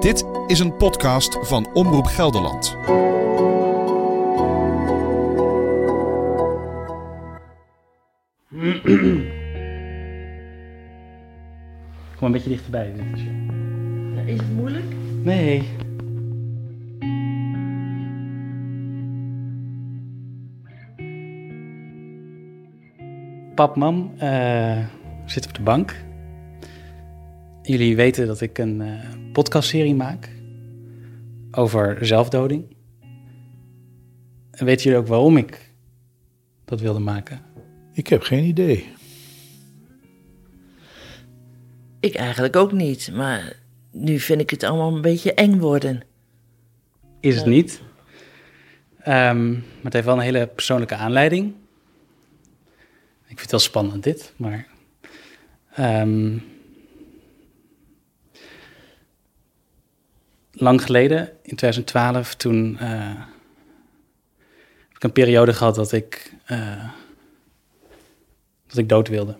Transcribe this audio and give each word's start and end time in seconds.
Dit 0.00 0.24
is 0.46 0.58
een 0.58 0.76
podcast 0.76 1.38
van 1.40 1.68
Omroep 1.72 2.06
Gelderland. 2.06 2.76
Kom 12.16 12.26
een 12.26 12.32
beetje 12.32 12.48
dichterbij. 12.50 12.92
is- 13.14 13.20
Is 14.26 14.38
het 14.40 14.52
moeilijk? 14.54 14.84
Nee. 15.22 15.62
Pap, 23.54 23.76
mam, 23.76 24.12
eh, 24.18 24.78
zitten 25.24 25.50
op 25.50 25.56
de 25.56 25.62
bank. 25.62 26.04
Jullie 27.66 27.96
weten 27.96 28.26
dat 28.26 28.40
ik 28.40 28.58
een 28.58 28.80
eh, 28.80 29.10
podcastserie 29.32 29.94
maak 29.94 30.30
over 31.50 32.06
zelfdoding. 32.06 32.76
En 34.50 34.64
weten 34.64 34.84
jullie 34.84 34.98
ook 34.98 35.06
waarom 35.06 35.36
ik 35.36 35.70
dat 36.64 36.80
wilde 36.80 36.98
maken? 36.98 37.40
Ik 37.92 38.06
heb 38.06 38.22
geen 38.22 38.44
idee. 38.44 38.92
Ik 42.00 42.14
eigenlijk 42.14 42.56
ook 42.56 42.72
niet, 42.72 43.10
maar 43.12 43.56
nu 43.90 44.18
vind 44.18 44.40
ik 44.40 44.50
het 44.50 44.62
allemaal 44.62 44.94
een 44.94 45.02
beetje 45.02 45.34
eng 45.34 45.58
worden. 45.58 46.02
Is 47.20 47.36
het 47.36 47.46
niet. 47.46 47.82
Ehm, 48.98 49.50
maar 49.50 49.82
het 49.82 49.92
heeft 49.92 50.04
wel 50.04 50.14
een 50.14 50.20
hele 50.20 50.46
persoonlijke 50.46 50.94
aanleiding. 50.94 51.54
Ik 53.22 53.26
vind 53.26 53.40
het 53.40 53.50
wel 53.50 53.60
spannend 53.60 54.02
dit, 54.02 54.32
maar... 54.36 54.66
ehm, 55.74 56.38
lang 60.56 60.82
geleden, 60.82 61.28
in 61.42 61.56
2012, 61.56 62.34
toen 62.34 62.78
eh, 62.78 63.14
heb 64.88 64.96
ik 64.96 65.02
een 65.02 65.12
periode 65.12 65.52
gehad 65.52 65.74
dat 65.74 65.92
ik, 65.92 66.34
eh, 66.44 66.90
dat 68.66 68.76
ik 68.76 68.88
dood 68.88 69.08
wilde. 69.08 69.36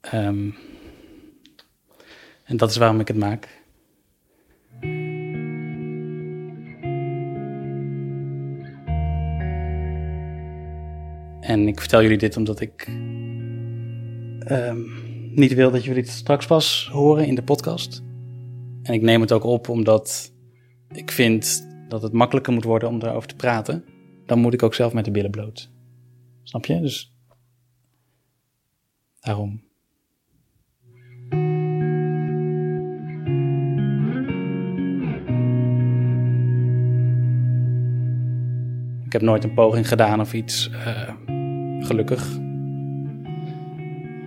Ehm, 0.00 0.50
en 2.44 2.56
dat 2.56 2.70
is 2.70 2.76
waarom 2.76 3.00
ik 3.00 3.08
het 3.08 3.16
maak. 3.16 3.62
En 11.40 11.68
ik 11.68 11.80
vertel 11.80 12.02
jullie 12.02 12.18
dit 12.18 12.36
omdat 12.36 12.60
ik 12.60 12.86
ehm, 14.38 14.80
niet 15.34 15.54
wil 15.54 15.70
dat 15.70 15.84
jullie 15.84 16.02
het 16.02 16.10
straks 16.10 16.46
pas 16.46 16.88
horen 16.92 17.26
in 17.26 17.34
de 17.34 17.42
podcast. 17.42 18.03
En 18.84 18.94
ik 18.94 19.02
neem 19.02 19.20
het 19.20 19.32
ook 19.32 19.44
op 19.44 19.68
omdat 19.68 20.32
ik 20.92 21.10
vind 21.10 21.68
dat 21.88 22.02
het 22.02 22.12
makkelijker 22.12 22.52
moet 22.52 22.64
worden 22.64 22.88
om 22.88 22.98
daarover 22.98 23.28
te 23.28 23.36
praten. 23.36 23.84
Dan 24.26 24.38
moet 24.38 24.54
ik 24.54 24.62
ook 24.62 24.74
zelf 24.74 24.92
met 24.92 25.04
de 25.04 25.10
billen 25.10 25.30
bloot. 25.30 25.70
Snap 26.42 26.64
je? 26.66 26.80
Dus 26.80 27.12
daarom. 29.20 29.62
Ik 39.04 39.12
heb 39.12 39.22
nooit 39.22 39.44
een 39.44 39.54
poging 39.54 39.88
gedaan 39.88 40.20
of 40.20 40.32
iets. 40.34 40.70
eh, 40.70 41.14
gelukkig. 41.80 42.36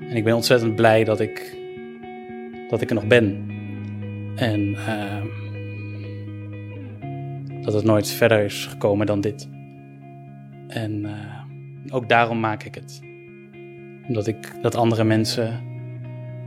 En 0.09 0.15
ik 0.15 0.23
ben 0.23 0.35
ontzettend 0.35 0.75
blij 0.75 1.03
dat 1.03 1.19
ik, 1.19 1.57
dat 2.69 2.81
ik 2.81 2.89
er 2.89 2.95
nog 2.95 3.07
ben. 3.07 3.45
En 4.37 4.75
eh, 4.75 5.23
dat 7.61 7.73
het 7.73 7.83
nooit 7.83 8.11
verder 8.11 8.43
is 8.43 8.65
gekomen 8.65 9.05
dan 9.05 9.21
dit. 9.21 9.49
En 10.67 11.05
eh, 11.05 11.95
ook 11.95 12.09
daarom 12.09 12.39
maak 12.39 12.63
ik 12.63 12.75
het. 12.75 12.99
Omdat 14.07 14.27
ik 14.27 14.53
dat 14.61 14.75
andere 14.75 15.03
mensen 15.03 15.61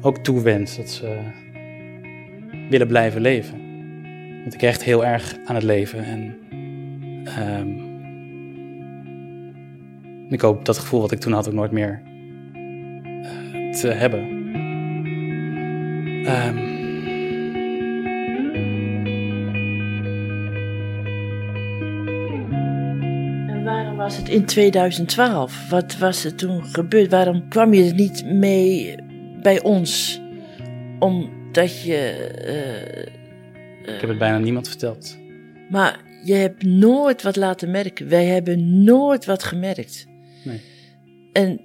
ook 0.01 0.19
toewens 0.19 0.77
dat 0.77 0.91
ze 0.91 1.19
willen 2.69 2.87
blijven 2.87 3.21
leven. 3.21 3.59
Want 4.41 4.55
ik 4.55 4.61
hecht 4.61 4.85
heel 4.85 5.05
erg 5.05 5.37
aan 5.45 5.55
het 5.55 5.65
leven. 5.65 6.05
En 6.05 6.37
ehm, 7.25 7.69
ik 10.29 10.41
hoop 10.41 10.65
dat 10.65 10.79
gevoel 10.79 11.01
wat 11.01 11.13
ik 11.13 11.21
toen 11.21 11.33
had 11.33 11.49
ook 11.49 11.55
nooit 11.55 11.71
meer 11.71 12.03
eh, 12.53 13.71
te 13.71 13.89
hebben. 13.89 14.39
Ehm, 16.25 16.70
was 24.11 24.19
het 24.19 24.29
in 24.29 24.45
2012? 24.45 25.69
Wat 25.69 25.99
was 25.99 26.25
er 26.25 26.35
toen 26.35 26.65
gebeurd? 26.65 27.11
Waarom 27.11 27.49
kwam 27.49 27.75
je 27.75 27.85
er 27.85 27.95
niet 27.95 28.25
mee 28.25 28.95
bij 29.43 29.63
ons? 29.63 30.21
Omdat 30.99 31.83
je. 31.83 31.97
eh, 32.45 33.95
ik 33.95 34.01
heb 34.01 34.09
het 34.09 34.19
bijna 34.19 34.39
niemand 34.39 34.69
verteld. 34.69 35.19
maar 35.71 36.01
je 36.25 36.35
hebt 36.35 36.63
nooit 36.63 37.23
wat 37.23 37.37
laten 37.37 37.71
merken. 37.71 38.09
Wij 38.09 38.25
hebben 38.25 38.85
nooit 38.85 39.25
wat 39.25 39.43
gemerkt. 39.43 40.07
Nee. 40.45 40.61
En 41.33 41.61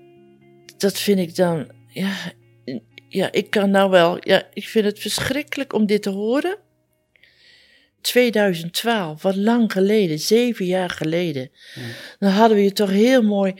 dat 0.77 0.99
vind 0.99 1.19
ik 1.19 1.35
dan, 1.35 1.67
ja, 1.87 2.13
ja, 3.09 3.31
ik 3.31 3.49
kan 3.49 3.69
nou 3.69 3.89
wel, 3.89 4.17
ja, 4.19 4.43
ik 4.53 4.67
vind 4.67 4.85
het 4.85 4.99
verschrikkelijk 4.99 5.73
om 5.73 5.85
dit 5.85 6.01
te 6.01 6.09
horen. 6.09 6.57
2012, 8.05 9.21
wat 9.21 9.35
lang 9.35 9.71
geleden, 9.71 10.19
zeven 10.19 10.65
jaar 10.65 10.89
geleden. 10.89 11.51
Dan 12.19 12.31
hadden 12.31 12.57
we 12.57 12.63
je 12.63 12.71
toch 12.71 12.89
heel 12.89 13.21
mooi 13.21 13.53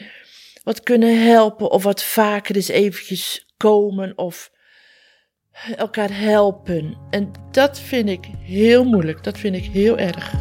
wat 0.63 0.83
kunnen 0.83 1.25
helpen 1.27 1.71
of 1.71 1.83
wat 1.83 2.03
vaker 2.03 2.55
eens 2.55 2.67
eventjes 2.67 3.53
komen 3.57 4.17
of 4.17 4.51
elkaar 5.75 6.09
helpen. 6.19 6.97
En 7.09 7.31
dat 7.51 7.79
vind 7.79 8.09
ik 8.09 8.27
heel 8.39 8.83
moeilijk, 8.83 9.23
dat 9.23 9.37
vind 9.37 9.55
ik 9.55 9.63
heel 9.63 9.97
erg. 9.97 10.33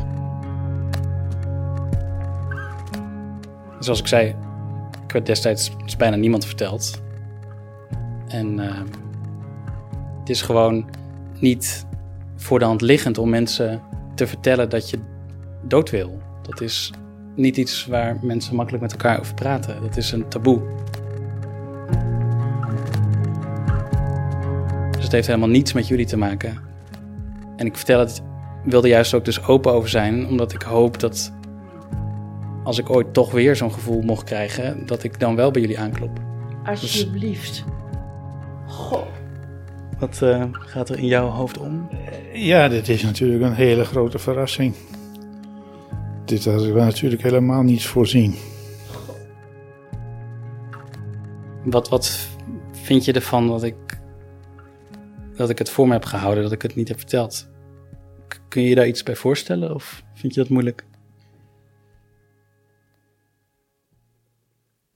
Zoals 3.78 4.00
ik 4.00 4.06
zei, 4.06 4.36
ik 5.04 5.12
werd 5.12 5.26
destijds 5.26 5.70
dus 5.84 5.96
bijna 5.96 6.16
niemand 6.16 6.46
verteld. 6.46 7.02
En 8.28 8.58
ehm, 8.60 8.86
het 10.20 10.28
is 10.28 10.42
gewoon 10.42 10.90
niet 11.40 11.86
voor 12.36 12.58
de 12.58 12.64
hand 12.64 12.80
liggend 12.80 13.18
om 13.18 13.28
mensen 13.28 13.82
te 14.14 14.26
vertellen 14.26 14.68
dat 14.68 14.90
je 14.90 14.98
dood 15.62 15.90
wil. 15.90 16.22
Dat 16.42 16.60
is 16.60 16.92
niet 17.34 17.56
iets 17.56 17.86
waar 17.86 18.18
mensen 18.22 18.54
makkelijk 18.54 18.82
met 18.82 18.92
elkaar 18.92 19.20
over 19.20 19.34
praten. 19.34 19.82
Dat 19.82 19.96
is 19.96 20.12
een 20.12 20.28
taboe. 20.28 20.62
Dus 24.90 25.02
het 25.02 25.12
heeft 25.12 25.26
helemaal 25.26 25.48
niets 25.48 25.72
met 25.72 25.88
jullie 25.88 26.06
te 26.06 26.16
maken. 26.16 26.58
En 27.56 27.66
ik 27.66 27.76
vertel 27.76 27.98
het, 27.98 28.22
wilde 28.64 28.88
juist 28.88 29.14
ook 29.14 29.24
dus 29.24 29.44
open 29.46 29.72
over 29.72 29.88
zijn, 29.88 30.26
omdat 30.26 30.52
ik 30.52 30.62
hoop 30.62 31.00
dat 31.00 31.32
als 32.62 32.78
ik 32.78 32.90
ooit 32.90 33.12
toch 33.12 33.30
weer 33.30 33.56
zo'n 33.56 33.72
gevoel 33.72 34.02
mocht 34.02 34.24
krijgen, 34.24 34.86
dat 34.86 35.02
ik 35.02 35.20
dan 35.20 35.36
wel 35.36 35.50
bij 35.50 35.60
jullie 35.60 35.78
aanklop. 35.78 36.20
Alsjeblieft. 36.64 37.64
Goh. 38.66 39.13
Wat 39.98 40.22
eh, 40.22 40.44
gaat 40.52 40.88
er 40.88 40.98
in 40.98 41.06
jouw 41.06 41.28
hoofd 41.28 41.58
om? 41.58 41.88
Ja, 42.32 42.68
dit 42.68 42.88
is 42.88 43.02
natuurlijk 43.02 43.42
een 43.42 43.54
hele 43.54 43.84
grote 43.84 44.18
verrassing. 44.18 44.74
Dit 46.24 46.44
hadden 46.44 46.74
we 46.74 46.80
natuurlijk 46.80 47.22
helemaal 47.22 47.62
niet 47.62 47.86
voorzien. 47.86 48.34
Wat, 51.64 51.88
wat 51.88 52.28
vind 52.72 53.04
je 53.04 53.12
ervan 53.12 53.46
dat 53.46 53.62
ik, 53.62 53.76
dat 55.36 55.50
ik 55.50 55.58
het 55.58 55.70
voor 55.70 55.86
me 55.86 55.92
heb 55.92 56.04
gehouden, 56.04 56.42
dat 56.42 56.52
ik 56.52 56.62
het 56.62 56.74
niet 56.74 56.88
heb 56.88 56.98
verteld? 56.98 57.48
Kun 58.48 58.62
je 58.62 58.68
je 58.68 58.74
daar 58.74 58.86
iets 58.86 59.02
bij 59.02 59.16
voorstellen 59.16 59.74
of 59.74 60.02
vind 60.14 60.34
je 60.34 60.40
dat 60.40 60.48
moeilijk? 60.48 60.84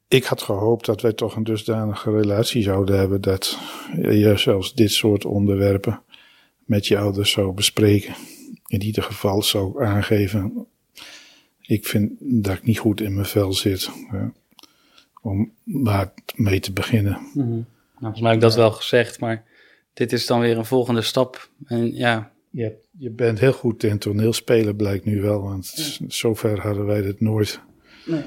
Ik 0.09 0.25
had 0.25 0.43
gehoopt 0.43 0.87
dat 0.87 1.01
wij 1.01 1.13
toch 1.13 1.37
een 1.37 1.45
dusdanige 1.45 2.11
relatie 2.11 2.63
zouden 2.63 2.99
hebben 2.99 3.21
dat 3.21 3.59
je 4.03 4.33
zelfs 4.37 4.75
dit 4.75 4.93
soort 4.93 5.25
onderwerpen 5.25 6.03
met 6.65 6.87
je 6.87 6.99
ouders 6.99 7.31
zou 7.31 7.53
bespreken. 7.53 8.15
In 8.67 8.83
ieder 8.83 9.03
geval 9.03 9.43
zou 9.43 9.85
aangeven, 9.85 10.67
ik 11.61 11.87
vind 11.87 12.13
dat 12.21 12.57
ik 12.57 12.63
niet 12.63 12.79
goed 12.79 13.01
in 13.01 13.15
mijn 13.15 13.27
vel 13.27 13.53
zit. 13.53 13.91
om 15.23 15.53
maar 15.63 16.13
mee 16.35 16.61
te 16.61 16.73
beginnen. 16.73 17.19
Nou, 17.35 17.65
volgens 18.01 18.21
mij 18.21 18.31
heb 18.31 18.41
ik 18.41 18.47
dat 18.47 18.55
wel 18.55 18.71
gezegd, 18.73 19.21
maar 19.21 19.45
dit 19.93 20.13
is 20.13 20.27
dan 20.27 20.41
weer 20.41 20.59
een 20.59 20.65
volgende 20.65 21.03
stap. 21.03 21.51
En 21.65 21.95
ja, 21.95 22.33
Je, 22.51 22.75
je 22.99 23.11
bent 23.11 23.39
heel 23.39 23.53
goed 23.53 23.83
in 23.83 23.99
toneelspelen, 23.99 24.77
blijkt 24.77 25.05
nu 25.05 25.21
wel, 25.21 25.43
want 25.43 25.99
zover 26.09 26.61
hadden 26.61 26.87
wij 26.87 27.03
dit 27.03 27.21
nooit. 27.21 27.61
Nee. 28.07 28.23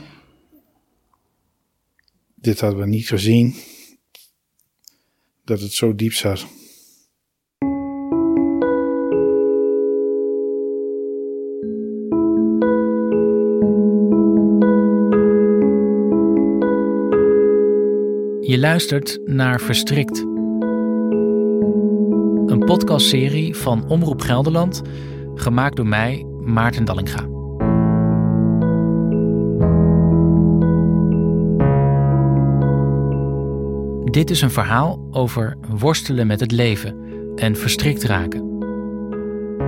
Dit 2.42 2.60
hadden 2.60 2.80
we 2.80 2.86
niet 2.86 3.08
gezien. 3.08 3.56
Dat 5.44 5.62
het 5.62 5.72
zo 5.72 5.96
diep 5.96 6.14
zat. 6.14 6.46
Je 18.42 18.58
luistert 18.60 19.20
naar 19.26 19.62
Verstrikt. 19.62 20.18
Een 22.46 22.64
podcastserie 22.66 23.56
van 23.56 23.90
Omroep 23.90 24.22
Gelderland, 24.22 24.82
gemaakt 25.36 25.76
door 25.76 25.88
mij, 25.88 26.26
Maarten 26.40 26.86
Dallinga. 26.86 27.31
Dit 34.12 34.30
is 34.30 34.42
een 34.42 34.52
verhaal 34.52 35.08
over 35.12 35.58
worstelen 35.78 36.28
met 36.28 36.40
het 36.40 36.52
leven 36.52 36.96
en 37.36 37.56
verstrikt 37.56 38.04
raken. 38.04 38.42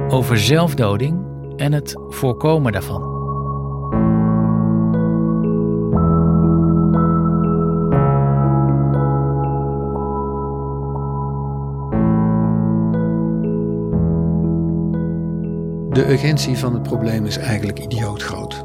Over 0.08 0.38
zelfdoding 0.38 1.26
en 1.56 1.72
het 1.72 1.94
voorkomen 2.08 2.72
daarvan. 2.72 3.02
De 15.90 16.10
urgentie 16.10 16.58
van 16.58 16.74
het 16.74 16.84
probleem 16.84 17.26
is 17.26 17.38
eigenlijk 17.38 17.80
idioot 17.80 18.24
groot. 18.24 18.63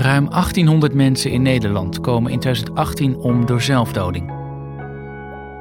Ruim 0.00 0.30
1800 0.30 0.94
mensen 0.94 1.30
in 1.30 1.42
Nederland 1.42 2.00
komen 2.00 2.32
in 2.32 2.38
2018 2.38 3.16
om 3.16 3.46
door 3.46 3.60
zelfdoding. 3.60 4.32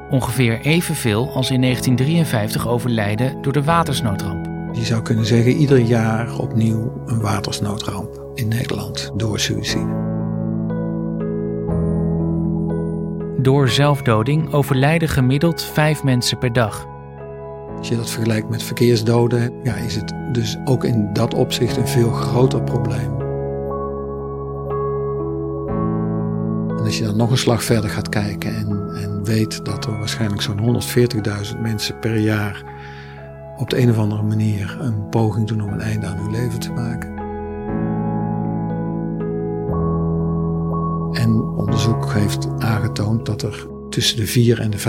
Ongeveer 0.09 0.59
evenveel 0.61 1.29
als 1.33 1.51
in 1.51 1.61
1953 1.61 2.67
overlijden 2.67 3.41
door 3.41 3.53
de 3.53 3.63
watersnoodramp. 3.63 4.45
Je 4.71 4.85
zou 4.85 5.01
kunnen 5.01 5.25
zeggen, 5.25 5.51
ieder 5.51 5.79
jaar 5.79 6.37
opnieuw 6.37 7.01
een 7.05 7.21
watersnoodramp 7.21 8.31
in 8.33 8.47
Nederland 8.47 9.11
door 9.15 9.39
suïcide. 9.39 10.07
Door 13.41 13.69
zelfdoding 13.69 14.53
overlijden 14.53 15.09
gemiddeld 15.09 15.63
vijf 15.63 16.03
mensen 16.03 16.37
per 16.37 16.53
dag. 16.53 16.87
Als 17.77 17.87
je 17.89 17.95
dat 17.95 18.09
vergelijkt 18.09 18.49
met 18.49 18.63
verkeersdoden, 18.63 19.53
ja, 19.63 19.75
is 19.75 19.95
het 19.95 20.13
dus 20.31 20.57
ook 20.65 20.83
in 20.83 21.09
dat 21.13 21.33
opzicht 21.33 21.77
een 21.77 21.87
veel 21.87 22.11
groter 22.11 22.63
probleem. 22.63 23.18
Als 26.89 26.97
je 26.97 27.03
dan 27.03 27.17
nog 27.17 27.31
een 27.31 27.37
slag 27.37 27.63
verder 27.63 27.89
gaat 27.89 28.09
kijken 28.09 28.55
en, 28.55 28.95
en 28.95 29.23
weet 29.23 29.65
dat 29.65 29.85
er 29.85 29.97
waarschijnlijk 29.97 30.41
zo'n 30.41 30.81
140.000 31.53 31.59
mensen 31.61 31.99
per 31.99 32.17
jaar 32.17 32.63
op 33.57 33.69
de 33.69 33.81
een 33.81 33.89
of 33.89 33.97
andere 33.97 34.23
manier 34.23 34.77
een 34.81 35.09
poging 35.09 35.47
doen 35.47 35.61
om 35.61 35.73
een 35.73 35.81
einde 35.81 36.05
aan 36.07 36.17
hun 36.17 36.31
leven 36.31 36.59
te 36.59 36.71
maken. 36.71 37.17
En 41.13 41.41
onderzoek 41.41 42.13
heeft 42.13 42.47
aangetoond 42.59 43.25
dat 43.25 43.41
er 43.41 43.67
tussen 43.89 44.17
de 44.17 44.27
4 44.27 44.59
en 44.59 44.69
de 44.69 44.79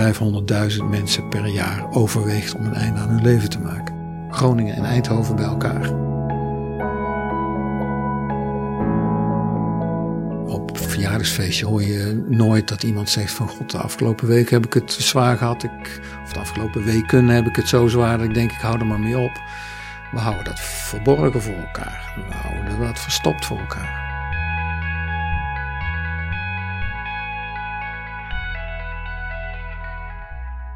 500.000 0.77 0.83
mensen 0.89 1.29
per 1.29 1.47
jaar 1.47 1.91
overweegt 1.91 2.55
om 2.55 2.65
een 2.65 2.73
einde 2.73 2.99
aan 2.99 3.09
hun 3.09 3.23
leven 3.23 3.49
te 3.49 3.59
maken. 3.59 3.95
Groningen 4.29 4.75
en 4.75 4.83
Eindhoven 4.83 5.35
bij 5.35 5.45
elkaar. 5.45 6.10
Verjaardagsfeestje 10.91 11.65
hoor 11.65 11.83
je 11.83 12.25
nooit 12.29 12.67
dat 12.67 12.83
iemand 12.83 13.09
zegt 13.09 13.33
van 13.33 13.47
god, 13.47 13.71
de 13.71 13.77
afgelopen 13.77 14.27
week 14.27 14.49
heb 14.49 14.65
ik 14.65 14.73
het 14.73 14.91
zwaar 14.91 15.37
gehad. 15.37 15.63
Ik, 15.63 16.01
of 16.23 16.33
de 16.33 16.39
afgelopen 16.39 16.83
weken 16.83 17.27
heb 17.27 17.45
ik 17.47 17.55
het 17.55 17.67
zo 17.67 17.87
zwaar 17.87 18.17
dat 18.17 18.27
ik 18.27 18.33
denk 18.33 18.51
ik 18.51 18.57
hou 18.57 18.79
er 18.79 18.85
maar 18.85 18.99
mee 18.99 19.17
op. 19.17 19.41
We 20.11 20.19
houden 20.19 20.43
dat 20.43 20.59
verborgen 20.59 21.41
voor 21.41 21.53
elkaar. 21.53 22.23
We 22.29 22.33
houden 22.33 22.79
dat 22.79 22.99
verstopt 22.99 23.45
voor 23.45 23.57
elkaar. 23.57 24.09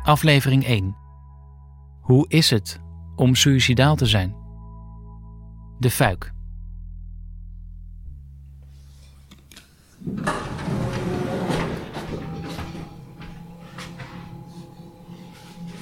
Aflevering 0.03 0.65
1. 0.65 0.95
Hoe 2.01 2.25
is 2.27 2.49
het 2.49 2.79
om 3.15 3.35
suïcidaal 3.35 3.95
te 3.95 4.05
zijn? 4.05 4.35
De 5.79 5.89
fuik. 5.89 6.34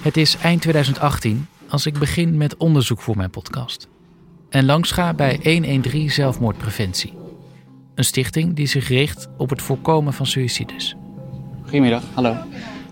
Het 0.04 0.18
is 0.18 0.38
eind 0.38 0.62
2018 0.62 1.48
als 1.68 1.86
ik 1.86 2.00
begin 2.00 2.38
met 2.38 2.58
onderzoek 2.58 3.02
voor 3.02 3.18
mijn 3.18 3.30
podcast. 3.30 3.88
En 4.50 4.66
langs 4.66 4.92
ga 4.92 5.14
bij 5.14 5.40
113 5.44 6.12
Zelfmoordpreventie. 6.12 7.14
Een 7.96 8.04
stichting 8.04 8.56
die 8.56 8.66
zich 8.66 8.88
richt 8.88 9.28
op 9.38 9.50
het 9.50 9.62
voorkomen 9.62 10.14
van 10.14 10.26
suïcides. 10.26 10.96
Goedemiddag, 11.62 12.04
hallo. 12.14 12.32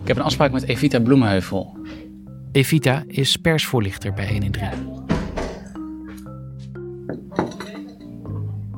Ik 0.01 0.07
heb 0.07 0.17
een 0.17 0.23
afspraak 0.23 0.51
met 0.51 0.63
Evita 0.63 0.99
Bloemenheuvel. 0.99 1.77
Evita 2.51 3.03
is 3.07 3.37
persvoorlichter 3.37 4.13
bij 4.13 4.31
113. 4.31 4.99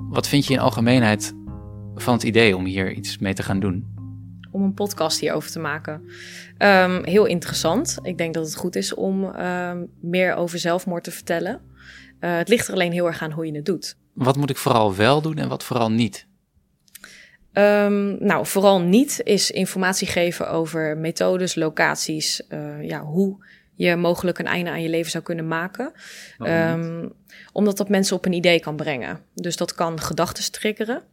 Wat 0.09 0.27
vind 0.27 0.45
je 0.45 0.53
in 0.53 0.59
algemeenheid 0.59 1.33
van 1.95 2.13
het 2.13 2.23
idee 2.23 2.55
om 2.55 2.65
hier 2.65 2.91
iets 2.91 3.17
mee 3.17 3.33
te 3.33 3.43
gaan 3.43 3.59
doen? 3.59 3.93
om 4.53 4.63
een 4.63 4.73
podcast 4.73 5.19
hierover 5.19 5.51
te 5.51 5.59
maken. 5.59 6.01
Um, 6.57 7.03
heel 7.05 7.25
interessant. 7.25 7.99
Ik 8.01 8.17
denk 8.17 8.33
dat 8.33 8.45
het 8.45 8.55
goed 8.55 8.75
is 8.75 8.93
om 8.93 9.23
um, 9.23 9.89
meer 9.99 10.35
over 10.35 10.59
zelfmoord 10.59 11.03
te 11.03 11.11
vertellen. 11.11 11.61
Uh, 12.19 12.37
het 12.37 12.47
ligt 12.47 12.67
er 12.67 12.73
alleen 12.73 12.91
heel 12.91 13.07
erg 13.07 13.21
aan 13.21 13.31
hoe 13.31 13.45
je 13.45 13.55
het 13.55 13.65
doet. 13.65 13.97
Wat 14.13 14.37
moet 14.37 14.49
ik 14.49 14.57
vooral 14.57 14.95
wel 14.95 15.21
doen 15.21 15.37
en 15.37 15.49
wat 15.49 15.63
vooral 15.63 15.91
niet? 15.91 16.27
Um, 17.53 18.25
nou, 18.25 18.45
vooral 18.45 18.81
niet 18.81 19.21
is 19.23 19.51
informatie 19.51 20.07
geven 20.07 20.49
over 20.49 20.97
methodes, 20.97 21.55
locaties, 21.55 22.41
uh, 22.49 22.83
ja, 22.83 23.01
hoe 23.01 23.45
je 23.73 23.95
mogelijk 23.95 24.39
een 24.39 24.45
einde 24.45 24.69
aan 24.69 24.81
je 24.81 24.89
leven 24.89 25.11
zou 25.11 25.23
kunnen 25.23 25.47
maken. 25.47 25.91
Um, 26.39 27.13
omdat 27.51 27.77
dat 27.77 27.89
mensen 27.89 28.15
op 28.15 28.25
een 28.25 28.33
idee 28.33 28.59
kan 28.59 28.75
brengen. 28.75 29.19
Dus 29.33 29.57
dat 29.57 29.73
kan 29.73 29.99
gedachten 29.99 30.51
triggeren. 30.51 31.03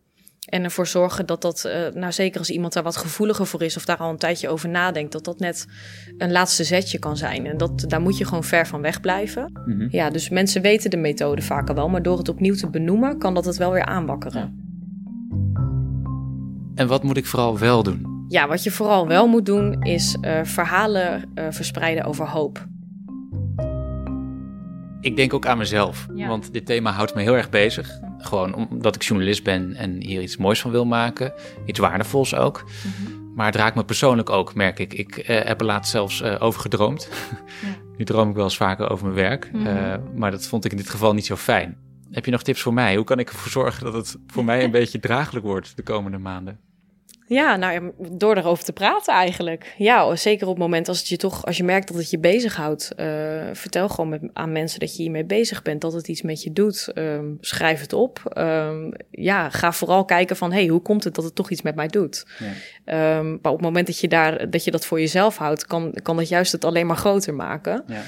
En 0.50 0.64
ervoor 0.64 0.86
zorgen 0.86 1.26
dat 1.26 1.42
dat, 1.42 1.64
uh, 1.66 1.72
nou 1.94 2.12
zeker 2.12 2.38
als 2.38 2.50
iemand 2.50 2.72
daar 2.72 2.82
wat 2.82 2.96
gevoeliger 2.96 3.46
voor 3.46 3.62
is 3.62 3.76
of 3.76 3.84
daar 3.84 3.96
al 3.96 4.10
een 4.10 4.16
tijdje 4.16 4.48
over 4.48 4.68
nadenkt, 4.68 5.12
dat 5.12 5.24
dat 5.24 5.38
net 5.38 5.66
een 6.18 6.32
laatste 6.32 6.64
zetje 6.64 6.98
kan 6.98 7.16
zijn. 7.16 7.46
En 7.46 7.56
dat, 7.56 7.84
daar 7.88 8.00
moet 8.00 8.18
je 8.18 8.24
gewoon 8.24 8.44
ver 8.44 8.66
van 8.66 8.80
weg 8.80 9.00
blijven. 9.00 9.52
Mm 9.66 9.78
-hmm. 9.78 9.88
Ja, 9.90 10.10
dus 10.10 10.28
mensen 10.28 10.62
weten 10.62 10.90
de 10.90 10.96
methode 10.96 11.42
vaker 11.42 11.74
wel, 11.74 11.88
maar 11.88 12.02
door 12.02 12.18
het 12.18 12.28
opnieuw 12.28 12.54
te 12.54 12.70
benoemen, 12.70 13.18
kan 13.18 13.34
dat 13.34 13.44
het 13.44 13.56
wel 13.56 13.72
weer 13.72 13.84
aanwakkeren. 13.84 14.68
En 16.74 16.86
wat 16.86 17.02
moet 17.02 17.16
ik 17.16 17.26
vooral 17.26 17.58
wel 17.58 17.82
doen? 17.82 18.24
Ja, 18.28 18.48
wat 18.48 18.62
je 18.62 18.70
vooral 18.70 19.06
wel 19.06 19.28
moet 19.28 19.46
doen, 19.46 19.82
is 19.82 20.16
uh, 20.20 20.40
verhalen 20.42 21.30
uh, 21.34 21.46
verspreiden 21.50 22.04
over 22.04 22.28
hoop. 22.28 22.66
Ik 25.00 25.16
denk 25.16 25.34
ook 25.34 25.46
aan 25.46 25.58
mezelf, 25.58 26.06
ja. 26.14 26.28
want 26.28 26.52
dit 26.52 26.66
thema 26.66 26.90
houdt 26.90 27.14
me 27.14 27.22
heel 27.22 27.36
erg 27.36 27.50
bezig. 27.50 28.00
Gewoon 28.18 28.54
omdat 28.54 28.94
ik 28.94 29.02
journalist 29.02 29.44
ben 29.44 29.74
en 29.74 30.02
hier 30.02 30.22
iets 30.22 30.36
moois 30.36 30.60
van 30.60 30.70
wil 30.70 30.84
maken. 30.84 31.32
Iets 31.66 31.78
waardevols 31.78 32.34
ook. 32.34 32.62
Mm 32.62 32.92
-hmm. 33.06 33.32
Maar 33.34 33.46
het 33.46 33.56
raakt 33.56 33.74
me 33.74 33.84
persoonlijk 33.84 34.30
ook, 34.30 34.54
merk 34.54 34.78
ik. 34.78 34.94
Ik 34.94 35.16
uh, 35.16 35.24
heb 35.26 35.60
er 35.60 35.66
laatst 35.66 35.90
zelfs 35.90 36.22
uh, 36.22 36.36
over 36.38 36.60
gedroomd. 36.60 37.08
Ja. 37.62 37.68
nu 37.96 38.04
droom 38.04 38.28
ik 38.28 38.34
wel 38.34 38.44
eens 38.44 38.56
vaker 38.56 38.90
over 38.90 39.04
mijn 39.04 39.18
werk. 39.18 39.52
Mm 39.52 39.66
-hmm. 39.66 39.76
uh, 39.76 39.94
maar 40.14 40.30
dat 40.30 40.46
vond 40.46 40.64
ik 40.64 40.70
in 40.70 40.76
dit 40.76 40.90
geval 40.90 41.14
niet 41.14 41.26
zo 41.26 41.36
fijn. 41.36 41.76
Heb 42.10 42.24
je 42.24 42.30
nog 42.30 42.42
tips 42.42 42.62
voor 42.62 42.74
mij? 42.74 42.96
Hoe 42.96 43.04
kan 43.04 43.18
ik 43.18 43.28
ervoor 43.28 43.50
zorgen 43.50 43.84
dat 43.84 43.94
het 43.94 44.16
voor 44.26 44.44
mij 44.50 44.64
een 44.64 44.70
beetje 44.70 45.00
draaglijk 45.00 45.44
wordt 45.44 45.76
de 45.76 45.82
komende 45.82 46.18
maanden? 46.18 46.60
Ja, 47.30 47.56
nou, 47.56 47.92
door 48.12 48.36
erover 48.36 48.64
te 48.64 48.72
praten 48.72 49.14
eigenlijk. 49.14 49.74
Ja, 49.76 50.16
zeker 50.16 50.46
op 50.46 50.52
het 50.52 50.62
moment 50.62 50.88
als 50.88 50.98
het 50.98 51.08
je 51.08 51.16
toch, 51.16 51.46
als 51.46 51.56
je 51.56 51.64
merkt 51.64 51.88
dat 51.88 51.96
het 51.96 52.10
je 52.10 52.18
bezighoudt, 52.18 52.92
uh, 52.96 53.06
vertel 53.52 53.88
gewoon 53.88 54.08
met, 54.08 54.20
aan 54.32 54.52
mensen 54.52 54.80
dat 54.80 54.96
je 54.96 55.02
hiermee 55.02 55.24
bezig 55.24 55.62
bent, 55.62 55.80
dat 55.80 55.92
het 55.92 56.08
iets 56.08 56.22
met 56.22 56.42
je 56.42 56.52
doet. 56.52 56.90
Um, 56.94 57.38
schrijf 57.40 57.80
het 57.80 57.92
op. 57.92 58.32
Um, 58.38 58.92
ja, 59.10 59.50
ga 59.50 59.72
vooral 59.72 60.04
kijken 60.04 60.36
van, 60.36 60.52
hey, 60.52 60.66
hoe 60.66 60.80
komt 60.80 61.04
het 61.04 61.14
dat 61.14 61.24
het 61.24 61.34
toch 61.34 61.50
iets 61.50 61.62
met 61.62 61.74
mij 61.74 61.88
doet? 61.88 62.26
Ja. 62.84 63.18
Um, 63.18 63.38
maar 63.42 63.52
op 63.52 63.58
het 63.58 63.66
moment 63.66 63.86
dat 63.86 63.98
je 63.98 64.08
daar, 64.08 64.50
dat 64.50 64.64
je 64.64 64.70
dat 64.70 64.86
voor 64.86 65.00
jezelf 65.00 65.36
houdt, 65.36 65.66
kan, 65.66 65.94
kan 66.02 66.16
dat 66.16 66.28
juist 66.28 66.52
het 66.52 66.64
alleen 66.64 66.86
maar 66.86 66.96
groter 66.96 67.34
maken. 67.34 67.84
Ja, 67.86 68.02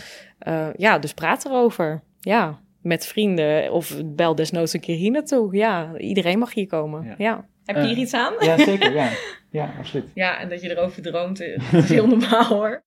uh, 0.49 0.75
ja 0.77 0.99
dus 0.99 1.15
praat 1.15 1.45
erover. 1.45 2.03
Ja, 2.21 2.59
met 2.81 3.07
vrienden 3.07 3.73
of 3.73 4.01
bel 4.05 4.35
desnoods 4.35 4.73
een 4.73 4.81
keer 4.81 4.97
hier 4.97 5.11
naartoe. 5.11 5.57
Ja, 5.57 5.97
iedereen 5.97 6.39
mag 6.39 6.55
hier 6.55 6.67
komen. 6.67 7.05
Ja. 7.05 7.15
ja. 7.19 7.51
Heb 7.65 7.77
je 7.77 7.83
hier 7.83 7.97
uh, 7.97 7.99
iets 7.99 8.15
aan? 8.15 8.35
Ja, 8.39 8.59
zeker. 8.59 8.93
Ja, 9.03 9.11
ja 9.51 9.75
absoluut. 9.79 10.05
Ja, 10.15 10.39
en 10.39 10.49
dat 10.49 10.63
je 10.63 10.71
erover 10.71 11.03
droomt, 11.03 11.41
is 11.73 11.89
heel 11.89 12.07
normaal 12.07 12.45
hoor. 12.45 12.83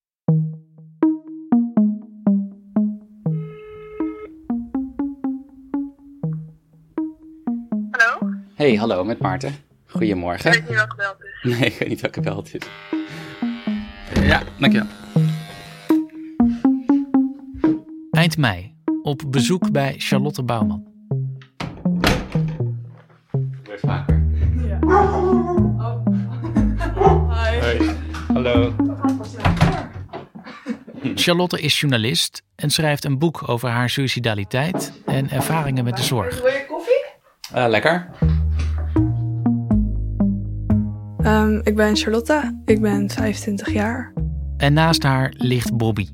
Hallo? 7.91 8.34
Hey, 8.55 8.75
hallo, 8.75 9.03
met 9.03 9.20
Maarten. 9.20 9.55
Goedemorgen. 9.86 10.51
Ik 10.51 10.60
weet 10.60 10.67
niet 10.70 10.77
welke 10.77 10.96
bel 10.96 11.15
het 11.17 11.27
is. 11.44 11.60
Nee, 11.60 11.70
ik 11.70 11.77
weet 11.79 11.89
niet 11.89 12.01
welke 12.01 12.22
bel 12.22 12.36
het 12.38 12.53
is. 12.53 12.67
Ja, 14.24 14.41
dankjewel. 14.60 14.88
Eind 18.12 18.38
mei, 18.38 18.75
op 19.01 19.24
bezoek 19.27 19.72
bij 19.72 19.94
Charlotte 19.98 20.44
Bouwman. 20.44 20.88
Gebeurt 23.63 23.79
vaker. 23.79 24.25
Hallo. 28.34 28.74
Charlotte 31.15 31.62
is 31.62 31.80
journalist 31.80 32.44
en 32.56 32.70
schrijft 32.70 33.06
een 33.06 33.18
boek 33.18 33.50
over 33.50 33.70
haar 33.70 33.89
suicidaliteit 33.89 34.94
en 35.06 35.30
ervaringen 35.30 35.84
met 35.84 35.98
de 35.98 36.04
zorg. 36.04 36.42
Wil 36.42 36.51
je 36.51 36.65
koffie? 36.68 37.04
Uh, 37.56 37.65
lekker. 37.68 38.10
Um, 41.25 41.62
ik 41.63 41.75
ben 41.75 41.96
Charlotte, 41.96 42.62
ik 42.65 42.82
ben 42.82 43.10
25 43.10 43.74
jaar. 43.74 44.13
En 44.58 44.74
naast 44.74 45.04
haar 45.04 45.34
ligt 45.38 45.77
Bobby, 45.77 46.08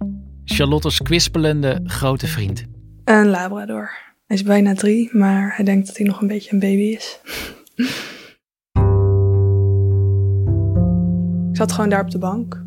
Charlotte's 0.46 1.01
kwispelende 1.01 1.80
grote 1.84 2.28
vriend. 2.28 2.66
Een 3.04 3.28
labrador. 3.28 3.92
Hij 4.28 4.38
is 4.38 4.44
bijna 4.44 4.74
drie, 4.74 5.10
maar 5.13 5.54
hij 5.56 5.66
denkt 5.66 5.88
dat 5.88 5.98
hij 5.98 6.06
nog 6.06 6.22
een 6.22 6.28
beetje 6.28 6.54
een 6.54 6.60
baby 6.60 6.84
is. 6.84 7.20
zat 11.62 11.72
gewoon 11.72 11.89
daar 11.89 12.01
op 12.01 12.12
de 12.12 12.18
bank. 12.18 12.63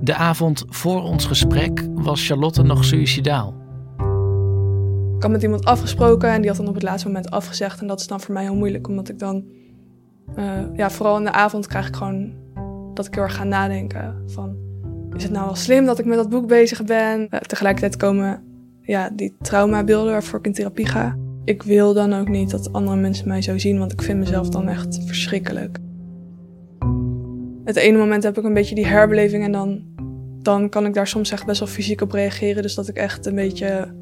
De 0.00 0.14
avond 0.14 0.64
voor 0.68 1.02
ons 1.02 1.26
gesprek 1.26 1.88
was 1.94 2.26
Charlotte 2.26 2.62
nog 2.62 2.84
suicidaal. 2.84 3.54
Ik 5.16 5.22
had 5.22 5.30
met 5.30 5.42
iemand 5.42 5.64
afgesproken 5.64 6.30
en 6.30 6.40
die 6.40 6.48
had 6.48 6.58
dan 6.58 6.68
op 6.68 6.74
het 6.74 6.82
laatste 6.82 7.06
moment 7.06 7.30
afgezegd. 7.30 7.80
En 7.80 7.86
dat 7.86 8.00
is 8.00 8.06
dan 8.06 8.20
voor 8.20 8.34
mij 8.34 8.42
heel 8.42 8.54
moeilijk, 8.54 8.88
omdat 8.88 9.08
ik 9.08 9.18
dan... 9.18 9.44
Uh, 10.38 10.44
ja, 10.76 10.90
vooral 10.90 11.18
in 11.18 11.24
de 11.24 11.32
avond 11.32 11.66
krijg 11.66 11.88
ik 11.88 11.96
gewoon 11.96 12.32
dat 12.94 13.06
ik 13.06 13.14
heel 13.14 13.22
erg 13.22 13.34
ga 13.34 13.44
nadenken 13.44 14.22
van... 14.26 14.56
Is 15.16 15.22
het 15.22 15.32
nou 15.32 15.44
wel 15.44 15.54
slim 15.54 15.84
dat 15.84 15.98
ik 15.98 16.04
met 16.04 16.16
dat 16.16 16.28
boek 16.28 16.46
bezig 16.46 16.84
ben? 16.84 17.20
Uh, 17.20 17.40
tegelijkertijd 17.40 17.96
komen 17.96 18.42
ja, 18.82 19.10
die 19.10 19.36
traumabeelden 19.40 20.12
waarvoor 20.12 20.38
ik 20.38 20.46
in 20.46 20.52
therapie 20.52 20.86
ga. 20.86 21.16
Ik 21.44 21.62
wil 21.62 21.94
dan 21.94 22.12
ook 22.12 22.28
niet 22.28 22.50
dat 22.50 22.72
andere 22.72 22.96
mensen 22.96 23.28
mij 23.28 23.42
zo 23.42 23.58
zien, 23.58 23.78
want 23.78 23.92
ik 23.92 24.02
vind 24.02 24.18
mezelf 24.18 24.48
dan 24.48 24.68
echt 24.68 25.00
verschrikkelijk. 25.06 25.78
Het 27.70 27.78
ene 27.78 27.98
moment 27.98 28.22
heb 28.22 28.38
ik 28.38 28.44
een 28.44 28.54
beetje 28.54 28.74
die 28.74 28.86
herbeleving 28.86 29.44
en 29.44 29.52
dan, 29.52 29.82
dan 30.42 30.68
kan 30.68 30.86
ik 30.86 30.94
daar 30.94 31.06
soms 31.06 31.30
echt 31.30 31.46
best 31.46 31.58
wel 31.58 31.68
fysiek 31.68 32.00
op 32.00 32.12
reageren. 32.12 32.62
Dus 32.62 32.74
dat 32.74 32.88
ik 32.88 32.96
echt 32.96 33.26
een 33.26 33.34
beetje 33.34 33.94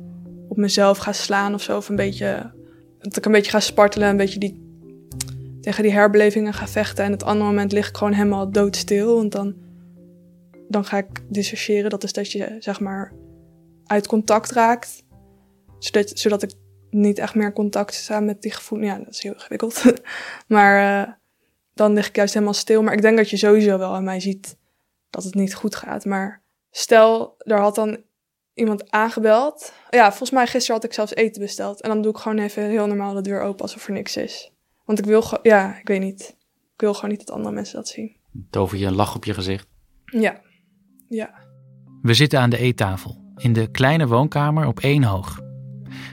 op 0.48 0.56
mezelf 0.56 0.98
ga 0.98 1.12
slaan 1.12 1.54
of 1.54 1.62
zo. 1.62 1.76
Of 1.76 1.88
een 1.88 1.96
beetje, 1.96 2.52
dat 2.98 3.16
ik 3.16 3.25
een 3.25 3.32
beetje 3.32 3.50
ga 3.50 3.60
spartelen, 3.60 4.08
een 4.08 4.16
beetje 4.16 4.38
die, 4.38 4.80
tegen 5.60 5.82
die 5.82 5.92
herbelevingen 5.92 6.52
ga 6.52 6.66
vechten. 6.66 7.04
En 7.04 7.10
het 7.10 7.25
andere 7.25 7.48
moment 7.48 7.72
lig 7.72 7.88
ik 7.88 7.96
gewoon 7.96 8.12
helemaal 8.12 8.50
doodstil. 8.50 9.16
Want 9.16 9.32
dan, 9.32 9.54
dan 10.68 10.84
ga 10.84 10.96
ik 10.96 11.22
dissociëren. 11.28 11.90
Dat 11.90 12.04
is 12.04 12.12
dat 12.12 12.32
je 12.32 12.56
zeg 12.58 12.80
maar 12.80 13.12
uit 13.84 14.06
contact 14.06 14.50
raakt. 14.50 15.04
Zodat, 15.78 16.10
zodat 16.18 16.42
ik 16.42 16.52
niet 16.90 17.18
echt 17.18 17.34
meer 17.34 17.52
contact 17.52 17.94
sta 17.94 18.20
met 18.20 18.42
die 18.42 18.52
gevoel. 18.52 18.80
Ja, 18.80 18.98
dat 18.98 19.08
is 19.14 19.22
heel 19.22 19.32
ingewikkeld. 19.32 19.82
maar 20.46 21.06
uh, 21.06 21.12
dan 21.78 21.92
lig 21.92 22.08
ik 22.08 22.16
juist 22.16 22.35
helemaal 22.35 22.54
stil. 22.54 22.82
Maar 22.82 22.94
ik 22.94 23.02
denk 23.02 23.16
dat 23.16 23.30
je 23.30 23.37
sowieso 23.37 23.78
wel 23.78 23.94
aan 23.94 24.04
mij 24.04 24.20
ziet 24.20 24.56
dat 25.11 25.25
het 25.25 25.35
niet 25.35 25.54
goed 25.54 25.75
gaat. 25.75 26.04
Maar 26.04 26.42
stel, 26.70 27.35
er 27.38 27.58
had 27.58 27.75
dan 27.75 27.99
iemand 28.54 28.90
aangebeld. 28.90 29.73
Ja, 29.90 30.08
volgens 30.08 30.30
mij 30.30 30.47
gisteren 30.47 30.75
had 30.75 30.85
ik 30.85 30.92
zelfs 30.92 31.14
eten 31.14 31.42
besteld. 31.42 31.80
En 31.80 31.88
dan 31.88 32.02
doe 32.02 32.12
ik 32.12 32.18
gewoon 32.18 32.38
even 32.38 32.68
heel 32.68 32.87
normaal 32.87 33.14
de 33.14 33.20
deur 33.20 33.40
open 33.40 33.61
alsof 33.61 33.87
er 33.87 33.92
niks 33.92 34.16
is. 34.16 34.52
Want 34.85 34.99
ik 34.99 35.04
wil 35.04 35.23
gewoon, 35.23 35.40
ja, 35.42 35.78
ik 35.78 35.88
weet 35.88 36.00
niet. 36.00 36.37
Ik 36.75 36.80
wil 36.85 36.94
gewoon 36.94 37.11
niet 37.11 37.26
dat 37.26 37.37
andere 37.37 37.54
mensen 37.54 37.76
dat 37.76 37.88
zien. 37.88 38.16
Tover 38.50 38.78
je 38.78 38.87
een 38.87 38.94
lach 38.94 39.14
op 39.14 39.25
je 39.25 39.35
gezicht? 39.35 39.66
Ja, 40.04 40.40
ja. 41.08 41.35
We 42.02 42.14
zitten 42.14 42.40
aan 42.40 42.50
de 42.50 42.58
eettafel 42.58 43.32
in 43.37 43.52
de 43.52 43.70
kleine 43.70 44.06
woonkamer 44.06 44.66
op 44.66 44.80
één 44.80 45.02
hoog. 45.02 45.40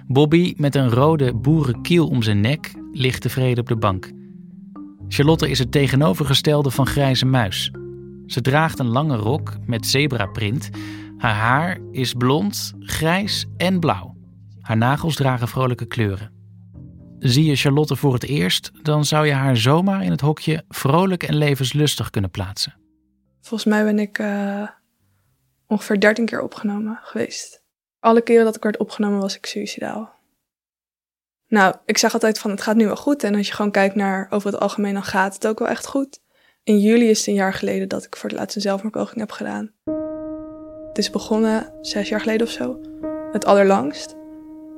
Bobby 0.07 0.53
met 0.57 0.75
een 0.75 0.89
rode 0.89 1.34
boerenkiel 1.34 2.07
om 2.07 2.24
zijn 2.24 2.41
nek 2.41 2.74
ligt 2.91 3.22
tevreden 3.22 3.60
op 3.60 3.67
de 3.67 3.77
bank. 3.77 4.12
Charlotte 5.07 5.50
is 5.50 5.59
het 5.59 5.71
tegenovergestelde 5.71 6.71
van 6.71 6.88
grijze 6.88 7.25
muis. 7.25 7.71
Ze 8.25 8.41
draagt 8.41 8.79
een 8.79 8.89
lange 8.89 9.15
rok 9.15 9.53
met 9.65 9.85
zebraprint. 9.85 10.69
Haar 11.17 11.33
haar 11.35 11.79
is 11.91 12.13
blond, 12.13 12.74
grijs 12.79 13.45
en 13.57 13.79
blauw. 13.79 14.15
Haar 14.62 14.77
nagels 14.77 15.15
dragen 15.15 15.47
vrolijke 15.47 15.85
kleuren. 15.85 16.33
Zie 17.19 17.45
je 17.45 17.55
Charlotte 17.55 17.95
voor 17.95 18.13
het 18.13 18.24
eerst, 18.24 18.71
dan 18.81 19.05
zou 19.05 19.25
je 19.25 19.33
haar 19.33 19.57
zomaar 19.57 20.03
in 20.03 20.12
het 20.12 20.21
hokje 20.21 20.63
vrolijk 20.67 21.24
en 21.24 21.35
levenslustig 21.35 22.09
kunnen 22.09 22.31
plaatsen. 22.31 22.75
Volgens 23.41 23.69
mij 23.69 23.83
ben 23.83 24.00
ik 24.00 24.19
uh, 24.19 24.67
ongeveer 25.67 26.00
13 26.00 26.25
keer 26.25 26.41
opgenomen 26.41 27.00
geweest. 27.01 27.63
Alle 28.00 28.21
keren 28.21 28.45
dat 28.45 28.55
ik 28.55 28.63
werd 28.63 28.77
opgenomen 28.77 29.19
was 29.19 29.35
ik 29.35 29.45
suicidaal. 29.45 30.14
Nou, 31.47 31.75
ik 31.85 31.97
zeg 31.97 32.13
altijd 32.13 32.39
van 32.39 32.51
het 32.51 32.61
gaat 32.61 32.75
nu 32.75 32.85
wel 32.85 32.95
goed. 32.95 33.23
En 33.23 33.35
als 33.35 33.47
je 33.47 33.53
gewoon 33.53 33.71
kijkt 33.71 33.95
naar 33.95 34.27
over 34.29 34.51
het 34.51 34.59
algemeen, 34.59 34.93
dan 34.93 35.03
gaat 35.03 35.33
het 35.33 35.47
ook 35.47 35.59
wel 35.59 35.67
echt 35.67 35.85
goed. 35.85 36.19
In 36.63 36.79
juli 36.79 37.09
is 37.09 37.17
het 37.17 37.27
een 37.27 37.33
jaar 37.33 37.53
geleden 37.53 37.89
dat 37.89 38.03
ik 38.03 38.15
voor 38.15 38.29
het 38.29 38.37
laatst 38.37 38.55
een 38.55 38.61
zelfmoordpoging 38.61 39.19
heb 39.19 39.31
gedaan. 39.31 39.71
Het 40.87 40.97
is 40.97 41.09
begonnen 41.09 41.73
zes 41.81 42.09
jaar 42.09 42.19
geleden 42.19 42.47
of 42.47 42.53
zo. 42.53 42.79
Het 43.31 43.45
allerlangst. 43.45 44.15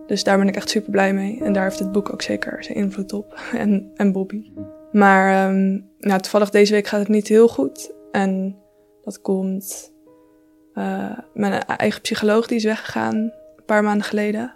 Dus 0.08 0.24
daar 0.24 0.38
ben 0.38 0.48
ik 0.48 0.56
echt 0.56 0.70
super 0.70 0.92
blij 0.92 1.14
mee. 1.14 1.44
En 1.44 1.54
daar 1.54 1.64
heeft 1.64 1.80
het 1.80 1.92
boek 1.92 2.14
ook 2.14 2.22
zeker 2.22 2.64
zijn 2.64 2.78
invloed 2.78 3.14
op. 3.14 3.40
En, 3.54 3.92
en 3.96 4.12
Bobby. 4.12 4.52
Maar 4.92 5.50
um, 5.50 5.90
nou, 6.00 6.22
toevallig 6.22 6.50
deze 6.50 6.74
week 6.74 6.88
gaat 6.88 7.00
het 7.00 7.08
niet 7.08 7.28
heel 7.28 7.48
goed. 7.48 7.94
En 8.12 8.58
dat 9.04 9.22
komt... 9.22 9.96
Uh, 10.74 11.18
mijn 11.34 11.54
eigen 11.66 12.02
psycholoog 12.02 12.48
die 12.48 12.58
is 12.58 12.64
weggegaan 12.64 13.16
een 13.16 13.66
paar 13.66 13.84
maanden 13.84 14.08
geleden. 14.08 14.54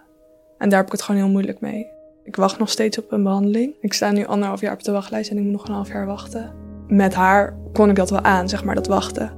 En 0.57 0.69
daar 0.69 0.77
heb 0.77 0.87
ik 0.87 0.91
het 0.91 1.01
gewoon 1.01 1.21
heel 1.21 1.29
moeilijk 1.29 1.59
mee. 1.59 1.87
Ik 2.23 2.35
wacht 2.35 2.59
nog 2.59 2.69
steeds 2.69 2.97
op 2.97 3.11
een 3.11 3.23
behandeling. 3.23 3.73
Ik 3.79 3.93
sta 3.93 4.11
nu 4.11 4.25
anderhalf 4.25 4.61
jaar 4.61 4.73
op 4.73 4.83
de 4.83 4.91
wachtlijst 4.91 5.29
en 5.29 5.37
ik 5.37 5.43
moet 5.43 5.51
nog 5.51 5.67
een 5.67 5.73
half 5.73 5.87
jaar 5.87 6.05
wachten. 6.05 6.53
Met 6.87 7.13
haar 7.13 7.57
kon 7.73 7.89
ik 7.89 7.95
dat 7.95 8.09
wel 8.09 8.21
aan, 8.21 8.49
zeg 8.49 8.63
maar, 8.63 8.75
dat 8.75 8.87
wachten. 8.87 9.31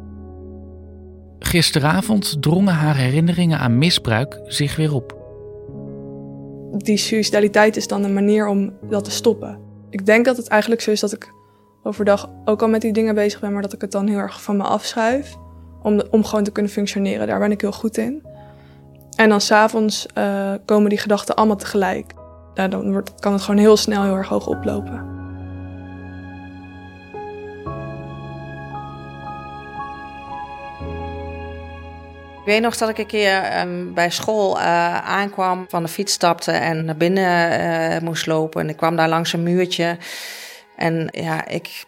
Gisteravond 1.40 2.42
drongen 2.42 2.74
haar 2.74 2.96
herinneringen 2.96 3.60
aan 3.60 3.78
misbruik 3.78 4.40
zich 4.46 4.76
weer 4.76 4.94
op. 4.94 5.22
Die 6.72 6.98
suicidaliteit 6.98 7.76
is 7.76 7.88
dan 7.88 8.04
een 8.04 8.14
manier 8.14 8.48
om 8.48 8.74
dat 8.90 9.04
te 9.04 9.12
stoppen. 9.12 9.60
Ik 9.90 10.06
denk 10.06 10.26
dat 10.26 10.38
het 10.38 10.48
eigenlijk 10.48 10.82
zo 10.82 10.92
is 10.92 11.00
dat 11.00 11.14
ik 11.14 11.32
overdag 11.84 12.30
ook 12.46 12.62
al 12.62 12.68
met 12.68 12.82
die 12.82 12.94
dingen 12.94 13.16
bezig 13.16 13.40
ben, 13.40 13.54
maar 13.54 13.62
dat 13.62 13.74
ik 13.74 13.82
het 13.82 13.92
dan 13.92 14.08
heel 14.08 14.18
erg 14.18 14.42
van 14.42 14.58
me 14.58 14.64
afschuif. 14.64 15.36
Om, 15.82 15.98
de, 15.98 16.08
om 16.12 16.24
gewoon 16.24 16.44
te 16.44 16.52
kunnen 16.52 16.72
functioneren. 16.72 17.28
Daar 17.28 17.40
ben 17.40 17.52
ik 17.52 17.62
heel 17.62 17.72
goed 17.72 17.98
in. 17.98 18.24
En 19.16 19.30
dan 19.30 19.42
s'avonds 19.42 20.06
uh, 20.18 20.54
komen 20.66 20.90
die 20.90 21.00
gedachten 21.00 21.36
allemaal 21.36 21.56
tegelijk. 21.56 22.14
Dan 22.54 22.92
wordt, 22.92 23.20
kan 23.20 23.34
het 23.34 23.42
gewoon 23.42 23.60
heel 23.60 23.78
snel 23.78 24.04
heel 24.04 24.16
erg 24.16 24.28
hoog 24.28 24.48
oplopen. 24.48 25.12
Ik 32.44 32.50
weet 32.50 32.62
nog 32.62 32.78
dat 32.78 32.90
ik 32.90 32.98
een 32.98 33.06
keer 33.06 33.60
um, 33.62 33.94
bij 33.94 34.10
school 34.10 34.58
uh, 34.58 34.64
aankwam, 35.10 35.66
van 35.70 35.84
de 35.84 35.90
fiets 35.90 36.14
stapte 36.14 36.52
en 36.52 36.86
naar 36.86 36.98
binnen 36.98 37.60
uh, 37.60 38.00
moest 38.00 38.26
lopen. 38.26 38.62
En 38.62 38.70
ik 38.70 38.78
kwam 38.78 38.96
daar 38.96 39.10
langs 39.10 39.34
een 39.34 39.44
muurtje. 39.44 39.98
En 40.84 41.08
ja, 41.12 41.48
ik 41.48 41.86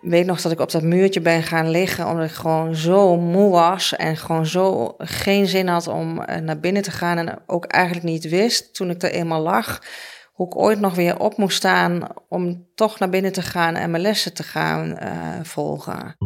weet 0.00 0.26
nog 0.26 0.40
dat 0.40 0.52
ik 0.52 0.60
op 0.60 0.70
dat 0.70 0.82
muurtje 0.82 1.20
ben 1.20 1.42
gaan 1.42 1.70
liggen 1.70 2.08
omdat 2.08 2.28
ik 2.28 2.34
gewoon 2.34 2.74
zo 2.74 3.16
moe 3.16 3.50
was 3.50 3.96
en 3.96 4.16
gewoon 4.16 4.46
zo 4.46 4.94
geen 4.98 5.46
zin 5.46 5.68
had 5.68 5.88
om 5.88 6.20
uh, 6.20 6.36
naar 6.36 6.60
binnen 6.60 6.82
te 6.82 6.90
gaan 6.90 7.18
en 7.18 7.38
ook 7.46 7.64
eigenlijk 7.64 8.06
niet 8.06 8.28
wist 8.28 8.74
toen 8.74 8.90
ik 8.90 9.02
er 9.02 9.10
eenmaal 9.10 9.42
lag 9.42 9.82
hoe 10.32 10.46
ik 10.46 10.56
ooit 10.56 10.80
nog 10.80 10.94
weer 10.94 11.18
op 11.18 11.36
moest 11.36 11.56
staan 11.56 12.02
om 12.28 12.66
toch 12.74 12.98
naar 12.98 13.10
binnen 13.10 13.32
te 13.32 13.42
gaan 13.42 13.74
en 13.74 13.90
mijn 13.90 14.02
lessen 14.02 14.34
te 14.34 14.42
gaan 14.42 14.98
volgen. 15.42 16.16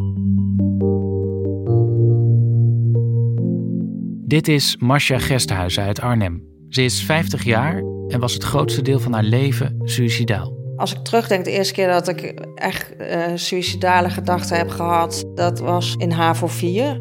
Dit 4.27 4.49
is 4.49 4.77
Masha 4.77 5.19
Gesthuizen 5.19 5.83
uit 5.83 6.01
Arnhem. 6.01 6.45
Ze 6.69 6.83
is 6.83 7.03
50 7.03 7.45
jaar 7.45 7.77
en 8.09 8.21
was 8.21 8.33
het 8.33 8.45
grootste 8.45 8.83
deel 8.83 9.01
van 9.01 9.13
haar 9.13 9.23
leven 9.23 9.77
suicidaal. 9.83 10.58
Als 10.79 10.93
ik 10.93 11.05
terugdenk, 11.05 11.45
de 11.45 11.51
eerste 11.51 11.73
keer 11.73 11.89
dat 11.89 12.09
ik 12.09 12.35
echt 12.55 12.93
uh, 13.01 13.25
suicidale 13.35 14.11
gedachten 14.11 14.57
heb 14.57 14.69
gehad, 14.69 15.25
dat 15.35 15.59
was 15.59 15.95
in 15.97 16.11
HAVO 16.11 16.47
4. 16.47 17.01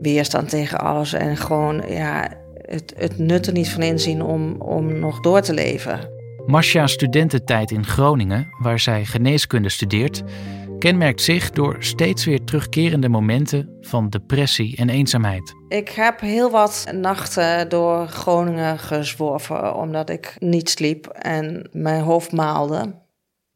Weerstand 0.00 0.48
tegen 0.48 0.80
alles 0.80 1.12
en 1.12 1.36
gewoon 1.36 1.82
ja, 1.88 2.28
het, 2.54 2.94
het 2.96 3.18
nut 3.18 3.46
er 3.46 3.52
niet 3.52 3.68
van 3.68 3.82
inzien 3.82 4.22
om, 4.22 4.60
om 4.60 4.98
nog 4.98 5.20
door 5.20 5.40
te 5.40 5.54
leven. 5.54 6.10
Masha's 6.46 6.92
studententijd 6.92 7.70
in 7.70 7.84
Groningen, 7.84 8.48
waar 8.58 8.78
zij 8.78 9.04
geneeskunde 9.04 9.68
studeert, 9.68 10.22
kenmerkt 10.78 11.22
zich 11.22 11.50
door 11.50 11.76
steeds 11.78 12.24
weer 12.24 12.44
terugkerende 12.44 13.08
momenten 13.08 13.76
van 13.80 14.08
depressie 14.08 14.76
en 14.76 14.88
eenzaamheid. 14.88 15.54
Ik 15.68 15.88
heb 15.88 16.20
heel 16.20 16.50
wat 16.50 16.86
nachten 16.94 17.68
door 17.68 18.06
Groningen 18.06 18.78
gezworven 18.78 19.74
omdat 19.74 20.10
ik 20.10 20.36
niet 20.38 20.70
sliep 20.70 21.06
en 21.06 21.68
mijn 21.72 22.02
hoofd 22.02 22.32
maalde. 22.32 23.01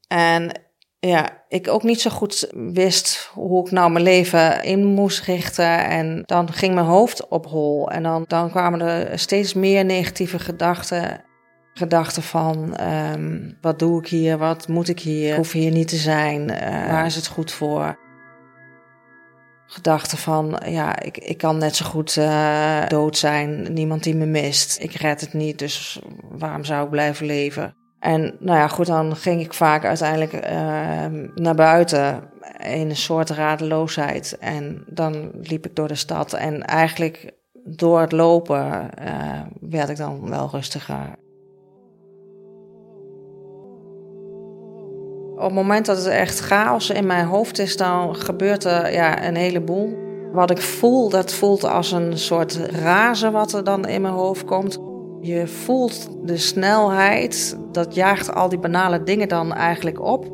En 0.06 0.60
ja, 0.98 1.44
ik 1.48 1.68
ook 1.68 1.82
niet 1.82 2.00
zo 2.00 2.10
goed 2.10 2.48
wist 2.52 3.30
hoe 3.32 3.66
ik 3.66 3.72
nou 3.72 3.90
mijn 3.90 4.04
leven 4.04 4.62
in 4.62 4.84
moest 4.84 5.24
richten. 5.24 5.84
En 5.84 6.22
dan 6.24 6.52
ging 6.52 6.74
mijn 6.74 6.86
hoofd 6.86 7.28
op 7.28 7.46
hol. 7.46 7.90
En 7.90 8.02
dan, 8.02 8.24
dan 8.26 8.50
kwamen 8.50 8.80
er 8.80 9.18
steeds 9.18 9.54
meer 9.54 9.84
negatieve 9.84 10.38
gedachten. 10.38 11.24
Gedachten 11.72 12.22
van, 12.22 12.80
um, 13.12 13.58
wat 13.60 13.78
doe 13.78 14.00
ik 14.00 14.08
hier, 14.08 14.38
wat 14.38 14.68
moet 14.68 14.88
ik 14.88 15.00
hier, 15.00 15.30
ik 15.30 15.36
hoef 15.36 15.52
hier 15.52 15.70
niet 15.70 15.88
te 15.88 15.96
zijn, 15.96 16.50
uh, 16.50 16.90
waar 16.90 17.06
is 17.06 17.16
het 17.16 17.26
goed 17.26 17.52
voor? 17.52 17.98
gedachte 19.66 20.16
van, 20.16 20.62
ja, 20.66 21.00
ik, 21.00 21.18
ik 21.18 21.38
kan 21.38 21.58
net 21.58 21.76
zo 21.76 21.84
goed 21.84 22.16
uh, 22.16 22.86
dood 22.86 23.18
zijn. 23.18 23.72
Niemand 23.72 24.02
die 24.02 24.14
me 24.14 24.26
mist. 24.26 24.78
Ik 24.80 24.92
red 24.92 25.20
het 25.20 25.32
niet, 25.32 25.58
dus 25.58 26.00
waarom 26.30 26.64
zou 26.64 26.84
ik 26.84 26.90
blijven 26.90 27.26
leven? 27.26 27.76
En 28.06 28.36
nou 28.38 28.58
ja, 28.58 28.68
goed, 28.68 28.86
dan 28.86 29.16
ging 29.16 29.40
ik 29.40 29.54
vaak 29.54 29.84
uiteindelijk 29.84 30.32
uh, 30.32 30.40
naar 31.34 31.54
buiten 31.54 32.22
in 32.58 32.90
een 32.90 32.96
soort 32.96 33.30
radeloosheid. 33.30 34.36
En 34.40 34.84
dan 34.86 35.30
liep 35.42 35.66
ik 35.66 35.76
door 35.76 35.88
de 35.88 35.94
stad 35.94 36.32
en 36.32 36.62
eigenlijk 36.62 37.32
door 37.64 38.00
het 38.00 38.12
lopen 38.12 38.90
uh, 39.02 39.40
werd 39.60 39.88
ik 39.88 39.96
dan 39.96 40.28
wel 40.28 40.48
rustiger. 40.52 41.14
Op 45.34 45.42
het 45.42 45.52
moment 45.52 45.86
dat 45.86 45.96
het 45.96 46.06
echt 46.06 46.38
chaos 46.38 46.90
in 46.90 47.06
mijn 47.06 47.26
hoofd 47.26 47.58
is, 47.58 47.76
dan 47.76 48.16
gebeurt 48.16 48.64
er 48.64 48.92
ja, 48.92 49.26
een 49.26 49.36
heleboel. 49.36 49.98
Wat 50.32 50.50
ik 50.50 50.60
voel, 50.60 51.08
dat 51.08 51.32
voelt 51.32 51.64
als 51.64 51.92
een 51.92 52.18
soort 52.18 52.56
razen 52.56 53.32
wat 53.32 53.52
er 53.52 53.64
dan 53.64 53.86
in 53.86 54.00
mijn 54.00 54.14
hoofd 54.14 54.44
komt. 54.44 54.85
Je 55.26 55.46
voelt 55.46 56.08
de 56.24 56.36
snelheid, 56.36 57.58
dat 57.72 57.94
jaagt 57.94 58.34
al 58.34 58.48
die 58.48 58.58
banale 58.58 59.02
dingen 59.02 59.28
dan 59.28 59.54
eigenlijk 59.54 60.00
op. 60.00 60.26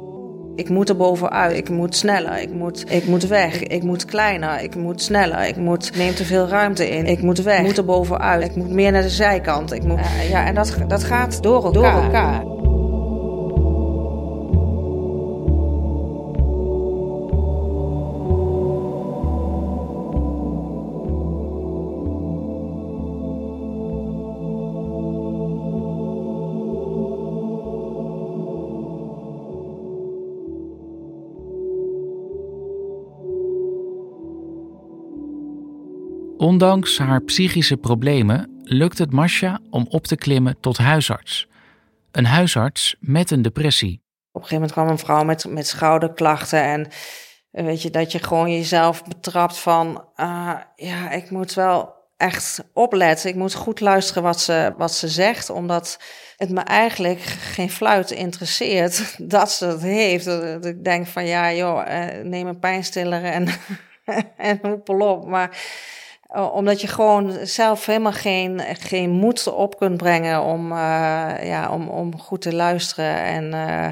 Ik 0.55 0.69
moet 0.69 0.89
er 0.89 0.97
bovenuit, 0.97 1.57
ik 1.57 1.69
moet 1.69 1.97
sneller, 1.97 2.41
ik 2.41 2.53
moet, 2.53 2.85
ik 2.93 3.07
moet 3.07 3.27
weg, 3.27 3.63
ik 3.63 3.83
moet 3.83 4.05
kleiner, 4.05 4.63
ik 4.63 4.75
moet 4.75 5.03
sneller, 5.03 5.47
ik 5.47 5.57
moet, 5.57 5.97
neem 5.97 6.15
te 6.15 6.25
veel 6.25 6.49
ruimte 6.49 6.91
in, 6.91 7.07
ik 7.07 7.23
moet 7.23 7.43
weg, 7.43 7.59
ik 7.59 7.65
moet 7.65 7.79
er 7.79 7.85
bovenuit, 7.85 8.45
ik 8.45 8.57
moet 8.57 8.71
meer 8.71 8.93
naar 8.93 9.03
de 9.03 9.09
zijkant. 9.09 9.73
Ik 9.73 9.83
moet, 9.83 10.01
ja, 10.31 10.47
en 10.47 10.55
dat, 10.55 10.77
dat 10.89 11.05
gaat 11.05 11.43
door 11.43 11.65
elkaar. 11.65 11.73
Door 11.73 12.03
elkaar. 12.03 12.62
Ondanks 36.43 36.99
haar 36.99 37.23
psychische 37.23 37.77
problemen 37.77 38.61
lukt 38.63 38.99
het 38.99 39.13
Masha 39.13 39.61
om 39.71 39.87
op 39.89 40.07
te 40.07 40.17
klimmen 40.17 40.57
tot 40.61 40.79
huisarts. 40.79 41.49
Een 42.13 42.25
huisarts 42.25 42.97
met 43.01 43.31
een 43.31 43.43
depressie. 43.43 44.03
Op 44.33 44.43
een 44.43 44.49
gegeven 44.49 44.55
moment 44.55 44.73
kwam 44.73 44.89
een 44.89 44.99
vrouw 44.99 45.25
met, 45.25 45.45
met 45.49 45.67
schouderklachten 45.67 46.63
en 46.63 46.89
weet 47.51 47.83
je, 47.83 47.91
dat 47.91 48.13
je 48.13 48.19
gewoon 48.19 48.53
jezelf 48.53 49.05
betrapt 49.05 49.59
van, 49.59 50.05
uh, 50.17 50.55
ja, 50.77 51.11
ik 51.11 51.31
moet 51.31 51.55
wel 51.55 51.95
echt 52.17 52.65
opletten. 52.73 53.31
Ik 53.31 53.37
moet 53.37 53.55
goed 53.55 53.81
luisteren 53.81 54.23
wat 54.23 54.41
ze, 54.41 54.75
wat 54.77 54.93
ze 54.93 55.09
zegt, 55.09 55.51
omdat 55.51 55.99
het 56.37 56.51
me 56.51 56.61
eigenlijk 56.61 57.21
geen 57.21 57.71
fluit 57.71 58.11
interesseert 58.11 59.17
dat 59.37 59.53
ze 59.53 59.67
het 59.67 59.83
heeft. 59.83 60.27
Ik 60.65 60.85
denk 60.85 61.07
van, 61.07 61.27
ja 61.27 61.53
joh, 61.53 61.87
neem 62.23 62.47
een 62.47 62.59
pijnstiller 62.59 63.25
en, 63.25 63.49
en 64.37 64.59
hoepel 64.63 64.99
op. 65.01 65.27
Maar 65.27 65.59
omdat 66.53 66.81
je 66.81 66.87
gewoon 66.87 67.33
zelf 67.43 67.87
helemaal 67.87 68.13
geen, 68.13 68.61
geen 68.79 69.11
moed 69.11 69.53
op 69.53 69.79
kunt 69.79 69.97
brengen 69.97 70.43
om, 70.43 70.73
uh, 70.73 70.79
ja, 71.43 71.69
om, 71.71 71.89
om 71.89 72.19
goed 72.19 72.41
te 72.41 72.55
luisteren 72.55 73.23
en 73.23 73.45
uh, 73.45 73.87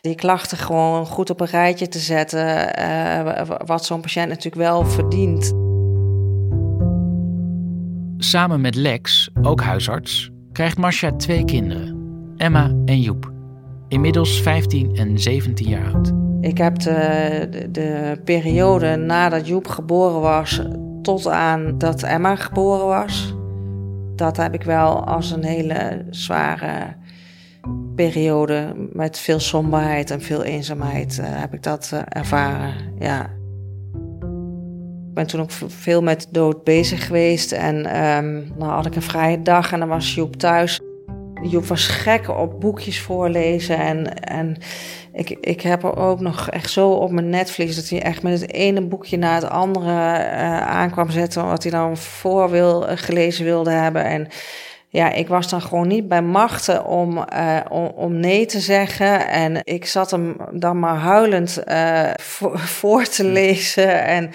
die 0.00 0.14
klachten 0.14 0.58
gewoon 0.58 1.06
goed 1.06 1.30
op 1.30 1.40
een 1.40 1.46
rijtje 1.46 1.88
te 1.88 1.98
zetten. 1.98 2.78
Uh, 2.78 3.42
wat 3.64 3.84
zo'n 3.84 4.00
patiënt 4.00 4.28
natuurlijk 4.28 4.62
wel 4.62 4.84
verdient. 4.86 5.52
Samen 8.24 8.60
met 8.60 8.74
Lex, 8.74 9.30
ook 9.42 9.60
huisarts, 9.60 10.30
krijgt 10.52 10.78
Marcia 10.78 11.12
twee 11.16 11.44
kinderen, 11.44 11.96
Emma 12.36 12.72
en 12.84 13.00
Joep. 13.00 13.32
Inmiddels 13.88 14.40
15 14.40 14.96
en 14.96 15.18
17 15.18 15.68
jaar 15.68 15.94
oud. 15.94 16.12
Ik 16.40 16.58
heb 16.58 16.78
de, 16.78 17.46
de, 17.50 17.70
de 17.70 18.20
periode 18.24 18.96
nadat 18.96 19.46
Joep 19.46 19.68
geboren 19.68 20.20
was 20.20 20.60
tot 21.02 21.26
aan 21.26 21.78
dat 21.78 22.02
Emma 22.02 22.36
geboren 22.36 22.86
was. 22.86 23.34
Dat 24.16 24.36
heb 24.36 24.54
ik 24.54 24.62
wel 24.62 25.06
als 25.06 25.30
een 25.30 25.44
hele 25.44 26.04
zware 26.10 26.96
periode 27.94 28.72
met 28.92 29.18
veel 29.18 29.40
somberheid 29.40 30.10
en 30.10 30.20
veel 30.20 30.42
eenzaamheid 30.42 31.18
uh, 31.20 31.26
heb 31.28 31.54
ik 31.54 31.62
dat 31.62 31.90
uh, 31.94 32.00
ervaren. 32.08 32.74
Ja. 32.98 33.22
Ik 35.08 35.18
ben 35.18 35.26
toen 35.26 35.40
ook 35.40 35.50
veel 35.66 36.02
met 36.02 36.28
dood 36.30 36.64
bezig 36.64 37.06
geweest 37.06 37.52
en 37.52 37.82
dan 38.58 38.68
had 38.68 38.86
ik 38.86 38.96
een 38.96 39.02
vrije 39.02 39.42
dag 39.42 39.72
en 39.72 39.78
dan 39.78 39.88
was 39.88 40.14
Joep 40.14 40.36
thuis. 40.36 40.80
Joep 41.42 41.64
was 41.64 41.86
gek 41.86 42.28
op 42.28 42.60
boekjes 42.60 43.00
voorlezen 43.00 43.78
en, 43.78 44.14
en 44.14 44.56
ik, 45.12 45.30
ik 45.30 45.60
heb 45.60 45.82
er 45.82 45.96
ook 45.96 46.20
nog 46.20 46.50
echt 46.50 46.70
zo 46.70 46.90
op 46.90 47.10
mijn 47.10 47.30
netvlies 47.30 47.76
dat 47.76 47.88
hij 47.88 48.02
echt 48.02 48.22
met 48.22 48.40
het 48.40 48.52
ene 48.52 48.80
boekje 48.80 49.16
na 49.16 49.34
het 49.34 49.48
andere 49.48 49.90
uh, 49.90 50.60
aankwam 50.60 51.10
zetten. 51.10 51.46
Wat 51.46 51.62
hij 51.62 51.72
dan 51.72 51.96
voor 51.96 52.50
wil, 52.50 52.90
uh, 52.90 52.92
gelezen 52.94 53.44
wilde 53.44 53.70
hebben. 53.70 54.04
En 54.04 54.28
ja, 54.88 55.10
ik 55.12 55.28
was 55.28 55.48
dan 55.48 55.62
gewoon 55.62 55.88
niet 55.88 56.08
bij 56.08 56.22
machten 56.22 56.84
om, 56.84 57.24
uh, 57.32 57.60
om, 57.68 57.86
om, 57.86 58.20
nee 58.20 58.46
te 58.46 58.60
zeggen. 58.60 59.28
En 59.28 59.60
ik 59.64 59.86
zat 59.86 60.10
hem 60.10 60.36
dan 60.52 60.78
maar 60.78 60.96
huilend 60.96 61.62
voor, 62.20 62.58
voor 62.80 63.04
te 63.04 63.24
lezen. 63.24 64.04
En 64.04 64.30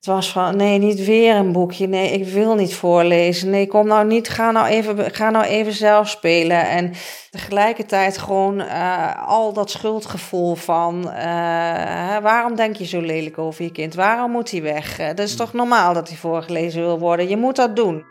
het 0.00 0.08
was 0.08 0.32
van, 0.32 0.56
nee, 0.56 0.78
niet 0.78 1.04
weer 1.04 1.36
een 1.36 1.52
boekje. 1.52 1.86
Nee, 1.86 2.10
ik 2.10 2.28
wil 2.28 2.54
niet 2.54 2.74
voorlezen. 2.74 3.50
Nee, 3.50 3.66
kom 3.66 3.86
nou 3.86 4.06
niet, 4.06 4.28
ga 4.28 4.50
nou 4.50 4.66
even, 4.66 5.10
ga 5.10 5.30
nou 5.30 5.44
even 5.44 5.72
zelf 5.72 6.08
spelen. 6.08 6.68
En 6.68 6.92
tegelijkertijd 7.30 8.18
gewoon 8.18 8.60
uh, 8.60 9.28
al 9.28 9.52
dat 9.52 9.70
schuldgevoel 9.70 10.54
van... 10.54 11.00
Uh, 11.04 12.18
waarom 12.18 12.56
denk 12.56 12.76
je 12.76 12.84
zo 12.84 13.00
lelijk 13.00 13.38
over 13.38 13.64
je 13.64 13.72
kind? 13.72 13.94
Waarom 13.94 14.30
moet 14.30 14.50
hij 14.50 14.62
weg? 14.62 15.00
Uh, 15.00 15.06
dat 15.06 15.18
is 15.18 15.36
toch 15.36 15.52
normaal 15.52 15.94
dat 15.94 16.08
hij 16.08 16.16
voorgelezen 16.16 16.80
wil 16.80 16.98
worden? 16.98 17.28
Je 17.28 17.36
moet 17.36 17.56
dat 17.56 17.76
doen. 17.76 18.04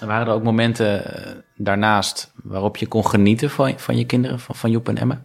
Er 0.00 0.06
waren 0.06 0.26
er 0.26 0.32
ook 0.32 0.42
momenten 0.42 1.02
daarnaast 1.56 2.32
waarop 2.42 2.76
je 2.76 2.86
kon 2.86 3.06
genieten 3.06 3.50
van, 3.50 3.78
van 3.78 3.96
je 3.96 4.06
kinderen, 4.06 4.40
van, 4.40 4.54
van 4.54 4.70
Joep 4.70 4.88
en 4.88 4.96
Emma? 4.96 5.22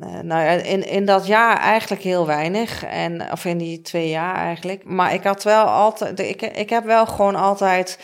Uh, 0.00 0.18
nou 0.22 0.60
in, 0.60 0.88
in 0.88 1.04
dat 1.04 1.26
jaar 1.26 1.56
eigenlijk 1.56 2.02
heel 2.02 2.26
weinig. 2.26 2.84
En, 2.84 3.32
of 3.32 3.44
in 3.44 3.58
die 3.58 3.80
twee 3.80 4.08
jaar 4.08 4.34
eigenlijk. 4.34 4.84
Maar 4.84 5.14
ik 5.14 5.22
had 5.22 5.42
wel 5.42 5.64
altijd. 5.64 6.20
Ik, 6.20 6.42
ik 6.42 6.70
heb 6.70 6.84
wel 6.84 7.06
gewoon 7.06 7.34
altijd 7.34 7.98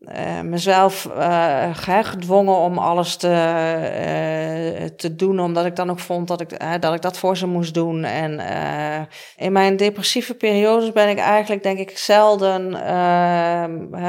uh, 0.00 0.40
mezelf 0.40 1.08
uh, 1.16 1.70
gedwongen 1.74 2.56
om 2.56 2.78
alles 2.78 3.16
te, 3.16 4.92
te 4.96 5.14
doen. 5.14 5.40
Omdat 5.40 5.66
ik 5.66 5.76
dan 5.76 5.90
ook 5.90 5.98
vond 5.98 6.28
dat 6.28 6.40
ik, 6.40 6.80
dat 6.80 6.94
ik 6.94 7.02
dat 7.02 7.18
voor 7.18 7.36
ze 7.36 7.46
moest 7.46 7.74
doen. 7.74 8.04
En 8.04 8.40
in 9.36 9.52
mijn 9.52 9.76
depressieve 9.76 10.34
periodes 10.34 10.92
ben 10.92 11.08
ik 11.08 11.18
eigenlijk, 11.18 11.62
denk 11.62 11.78
ik, 11.78 11.98
zelden. 11.98 12.70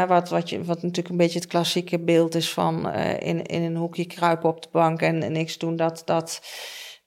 wat, 0.07 0.29
wat, 0.29 0.49
je, 0.49 0.63
wat 0.63 0.81
natuurlijk 0.81 1.09
een 1.09 1.17
beetje 1.17 1.39
het 1.39 1.47
klassieke 1.47 1.99
beeld 1.99 2.35
is 2.35 2.49
van 2.49 2.93
in, 3.19 3.43
in 3.43 3.63
een 3.63 3.75
hoekje 3.75 4.05
kruipen 4.05 4.49
op 4.49 4.61
de 4.61 4.69
bank 4.71 5.01
en, 5.01 5.23
en 5.23 5.31
niks 5.31 5.57
doen. 5.57 5.75
Dat. 5.75 6.01
dat 6.05 6.41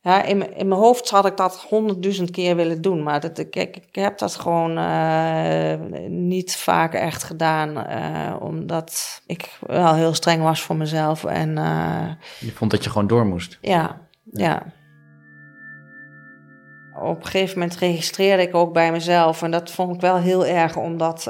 ja, 0.03 0.23
in, 0.23 0.57
in 0.57 0.69
mijn 0.69 0.81
hoofd 0.81 1.11
had 1.11 1.27
ik 1.27 1.37
dat 1.37 1.67
honderdduizend 1.69 2.31
keer 2.31 2.57
willen 2.57 2.83
doen, 2.83 3.03
maar 3.03 3.21
dat, 3.21 3.39
ik, 3.39 3.57
ik, 3.57 3.77
ik 3.77 3.95
heb 3.95 4.19
dat 4.19 4.35
gewoon 4.35 4.79
uh, 4.79 5.75
niet 6.09 6.57
vaak 6.57 6.95
echt 6.95 7.23
gedaan, 7.23 7.71
uh, 7.71 8.37
omdat 8.41 9.23
ik 9.27 9.59
wel 9.61 9.95
heel 9.95 10.15
streng 10.15 10.43
was 10.43 10.63
voor 10.63 10.77
mezelf. 10.77 11.25
En, 11.25 11.57
uh, 11.57 12.11
je 12.39 12.53
vond 12.53 12.71
dat 12.71 12.85
je 12.85 12.91
gewoon 12.91 13.07
door 13.07 13.27
moest? 13.27 13.59
Ja, 13.61 14.01
ja. 14.33 14.63
Op 17.03 17.17
een 17.17 17.27
gegeven 17.27 17.59
moment 17.59 17.79
registreerde 17.79 18.43
ik 18.43 18.55
ook 18.55 18.73
bij 18.73 18.93
mezelf 18.93 19.43
en 19.43 19.51
dat 19.51 19.71
vond 19.71 19.95
ik 19.95 20.01
wel 20.01 20.17
heel 20.17 20.47
erg 20.47 20.77
om 20.77 20.99
dat 20.99 21.23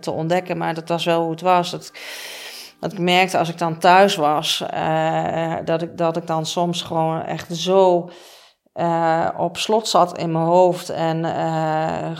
te 0.00 0.10
ontdekken, 0.10 0.58
maar 0.58 0.74
dat 0.74 0.88
was 0.88 1.04
wel 1.04 1.22
hoe 1.22 1.30
het 1.30 1.40
was. 1.40 1.70
Dat, 1.70 1.92
dat 2.80 2.92
ik 2.92 2.98
merkte 2.98 3.38
als 3.38 3.48
ik 3.48 3.58
dan 3.58 3.78
thuis 3.78 4.16
was, 4.16 4.64
uh, 4.74 5.56
dat, 5.64 5.82
ik, 5.82 5.96
dat 5.96 6.16
ik 6.16 6.26
dan 6.26 6.46
soms 6.46 6.82
gewoon 6.82 7.22
echt 7.22 7.56
zo 7.56 8.10
uh, 8.74 9.28
op 9.36 9.56
slot 9.56 9.88
zat 9.88 10.18
in 10.18 10.32
mijn 10.32 10.44
hoofd 10.44 10.88
en 10.88 11.24
uh, 11.24 12.10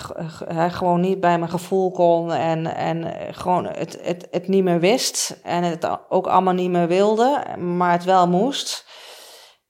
gewoon 0.70 1.00
niet 1.00 1.20
bij 1.20 1.38
mijn 1.38 1.50
gevoel 1.50 1.90
kon 1.90 2.32
en, 2.32 2.74
en 2.74 3.14
gewoon 3.34 3.66
het, 3.66 3.98
het, 4.02 4.28
het 4.30 4.48
niet 4.48 4.64
meer 4.64 4.80
wist 4.80 5.40
en 5.42 5.62
het 5.62 5.88
ook 6.08 6.26
allemaal 6.26 6.54
niet 6.54 6.70
meer 6.70 6.88
wilde, 6.88 7.44
maar 7.58 7.92
het 7.92 8.04
wel 8.04 8.28
moest. 8.28 8.88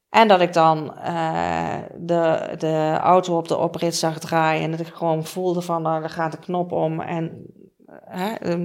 En 0.09 0.29
dat 0.29 0.41
ik 0.41 0.53
dan 0.53 0.95
de, 1.97 2.55
de 2.59 2.97
auto 3.01 3.37
op 3.37 3.49
de 3.49 3.57
oprit 3.57 3.97
zag 3.97 4.19
draaien 4.19 4.63
en 4.63 4.71
dat 4.71 4.81
ik 4.81 4.95
gewoon 4.95 5.25
voelde 5.25 5.63
van, 5.63 5.83
nou, 5.83 6.01
daar 6.01 6.11
gaat 6.11 6.33
de 6.33 6.39
knop 6.39 6.73
om 6.73 7.01
en 7.01 7.47
Hè? 8.05 8.33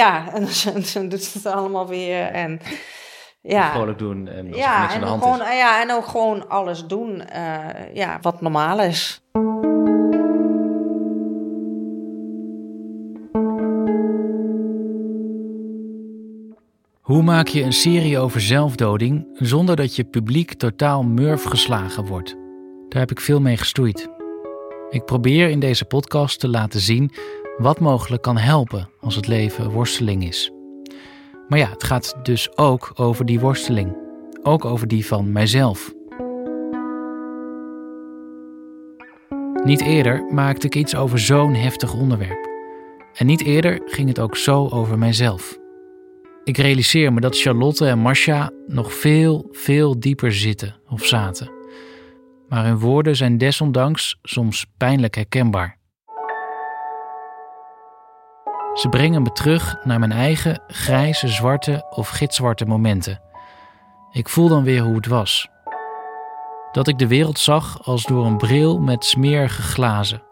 ja, 0.00 0.32
en 0.32 0.48
dan 0.94 1.08
doet 1.08 1.32
het 1.32 1.46
allemaal 1.46 1.88
weer. 1.88 2.22
En 2.26 2.60
Ja. 3.40 3.70
Vrolijk 3.72 3.98
doen 3.98 4.28
en 4.28 4.46
als 4.46 4.56
er 4.56 4.56
Ja, 4.56 4.80
niks 4.80 4.88
aan 4.92 4.94
en 4.94 5.00
de 5.00 5.06
hand 5.06 5.22
gewoon, 5.22 5.40
is. 5.40 5.56
ja, 5.56 5.82
en 5.82 5.92
ook 5.92 6.06
gewoon 6.06 6.48
alles 6.48 6.86
doen 6.86 7.20
eh, 7.20 7.94
ja, 7.94 8.18
wat 8.22 8.40
normaal 8.40 8.80
is. 8.80 9.22
Hoe 17.00 17.22
maak 17.22 17.46
je 17.48 17.62
een 17.62 17.72
serie 17.72 18.18
over 18.18 18.40
zelfdoding 18.40 19.26
zonder 19.34 19.76
dat 19.76 19.96
je 19.96 20.04
publiek 20.04 20.54
totaal 20.54 21.02
murf 21.02 21.42
geslagen 21.44 22.06
wordt? 22.06 22.36
Daar 22.88 23.00
heb 23.00 23.10
ik 23.10 23.20
veel 23.20 23.40
mee 23.40 23.56
gestoeid. 23.56 24.08
Ik 24.90 25.04
probeer 25.04 25.48
in 25.48 25.60
deze 25.60 25.84
podcast 25.84 26.40
te 26.40 26.48
laten 26.48 26.80
zien 26.80 27.10
wat 27.58 27.80
mogelijk 27.80 28.22
kan 28.22 28.36
helpen 28.36 28.88
als 29.00 29.16
het 29.16 29.26
leven 29.26 29.70
worsteling 29.70 30.24
is. 30.24 30.50
Maar 31.48 31.58
ja, 31.58 31.70
het 31.70 31.84
gaat 31.84 32.14
dus 32.22 32.56
ook 32.56 32.92
over 32.94 33.24
die 33.26 33.40
worsteling. 33.40 33.96
Ook 34.42 34.64
over 34.64 34.88
die 34.88 35.06
van 35.06 35.32
mijzelf. 35.32 35.92
Niet 39.64 39.80
eerder 39.80 40.24
maakte 40.32 40.66
ik 40.66 40.74
iets 40.74 40.94
over 40.94 41.18
zo'n 41.18 41.54
heftig 41.54 41.94
onderwerp. 41.94 42.48
En 43.14 43.26
niet 43.26 43.42
eerder 43.42 43.80
ging 43.84 44.08
het 44.08 44.18
ook 44.18 44.36
zo 44.36 44.68
over 44.68 44.98
mijzelf. 44.98 45.58
Ik 46.44 46.56
realiseer 46.56 47.12
me 47.12 47.20
dat 47.20 47.40
Charlotte 47.40 47.86
en 47.86 47.98
Marcia 47.98 48.50
nog 48.66 48.94
veel, 48.94 49.48
veel 49.50 50.00
dieper 50.00 50.32
zitten 50.32 50.76
of 50.88 51.04
zaten. 51.04 51.50
Maar 52.48 52.64
hun 52.64 52.78
woorden 52.78 53.16
zijn 53.16 53.38
desondanks 53.38 54.18
soms 54.22 54.66
pijnlijk 54.76 55.14
herkenbaar. 55.14 55.78
Ze 58.74 58.88
brengen 58.88 59.22
me 59.22 59.32
terug 59.32 59.76
naar 59.84 59.98
mijn 59.98 60.12
eigen 60.12 60.60
grijze, 60.66 61.28
zwarte 61.28 61.86
of 61.90 62.08
gitzwarte 62.08 62.64
momenten. 62.64 63.20
Ik 64.10 64.28
voel 64.28 64.48
dan 64.48 64.64
weer 64.64 64.82
hoe 64.82 64.94
het 64.94 65.06
was. 65.06 65.48
Dat 66.72 66.88
ik 66.88 66.98
de 66.98 67.06
wereld 67.06 67.38
zag 67.38 67.86
als 67.86 68.04
door 68.04 68.26
een 68.26 68.36
bril 68.36 68.78
met 68.78 69.04
smerige 69.04 69.62
glazen. 69.62 70.22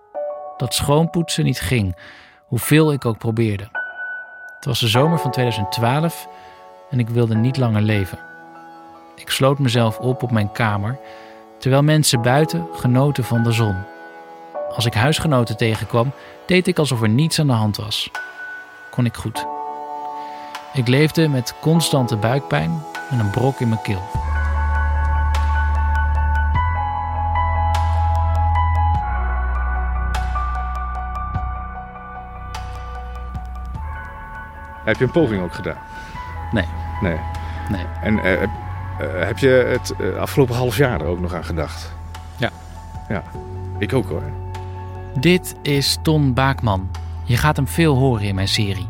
Dat 0.57 0.75
schoonpoetsen 0.75 1.45
niet 1.45 1.61
ging, 1.61 1.97
hoeveel 2.47 2.93
ik 2.93 3.05
ook 3.05 3.19
probeerde. 3.19 3.69
Het 4.55 4.65
was 4.65 4.81
de 4.81 4.89
zomer 4.89 5.19
van 5.19 5.31
2012 5.31 6.29
en 6.91 6.99
ik 6.99 7.09
wilde 7.09 7.35
niet 7.35 7.57
langer 7.57 7.83
leven. 7.83 8.19
Ik 9.17 9.31
sloot 9.31 9.59
mezelf 9.59 9.99
op 9.99 10.23
op 10.23 10.31
mijn 10.31 10.53
kamer, 10.53 10.99
terwijl 11.59 11.83
mensen 11.83 12.23
buiten 12.23 12.67
genoten 12.73 13.25
van 13.25 13.43
de 13.43 13.53
zon. 13.53 13.77
Als 14.75 14.87
ik 14.87 14.95
huisgenoten 14.95 15.57
tegenkwam, 15.57 16.13
deed 16.47 16.67
ik 16.67 16.79
alsof 16.79 17.03
er 17.03 17.09
niets 17.09 17.41
aan 17.41 17.47
de 17.47 17.53
hand 17.53 17.77
was. 17.77 18.11
Kon 18.93 19.05
ik 19.05 19.17
goed. 19.17 19.47
Ik 20.73 20.89
leefde 20.89 21.29
met 21.29 21.55
constante 21.61 22.17
buikpijn 22.17 22.83
en 23.11 23.19
een 23.19 23.31
brok 23.31 23.61
in 23.61 23.69
mijn 23.69 23.83
keel. 23.83 24.03
Heb 34.85 34.97
je 34.97 35.05
een 35.05 35.11
poging 35.11 35.43
ook 35.43 35.55
gedaan? 35.55 35.79
Nee. 36.51 36.67
Nee. 37.01 37.19
Nee. 37.71 37.87
En 38.03 38.19
eh, 38.19 38.43
eh, 38.43 38.49
heb 38.99 39.39
je 39.39 39.49
het 39.49 39.95
eh, 40.01 40.17
afgelopen 40.17 40.55
half 40.55 40.77
jaar 40.77 41.01
er 41.01 41.07
ook 41.07 41.21
nog 41.21 41.35
aan 41.35 41.45
gedacht? 41.45 41.93
Ja. 42.37 42.51
Ja, 43.09 43.23
ik 43.79 43.93
ook 43.93 44.09
hoor. 44.09 44.23
Dit 45.19 45.55
is 45.63 45.99
Ton 46.03 46.35
Baakman. 46.35 47.02
Je 47.25 47.37
gaat 47.37 47.57
hem 47.57 47.69
veel 47.69 47.97
horen 47.97 48.27
in 48.27 48.35
mijn 48.35 48.49
serie. 48.49 48.89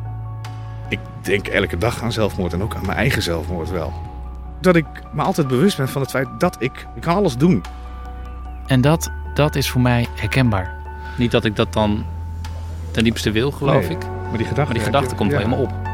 Ik 0.88 0.98
denk 1.20 1.46
elke 1.46 1.78
dag 1.78 2.02
aan 2.02 2.12
zelfmoord 2.12 2.52
en 2.52 2.62
ook 2.62 2.74
aan 2.74 2.86
mijn 2.86 2.98
eigen 2.98 3.22
zelfmoord 3.22 3.70
wel. 3.70 3.92
Dat 4.60 4.76
ik 4.76 4.86
me 5.12 5.22
altijd 5.22 5.48
bewust 5.48 5.76
ben 5.76 5.88
van 5.88 6.00
het 6.02 6.10
feit 6.10 6.28
dat 6.38 6.56
ik, 6.58 6.86
ik 6.94 7.02
kan 7.02 7.14
alles 7.14 7.36
doen. 7.36 7.62
En 8.66 8.80
dat, 8.80 9.10
dat 9.34 9.54
is 9.54 9.70
voor 9.70 9.80
mij 9.80 10.06
herkenbaar. 10.14 10.74
Niet 11.18 11.30
dat 11.30 11.44
ik 11.44 11.56
dat 11.56 11.72
dan 11.72 12.04
ten 12.90 13.04
diepste 13.04 13.30
wil, 13.30 13.50
geloof 13.50 13.88
Nee, 13.88 13.96
ik. 13.96 14.06
Maar 14.28 14.38
die 14.38 14.46
gedachte, 14.46 14.62
Maar 14.72 14.74
die 14.74 14.82
gedachte 14.82 15.14
komt 15.14 15.30
wel 15.30 15.40
ja. 15.40 15.46
helemaal 15.46 15.66
op. 15.66 15.91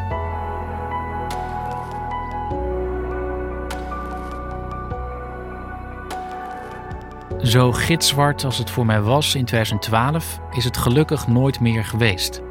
Zo 7.43 7.73
gitzwart 7.73 8.45
als 8.45 8.59
het 8.59 8.71
voor 8.71 8.87
mij 8.87 9.01
was 9.01 9.35
in 9.35 9.45
2012, 9.45 10.39
is 10.51 10.65
het 10.65 10.77
gelukkig 10.77 11.27
nooit 11.27 11.61
meer 11.61 11.85
geweest. 11.85 12.43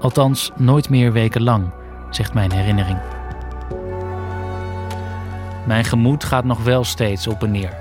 Althans, 0.00 0.50
nooit 0.56 0.88
meer 0.88 1.12
wekenlang, 1.12 1.70
zegt 2.10 2.34
mijn 2.34 2.52
herinnering. 2.52 2.98
Mijn 5.66 5.84
gemoed 5.84 6.24
gaat 6.24 6.44
nog 6.44 6.64
wel 6.64 6.84
steeds 6.84 7.26
op 7.26 7.42
en 7.42 7.50
neer. 7.50 7.76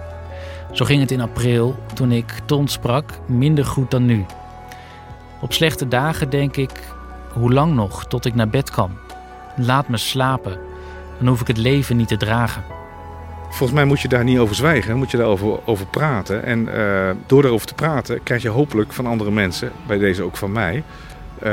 Zo 0.72 0.86
ging 0.86 1.02
het 1.02 1.12
in 1.12 1.22
april, 1.22 1.76
toen 1.94 2.12
ik 2.12 2.40
Ton 2.46 2.68
sprak, 2.68 3.12
minder 3.28 3.66
goed 3.66 3.92
dan 3.92 4.06
nu. 4.06 4.26
Op 5.42 5.54
slechte 5.54 5.88
dagen 5.88 6.30
denk 6.30 6.56
ik, 6.56 6.72
hoe 7.34 7.54
lang 7.54 7.74
nog 7.74 8.06
tot 8.06 8.26
ik 8.26 8.36
naar 8.36 8.50
bed 8.50 8.70
kan? 8.70 8.92
Laat 9.56 9.88
me 9.88 9.98
slapen, 9.98 10.60
dan 11.18 11.28
hoef 11.28 11.42
ik 11.42 11.48
het 11.48 11.58
leven 11.58 11.98
niet 11.98 12.08
te 12.08 12.18
dragen. 12.18 12.77
Volgens 13.50 13.72
mij 13.72 13.86
moet 13.86 14.00
je 14.02 14.08
daar 14.08 14.24
niet 14.24 14.38
over 14.40 14.56
zwijgen, 14.56 14.98
moet 14.98 15.12
je 15.12 15.18
daarover 15.18 15.60
over 15.66 15.86
praten. 15.86 16.44
En 16.44 16.74
eh, 16.74 17.10
door 17.26 17.42
daarover 17.42 17.68
te 17.68 17.74
praten 17.74 18.24
krijg 18.24 18.42
je 18.42 18.50
hopelijk 18.50 18.94
van 18.94 19.06
andere 19.06 19.32
mensen, 19.32 19.72
bij 19.88 19.98
deze 19.98 20.24
ook 20.24 20.38
van 20.38 20.52
mij, 20.52 20.84
eh, 21.40 21.44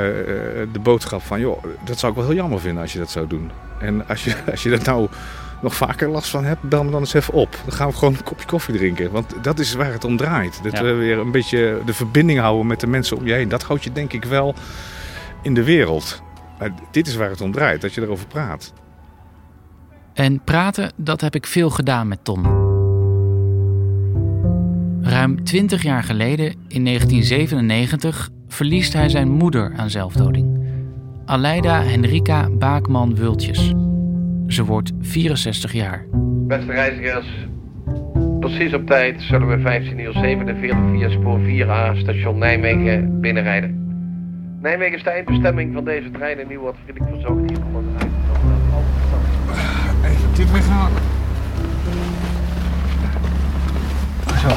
de 0.72 0.78
boodschap 0.82 1.22
van, 1.22 1.40
joh, 1.40 1.64
dat 1.84 1.98
zou 1.98 2.12
ik 2.12 2.18
wel 2.18 2.26
heel 2.26 2.36
jammer 2.36 2.60
vinden 2.60 2.82
als 2.82 2.92
je 2.92 2.98
dat 2.98 3.10
zou 3.10 3.26
doen. 3.26 3.50
En 3.80 4.08
als 4.08 4.24
je, 4.24 4.34
als 4.50 4.62
je 4.62 4.70
er 4.70 4.84
nou 4.84 5.08
nog 5.62 5.74
vaker 5.74 6.08
last 6.08 6.30
van 6.30 6.44
hebt, 6.44 6.62
bel 6.62 6.84
me 6.84 6.90
dan 6.90 7.00
eens 7.00 7.14
even 7.14 7.34
op. 7.34 7.56
Dan 7.64 7.72
gaan 7.74 7.88
we 7.88 7.94
gewoon 7.94 8.14
een 8.14 8.22
kopje 8.22 8.46
koffie 8.46 8.74
drinken. 8.74 9.10
Want 9.10 9.34
dat 9.42 9.58
is 9.58 9.74
waar 9.74 9.92
het 9.92 10.04
om 10.04 10.16
draait. 10.16 10.60
Dat 10.62 10.72
Ja. 10.72 10.82
we 10.82 10.92
weer 10.92 11.18
een 11.18 11.30
beetje 11.30 11.78
de 11.86 11.94
verbinding 11.94 12.38
houden 12.38 12.66
met 12.66 12.80
de 12.80 12.86
mensen 12.86 13.16
om 13.16 13.26
je 13.26 13.32
heen. 13.32 13.48
Dat 13.48 13.62
houdt 13.62 13.84
je 13.84 13.92
denk 13.92 14.12
ik 14.12 14.24
wel 14.24 14.54
in 15.42 15.54
de 15.54 15.64
wereld. 15.64 16.22
Maar 16.58 16.70
dit 16.90 17.06
is 17.06 17.16
waar 17.16 17.30
het 17.30 17.40
om 17.40 17.52
draait, 17.52 17.80
dat 17.80 17.94
je 17.94 18.02
erover 18.02 18.26
praat. 18.26 18.72
En 20.14 20.40
praten, 20.44 20.92
dat 20.96 21.20
heb 21.20 21.34
ik 21.34 21.46
veel 21.46 21.70
gedaan 21.70 22.08
met 22.08 22.24
Ton. 22.24 22.42
Ruim 25.02 25.44
20 25.44 25.82
jaar 25.82 26.02
geleden, 26.02 26.46
in 26.68 26.84
1997, 26.84 28.30
verliest 28.48 28.92
hij 28.92 29.08
zijn 29.08 29.30
moeder 29.30 29.72
aan 29.76 29.90
zelfdoding. 29.90 30.66
Aleida 31.24 31.82
Henrika 31.82 32.50
Baakman-Wultjes. 32.50 33.72
Ze 34.46 34.64
wordt 34.64 34.92
64 35.00 35.72
jaar. 35.72 36.06
Beste 36.46 36.72
reizigers, 36.72 37.26
precies 38.40 38.74
op 38.74 38.86
tijd 38.86 39.22
zullen 39.22 39.48
we 39.48 39.58
15 39.60 39.98
uur 39.98 40.12
47 40.12 40.76
via 40.92 41.10
spoor 41.10 41.40
4A 41.40 41.98
station 41.98 42.38
Nijmegen 42.38 43.20
binnenrijden. 43.20 43.82
Nijmegen 44.60 44.96
is 44.96 45.02
de 45.02 45.10
eindbestemming 45.10 45.74
van 45.74 45.84
deze 45.84 46.10
trein 46.10 46.38
en 46.38 46.48
nu 46.48 46.58
wordt 46.58 46.78
vriendelijk 46.84 47.12
verzocht 47.12 47.50
hier 47.50 47.66
om 47.66 47.74
een 47.74 47.94
Dit 50.36 50.50
weghalen. 50.52 51.02
Zo. 54.40 54.48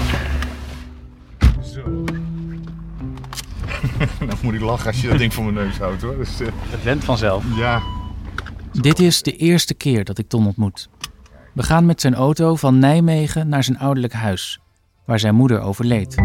Zo. 1.62 1.82
nou 4.26 4.38
moet 4.42 4.54
ik 4.54 4.62
lachen 4.62 4.88
als 4.88 5.02
je 5.02 5.08
dat 5.08 5.18
ding 5.18 5.34
voor 5.34 5.44
mijn 5.44 5.56
neus 5.56 5.78
houdt 5.78 6.02
hoor. 6.02 6.18
Dus, 6.18 6.40
eh, 6.40 6.48
Het 6.70 6.84
went 6.84 7.04
vanzelf. 7.04 7.44
ja. 7.56 7.82
Dit 8.72 9.00
is 9.00 9.22
de 9.22 9.36
eerste 9.36 9.74
keer 9.74 10.04
dat 10.04 10.18
ik 10.18 10.28
Ton 10.28 10.46
ontmoet. 10.46 10.90
We 11.54 11.64
gaan 11.64 11.86
met 11.86 12.02
zijn 12.02 12.16
auto 12.16 12.56
van 12.56 12.80
Nijmegen 12.80 13.50
naar 13.50 13.64
zijn 13.64 13.80
ouderlijk 13.80 14.14
huis, 14.14 14.60
waar 15.06 15.20
zijn 15.20 15.36
moeder 15.36 15.60
overleed. 15.62 16.16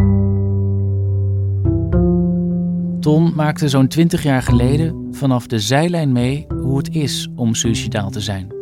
Ton 3.00 3.32
maakte 3.34 3.68
zo'n 3.68 3.88
20 3.88 4.22
jaar 4.22 4.42
geleden 4.42 5.08
vanaf 5.12 5.46
de 5.46 5.60
zijlijn 5.60 6.12
mee 6.12 6.46
hoe 6.48 6.76
het 6.78 6.94
is 6.94 7.28
om 7.36 7.54
suicidaal 7.54 8.10
te 8.10 8.20
zijn. 8.20 8.61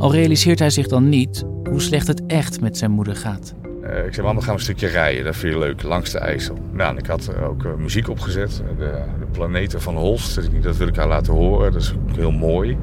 Al 0.00 0.12
realiseert 0.12 0.58
hij 0.58 0.70
zich 0.70 0.86
dan 0.86 1.08
niet 1.08 1.44
hoe 1.68 1.80
slecht 1.80 2.06
het 2.06 2.26
echt 2.26 2.60
met 2.60 2.76
zijn 2.76 2.90
moeder 2.90 3.16
gaat. 3.16 3.54
Eh, 3.82 4.06
ik 4.06 4.14
zei, 4.14 4.26
man, 4.26 4.34
dan 4.34 4.44
gaan 4.44 4.52
we 4.52 4.58
een 4.58 4.64
stukje 4.64 4.86
rijden. 4.86 5.24
Dat 5.24 5.36
vind 5.36 5.52
je 5.52 5.58
leuk, 5.58 5.82
langs 5.82 6.10
de 6.10 6.18
IJssel. 6.18 6.58
Nou, 6.72 6.96
ik 6.96 7.06
had 7.06 7.26
er 7.26 7.42
ook 7.42 7.64
eh, 7.64 7.74
muziek 7.74 8.08
opgezet. 8.08 8.62
De, 8.78 9.02
de 9.18 9.26
planeten 9.32 9.80
van 9.80 9.96
Holst. 9.96 10.62
Dat 10.62 10.76
wil 10.76 10.86
ik 10.86 10.96
haar 10.96 11.08
laten 11.08 11.32
horen. 11.32 11.72
Dat 11.72 11.82
is 11.82 11.92
ook 11.92 12.16
heel 12.16 12.30
mooi. 12.30 12.76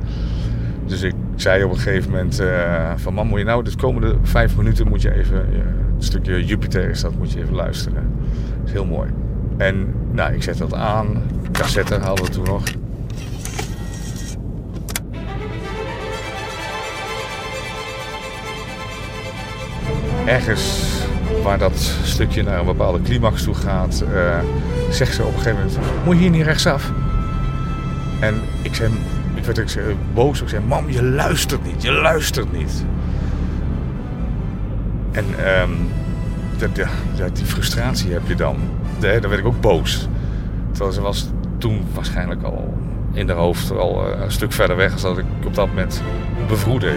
Dus 0.85 1.01
ik 1.01 1.13
zei 1.35 1.63
op 1.63 1.71
een 1.71 1.77
gegeven 1.77 2.11
moment 2.11 2.39
eh, 2.39 2.91
van... 2.95 3.13
Man, 3.13 3.27
moet 3.27 3.39
je 3.39 3.45
nou 3.45 3.63
de 3.63 3.75
komende 3.75 4.15
vijf 4.21 4.57
minuten 4.57 4.87
moet 4.87 5.01
je 5.01 5.13
even... 5.13 5.53
eh, 5.53 5.57
een 5.95 6.03
stukje 6.03 6.45
Jupiter 6.45 6.89
is 6.89 7.01
dat, 7.01 7.17
moet 7.17 7.31
je 7.31 7.39
even 7.39 7.55
luisteren. 7.55 8.11
Dat 8.57 8.65
is 8.65 8.71
heel 8.71 8.85
mooi. 8.85 9.09
En 9.57 9.93
nou, 10.11 10.33
ik 10.33 10.43
zet 10.43 10.57
dat 10.57 10.73
aan. 10.73 11.21
Cassette 11.51 11.95
hadden 11.95 12.25
we 12.25 12.31
toen 12.31 12.45
nog. 12.45 12.63
Ergens 20.27 20.81
waar 21.43 21.57
dat 21.57 21.97
stukje 22.03 22.43
naar 22.43 22.59
een 22.59 22.65
bepaalde 22.65 23.01
climax 23.01 23.43
toe 23.43 23.53
gaat, 23.53 24.03
eh, 24.13 24.39
zegt 24.89 25.15
ze 25.15 25.23
op 25.23 25.33
een 25.33 25.41
gegeven 25.41 25.57
moment: 25.57 26.05
Moet 26.05 26.15
je 26.15 26.21
hier 26.21 26.29
niet 26.29 26.45
rechtsaf? 26.45 26.91
En 28.19 28.41
ik 28.61 28.75
zei: 28.75 28.91
Ik 29.35 29.43
werd 29.43 29.75
ik 29.75 29.95
boos. 30.13 30.41
Ik 30.41 30.49
zei, 30.49 30.63
mam, 30.65 30.89
je 30.89 31.03
luistert 31.03 31.65
niet, 31.65 31.81
je 31.83 31.91
luistert 31.91 32.51
niet. 32.51 32.85
En 35.11 35.25
ehm, 35.45 35.71
dat, 36.57 37.35
die 37.35 37.45
frustratie 37.45 38.11
heb 38.11 38.21
je 38.27 38.35
dan. 38.35 38.57
Daar 38.99 39.21
werd 39.21 39.37
ik 39.39 39.45
ook 39.45 39.61
boos. 39.61 40.07
Terwijl 40.71 40.91
ze 40.91 41.01
was 41.01 41.29
toen 41.57 41.85
waarschijnlijk 41.93 42.43
al 42.43 42.73
in 43.13 43.27
haar 43.27 43.37
hoofd 43.37 43.71
al 43.71 44.13
eh, 44.13 44.21
een 44.21 44.31
stuk 44.31 44.51
verder 44.51 44.75
weg 44.75 44.93
als 44.93 45.01
dat 45.01 45.17
ik 45.17 45.25
op 45.45 45.53
dat 45.55 45.67
moment 45.67 46.01
bevroedde. 46.47 46.93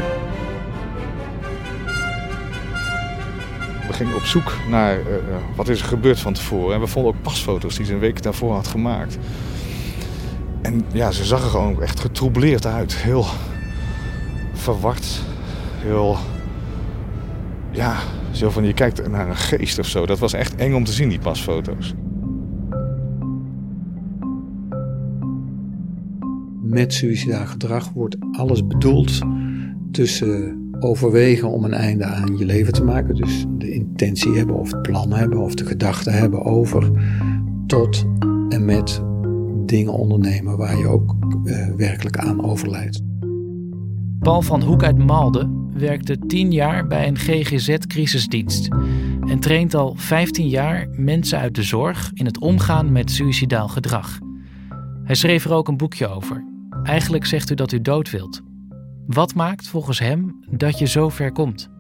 We 4.01 4.07
gingen 4.07 4.21
op 4.21 4.29
zoek 4.29 4.57
naar 4.69 4.99
uh, 4.99 5.07
wat 5.57 5.69
is 5.69 5.81
er 5.81 5.87
gebeurd 5.87 6.21
van 6.21 6.33
tevoren. 6.33 6.75
En 6.75 6.81
we 6.81 6.87
vonden 6.87 7.13
ook 7.15 7.23
pasfoto's 7.23 7.77
die 7.77 7.87
ze 7.87 7.93
een 7.93 7.99
week 7.99 8.23
daarvoor 8.23 8.53
had 8.53 8.67
gemaakt. 8.67 9.19
En 10.63 10.85
ja, 10.93 11.11
ze 11.11 11.25
zag 11.25 11.43
er 11.43 11.51
gewoon 11.51 11.83
echt 11.83 12.01
getroubleerd 12.01 12.67
uit. 12.67 12.97
Heel 12.97 13.25
verward. 14.53 15.21
Heel... 15.77 16.17
Ja, 17.71 17.97
zo 18.31 18.51
van 18.51 18.65
je 18.65 18.73
kijkt 18.73 19.09
naar 19.09 19.29
een 19.29 19.37
geest 19.37 19.79
of 19.79 19.87
zo. 19.87 20.07
Dat 20.07 20.19
was 20.19 20.33
echt 20.33 20.57
eng 20.57 20.75
om 20.75 20.85
te 20.85 20.93
zien, 20.93 21.09
die 21.09 21.19
pasfoto's. 21.19 21.95
Met 26.63 26.95
suicidaal 26.95 27.47
gedrag 27.47 27.89
wordt 27.89 28.17
alles 28.33 28.67
bedoeld 28.67 29.19
tussen 29.93 30.70
overwegen 30.81 31.51
om 31.51 31.65
een 31.65 31.75
einde 31.75 32.05
aan 32.05 32.37
je 32.37 32.45
leven 32.45 32.73
te 32.73 32.85
maken. 32.85 33.15
Dus 33.15 33.45
de 33.59 33.73
intentie 33.73 34.33
hebben 34.33 34.57
of 34.57 34.73
het 34.73 34.83
plan 34.83 35.13
hebben 35.13 35.39
of 35.39 35.55
de 35.55 35.67
gedachte 35.67 36.11
hebben 36.11 36.45
over 36.45 36.91
tot 37.67 38.07
en 38.49 38.65
met 38.65 39.03
dingen 39.67 39.93
ondernemen 39.93 40.57
waar 40.57 40.79
je 40.79 40.87
ook 40.87 41.17
uh, 41.45 41.75
werkelijk 41.77 42.17
aan 42.17 42.45
overlijdt. 42.45 43.03
Paul 44.19 44.43
van 44.43 44.63
Hoek 44.63 44.83
uit 44.83 44.99
Malden 44.99 45.69
werkte 45.75 46.19
10 46.19 46.53
jaar 46.53 46.87
bij 46.87 47.09
een 47.09 47.17
GGZ-crisisdienst 47.17 48.69
en 49.27 49.41
traint 49.41 49.75
al 49.75 49.95
15 49.97 50.49
jaar 50.49 50.89
mensen 50.91 51.39
uit 51.39 51.55
de 51.55 51.63
zorg 51.63 52.11
in 52.15 52.25
het 52.25 52.41
omgaan 52.41 52.93
met 52.93 53.11
suicidaal 53.11 53.69
gedrag. 53.69 54.19
Hij 55.05 55.15
schreef 55.15 55.45
er 55.45 55.53
ook 55.53 55.69
een 55.69 55.77
boekje 55.77 56.09
over. 56.09 56.45
Eigenlijk 56.83 57.27
zegt 57.27 57.51
u 57.51 57.55
dat 57.55 57.73
u 57.73 57.81
dood 57.81 58.11
wilt. 58.11 58.43
Wat 59.07 59.35
maakt 59.35 59.69
volgens 59.69 59.99
hem 59.99 60.45
dat 60.51 60.79
je 60.79 60.87
zo 60.87 61.09
ver 61.09 61.33
komt? 61.33 61.71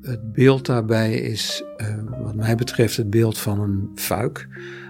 Het 0.00 0.32
beeld 0.32 0.66
daarbij 0.66 1.12
is, 1.12 1.64
uh, 1.76 2.22
wat 2.22 2.34
mij 2.34 2.54
betreft, 2.54 2.96
het 2.96 3.10
beeld 3.10 3.38
van 3.38 3.60
een 3.60 3.90
fuik. 3.94 4.48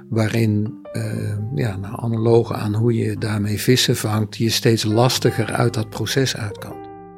Waarin, 0.09 0.79
uh, 0.93 1.37
ja, 1.55 1.77
nou, 1.77 2.55
aan 2.55 2.75
hoe 2.75 2.95
je 2.95 3.17
daarmee 3.17 3.61
vissen 3.61 3.97
vangt, 3.97 4.37
je 4.37 4.51
steeds 4.51 4.85
lastiger 4.85 5.53
uit 5.53 5.75
dat 5.75 5.91
proces 5.91 6.37
uit 6.37 6.59
kan. 6.59 6.77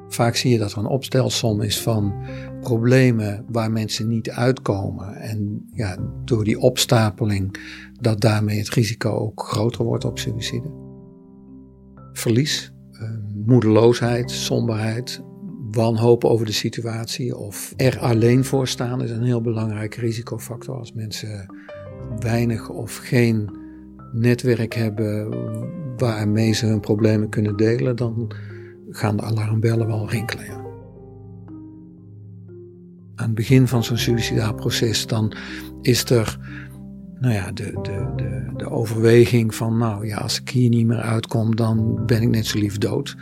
Vaak 0.09 0.37
zie 0.37 0.51
je 0.51 0.59
dat 0.59 0.73
er 0.73 0.79
een 0.79 0.87
opstelsom 0.87 1.61
is 1.61 1.81
van 1.81 2.15
problemen 2.61 3.45
waar 3.49 3.71
mensen 3.71 4.09
niet 4.09 4.31
uitkomen. 4.31 5.15
En 5.15 5.69
ja, 5.73 5.97
door 6.25 6.45
die 6.45 6.59
opstapeling, 6.59 7.59
dat 8.01 8.21
daarmee 8.21 8.59
het 8.59 8.69
risico 8.69 9.11
ook 9.11 9.43
groter 9.43 9.85
wordt 9.85 10.05
op 10.05 10.19
suïcide. 10.19 10.71
Verlies, 12.13 12.73
moedeloosheid, 13.47 14.31
somberheid, 14.31 15.23
wanhoop 15.71 16.25
over 16.25 16.47
de 16.47 16.53
situatie 16.53 17.37
of 17.37 17.75
er 17.77 17.99
alleen 17.99 18.45
voor 18.45 18.69
staan 18.69 19.03
is 19.03 19.11
een 19.11 19.23
heel 19.23 19.41
belangrijke 19.41 20.01
risicofactor. 20.01 20.79
Als 20.79 20.93
mensen 20.93 21.55
weinig 22.19 22.69
of 22.69 22.97
geen 22.97 23.51
netwerk 24.13 24.75
hebben 24.75 25.29
waarmee 25.97 26.53
ze 26.53 26.67
hun 26.67 26.81
problemen 26.81 27.29
kunnen 27.29 27.57
delen, 27.57 27.97
dan 27.97 28.33
gaan 28.91 29.17
de 29.17 29.23
alarmbellen 29.23 29.87
wel 29.87 30.11
rinkelen. 30.11 30.65
Aan 33.15 33.27
het 33.27 33.35
begin 33.35 33.69
van 33.69 33.85
zo'n 33.85 33.99
suicidaal 33.99 34.55
proces 34.55 35.07
dan 35.07 35.37
is 35.83 36.11
er 36.11 36.39
nou 37.21 37.35
ja, 37.35 37.53
de, 37.53 37.79
de, 37.83 38.13
de, 38.17 38.53
de 38.57 38.71
overweging 38.71 39.55
van, 39.55 39.79
nou 39.79 40.07
ja, 40.07 40.17
als 40.17 40.41
ik 40.41 40.49
hier 40.49 40.69
niet 40.69 40.87
meer 40.87 41.01
uitkom, 41.01 41.57
dan 41.57 42.07
ben 42.07 42.23
ik 42.23 42.29
net 42.29 42.47
zo 42.47 42.59
lief 42.59 42.79
dood. 42.79 43.17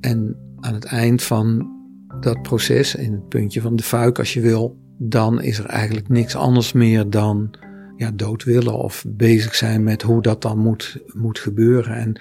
En 0.00 0.36
aan 0.60 0.74
het 0.74 0.84
eind 0.84 1.22
van 1.22 1.76
dat 2.20 2.42
proces, 2.42 2.94
in 2.94 3.12
het 3.12 3.28
puntje 3.28 3.60
van 3.60 3.76
de 3.76 3.82
fuik 3.82 4.18
als 4.18 4.34
je 4.34 4.40
wil, 4.40 4.78
dan 4.98 5.42
is 5.42 5.58
er 5.58 5.66
eigenlijk 5.66 6.08
niks 6.08 6.36
anders 6.36 6.72
meer 6.72 7.10
dan 7.10 7.50
ja, 7.96 8.10
dood 8.10 8.44
willen 8.44 8.74
of 8.74 9.04
bezig 9.08 9.54
zijn 9.54 9.82
met 9.82 10.02
hoe 10.02 10.22
dat 10.22 10.42
dan 10.42 10.58
moet, 10.58 11.02
moet 11.06 11.38
gebeuren. 11.38 11.96
En 11.96 12.20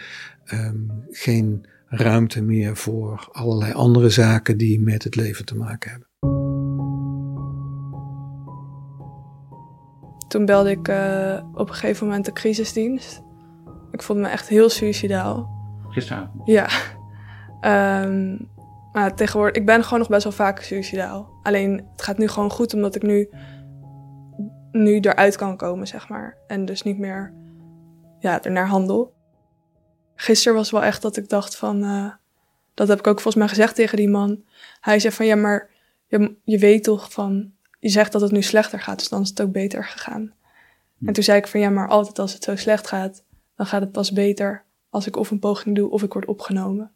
um, 0.53 0.91
geen 1.09 1.65
ruimte 1.87 2.41
meer 2.41 2.75
voor 2.75 3.29
allerlei 3.31 3.73
andere 3.73 4.09
zaken 4.09 4.57
die 4.57 4.81
met 4.81 5.03
het 5.03 5.15
leven 5.15 5.45
te 5.45 5.55
maken 5.55 5.89
hebben. 5.89 6.36
Toen 10.27 10.45
belde 10.45 10.69
ik 10.69 10.87
uh, 10.87 11.43
op 11.53 11.69
een 11.69 11.75
gegeven 11.75 12.07
moment 12.07 12.25
de 12.25 12.33
crisisdienst. 12.33 13.21
Ik 13.91 14.01
voelde 14.01 14.21
me 14.21 14.27
echt 14.27 14.47
heel 14.47 14.69
suicidaal. 14.69 15.49
Gisteravond? 15.89 16.41
Ja. 16.45 16.67
Um, 18.01 18.49
maar 18.91 19.15
tegenwoordig, 19.15 19.55
ik 19.55 19.65
ben 19.65 19.83
gewoon 19.83 19.99
nog 19.99 20.09
best 20.09 20.23
wel 20.23 20.33
vaak 20.33 20.61
suicidaal. 20.61 21.29
Alleen 21.43 21.87
het 21.91 22.01
gaat 22.01 22.17
nu 22.17 22.27
gewoon 22.27 22.51
goed 22.51 22.73
omdat 22.73 22.95
ik 22.95 23.01
nu, 23.01 23.29
nu 24.71 24.99
eruit 24.99 25.35
kan 25.35 25.57
komen, 25.57 25.87
zeg 25.87 26.09
maar. 26.09 26.37
En 26.47 26.65
dus 26.65 26.81
niet 26.81 26.97
meer 26.97 27.33
ja, 28.19 28.43
er 28.43 28.51
naar 28.51 28.67
handel. 28.67 29.13
Gisteren 30.15 30.57
was 30.57 30.71
wel 30.71 30.83
echt 30.83 31.01
dat 31.01 31.17
ik 31.17 31.29
dacht 31.29 31.57
van, 31.57 31.83
uh, 31.83 32.11
dat 32.73 32.87
heb 32.87 32.99
ik 32.99 33.07
ook 33.07 33.21
volgens 33.21 33.35
mij 33.35 33.47
gezegd 33.47 33.75
tegen 33.75 33.97
die 33.97 34.09
man. 34.09 34.43
Hij 34.79 34.99
zei 34.99 35.13
van, 35.13 35.25
ja, 35.25 35.35
maar 35.35 35.69
je, 36.07 36.35
je 36.43 36.57
weet 36.57 36.83
toch 36.83 37.11
van, 37.11 37.51
je 37.79 37.89
zegt 37.89 38.11
dat 38.11 38.21
het 38.21 38.31
nu 38.31 38.41
slechter 38.41 38.79
gaat, 38.79 38.99
dus 38.99 39.09
dan 39.09 39.21
is 39.21 39.29
het 39.29 39.41
ook 39.41 39.51
beter 39.51 39.85
gegaan. 39.85 40.33
En 41.05 41.13
toen 41.13 41.23
zei 41.23 41.37
ik 41.37 41.47
van, 41.47 41.59
ja, 41.59 41.69
maar 41.69 41.87
altijd 41.87 42.19
als 42.19 42.33
het 42.33 42.43
zo 42.43 42.55
slecht 42.55 42.87
gaat, 42.87 43.23
dan 43.55 43.65
gaat 43.65 43.81
het 43.81 43.91
pas 43.91 44.11
beter 44.11 44.65
als 44.89 45.07
ik 45.07 45.15
of 45.15 45.31
een 45.31 45.39
poging 45.39 45.75
doe 45.75 45.89
of 45.89 46.03
ik 46.03 46.13
word 46.13 46.25
opgenomen. 46.25 46.91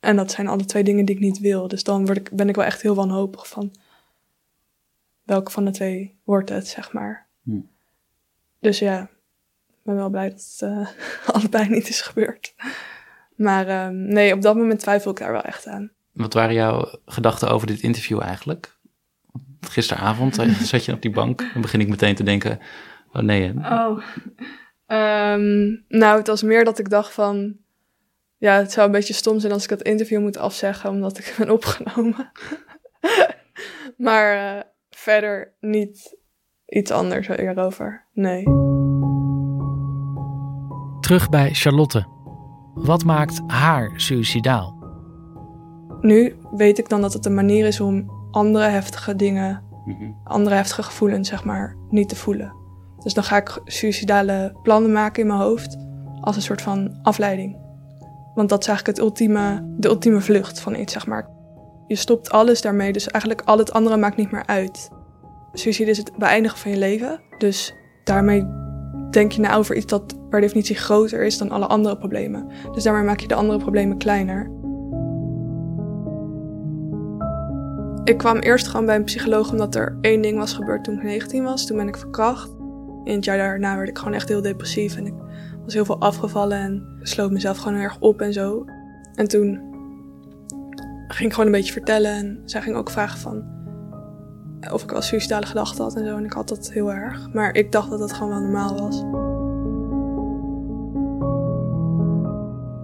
En 0.00 0.16
dat 0.16 0.30
zijn 0.30 0.48
alle 0.48 0.64
twee 0.64 0.84
dingen 0.84 1.04
die 1.04 1.14
ik 1.14 1.20
niet 1.20 1.38
wil. 1.38 1.68
Dus 1.68 1.84
dan 1.84 2.06
word 2.06 2.18
ik, 2.18 2.30
ben 2.30 2.48
ik 2.48 2.56
wel 2.56 2.64
echt 2.64 2.82
heel 2.82 2.94
wanhopig 2.94 3.48
van 3.48 3.72
welke 5.22 5.50
van 5.50 5.64
de 5.64 5.70
twee 5.70 6.18
wordt 6.24 6.48
het, 6.48 6.68
zeg 6.68 6.92
maar. 6.92 7.26
Hm. 7.42 7.60
Dus 8.58 8.78
ja, 8.78 9.02
ik 9.68 9.82
ben 9.82 9.94
wel 9.94 10.10
blij 10.10 10.28
dat 10.30 10.56
het 10.58 10.70
uh, 10.70 10.88
allebei 11.34 11.68
niet 11.68 11.88
is 11.88 12.00
gebeurd. 12.00 12.54
Maar 13.36 13.68
uh, 13.68 13.88
nee, 13.88 14.34
op 14.34 14.42
dat 14.42 14.56
moment 14.56 14.80
twijfel 14.80 15.10
ik 15.10 15.18
daar 15.18 15.32
wel 15.32 15.42
echt 15.42 15.66
aan. 15.66 15.90
Wat 16.12 16.34
waren 16.34 16.54
jouw 16.54 16.98
gedachten 17.06 17.50
over 17.50 17.66
dit 17.66 17.80
interview 17.80 18.20
eigenlijk? 18.20 18.76
Gisteravond 19.70 20.38
eh, 20.38 20.48
zat 20.72 20.84
je 20.84 20.92
op 20.92 21.02
die 21.02 21.10
bank. 21.10 21.38
Dan 21.52 21.62
begin 21.62 21.80
ik 21.80 21.88
meteen 21.88 22.14
te 22.14 22.22
denken, 22.22 22.58
oh 23.12 23.22
nee. 23.22 23.52
Oh, 23.56 24.02
um, 24.86 25.84
nou 25.88 26.18
het 26.18 26.26
was 26.26 26.42
meer 26.42 26.64
dat 26.64 26.78
ik 26.78 26.90
dacht 26.90 27.12
van 27.12 27.56
ja, 28.42 28.56
het 28.56 28.72
zou 28.72 28.86
een 28.86 28.92
beetje 28.92 29.14
stom 29.14 29.40
zijn 29.40 29.52
als 29.52 29.62
ik 29.62 29.68
dat 29.68 29.82
interview 29.82 30.20
moet 30.20 30.36
afzeggen 30.36 30.90
omdat 30.90 31.18
ik 31.18 31.34
ben 31.38 31.50
opgenomen. 31.50 32.32
maar 33.96 34.56
uh, 34.56 34.62
verder 34.90 35.54
niet 35.60 36.16
iets 36.66 36.90
anders 36.90 37.28
erover. 37.28 38.06
Nee. 38.12 38.42
Terug 41.00 41.28
bij 41.28 41.54
Charlotte. 41.54 42.06
Wat 42.74 43.04
maakt 43.04 43.40
haar 43.46 43.92
suicidaal? 43.96 44.80
Nu 46.00 46.36
weet 46.50 46.78
ik 46.78 46.88
dan 46.88 47.00
dat 47.00 47.12
het 47.12 47.26
een 47.26 47.34
manier 47.34 47.66
is 47.66 47.80
om 47.80 48.21
andere 48.32 48.64
heftige 48.64 49.16
dingen, 49.16 49.62
mhm. 49.84 50.10
andere 50.24 50.56
heftige 50.56 50.82
gevoelens, 50.82 51.28
zeg 51.28 51.44
maar, 51.44 51.76
niet 51.90 52.08
te 52.08 52.16
voelen. 52.16 52.52
Dus 53.02 53.14
dan 53.14 53.24
ga 53.24 53.36
ik 53.36 53.60
suicidale 53.64 54.56
plannen 54.62 54.92
maken 54.92 55.22
in 55.22 55.28
mijn 55.28 55.40
hoofd 55.40 55.76
als 56.20 56.36
een 56.36 56.42
soort 56.42 56.62
van 56.62 56.98
afleiding. 57.02 57.56
Want 58.34 58.48
dat 58.48 58.60
is 58.60 58.68
eigenlijk 58.68 58.98
het 58.98 59.06
ultieme, 59.06 59.74
de 59.76 59.88
ultieme 59.88 60.20
vlucht 60.20 60.60
van 60.60 60.74
iets, 60.74 60.92
zeg 60.92 61.06
maar. 61.06 61.28
Je 61.86 61.96
stopt 61.96 62.30
alles 62.30 62.60
daarmee, 62.60 62.92
dus 62.92 63.08
eigenlijk 63.08 63.48
al 63.48 63.58
het 63.58 63.72
andere 63.72 63.96
maakt 63.96 64.16
niet 64.16 64.30
meer 64.30 64.46
uit. 64.46 64.90
Suicide 65.52 65.90
is 65.90 65.98
het 65.98 66.12
beëindigen 66.16 66.58
van 66.58 66.70
je 66.70 66.76
leven. 66.76 67.20
Dus 67.38 67.74
daarmee 68.04 68.46
denk 69.10 69.32
je 69.32 69.40
na 69.40 69.54
over 69.54 69.76
iets 69.76 69.86
dat 69.86 70.28
per 70.28 70.40
definitie 70.40 70.76
groter 70.76 71.22
is 71.22 71.38
dan 71.38 71.50
alle 71.50 71.66
andere 71.66 71.96
problemen. 71.96 72.48
Dus 72.72 72.82
daarmee 72.82 73.02
maak 73.02 73.20
je 73.20 73.28
de 73.28 73.34
andere 73.34 73.58
problemen 73.58 73.98
kleiner. 73.98 74.50
Ik 78.04 78.18
kwam 78.18 78.38
eerst 78.38 78.66
gewoon 78.66 78.86
bij 78.86 78.96
een 78.96 79.04
psycholoog 79.04 79.50
omdat 79.50 79.74
er 79.74 79.98
één 80.00 80.22
ding 80.22 80.38
was 80.38 80.52
gebeurd 80.52 80.84
toen 80.84 80.96
ik 80.96 81.02
19 81.02 81.44
was. 81.44 81.66
Toen 81.66 81.76
ben 81.76 81.88
ik 81.88 81.96
verkracht. 81.96 82.50
In 83.04 83.14
het 83.14 83.24
jaar 83.24 83.36
daarna 83.36 83.76
werd 83.76 83.88
ik 83.88 83.98
gewoon 83.98 84.14
echt 84.14 84.28
heel 84.28 84.42
depressief 84.42 84.96
en 84.96 85.06
ik 85.06 85.14
was 85.64 85.74
heel 85.74 85.84
veel 85.84 86.00
afgevallen 86.00 86.58
en 86.58 86.98
sloot 87.02 87.30
mezelf 87.30 87.58
gewoon 87.58 87.78
erg 87.78 87.98
op 87.98 88.20
en 88.20 88.32
zo. 88.32 88.64
En 89.14 89.28
toen 89.28 89.60
ging 91.08 91.28
ik 91.28 91.32
gewoon 91.32 91.46
een 91.46 91.58
beetje 91.58 91.72
vertellen 91.72 92.12
en 92.12 92.42
zij 92.44 92.62
ging 92.62 92.76
ook 92.76 92.90
vragen 92.90 93.18
van 93.18 93.60
of 94.70 94.82
ik 94.82 94.90
wel 94.90 95.02
suicidale 95.02 95.46
gedachten 95.46 95.84
had 95.84 95.96
en 95.96 96.06
zo. 96.06 96.16
En 96.16 96.24
ik 96.24 96.32
had 96.32 96.48
dat 96.48 96.70
heel 96.72 96.92
erg. 96.92 97.28
Maar 97.32 97.54
ik 97.54 97.72
dacht 97.72 97.90
dat 97.90 97.98
dat 97.98 98.12
gewoon 98.12 98.28
wel 98.28 98.40
normaal 98.40 98.80
was. 98.80 99.02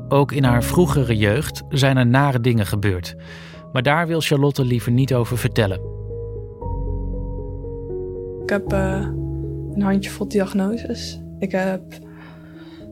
Ook 0.09 0.33
in 0.33 0.45
haar 0.45 0.63
vroegere 0.63 1.17
jeugd 1.17 1.63
zijn 1.69 1.97
er 1.97 2.07
nare 2.07 2.41
dingen 2.41 2.67
gebeurd. 2.67 3.17
Maar 3.73 3.83
daar 3.83 4.07
wil 4.07 4.21
Charlotte 4.21 4.65
liever 4.65 4.93
niet 4.93 5.15
over 5.15 5.39
vertellen. 5.39 5.81
Ik 8.43 8.51
heb 8.51 8.73
uh, 8.73 9.09
een 9.75 9.83
handjevol 9.83 10.29
diagnoses. 10.29 11.21
Ik 11.39 11.53
heb 11.53 11.83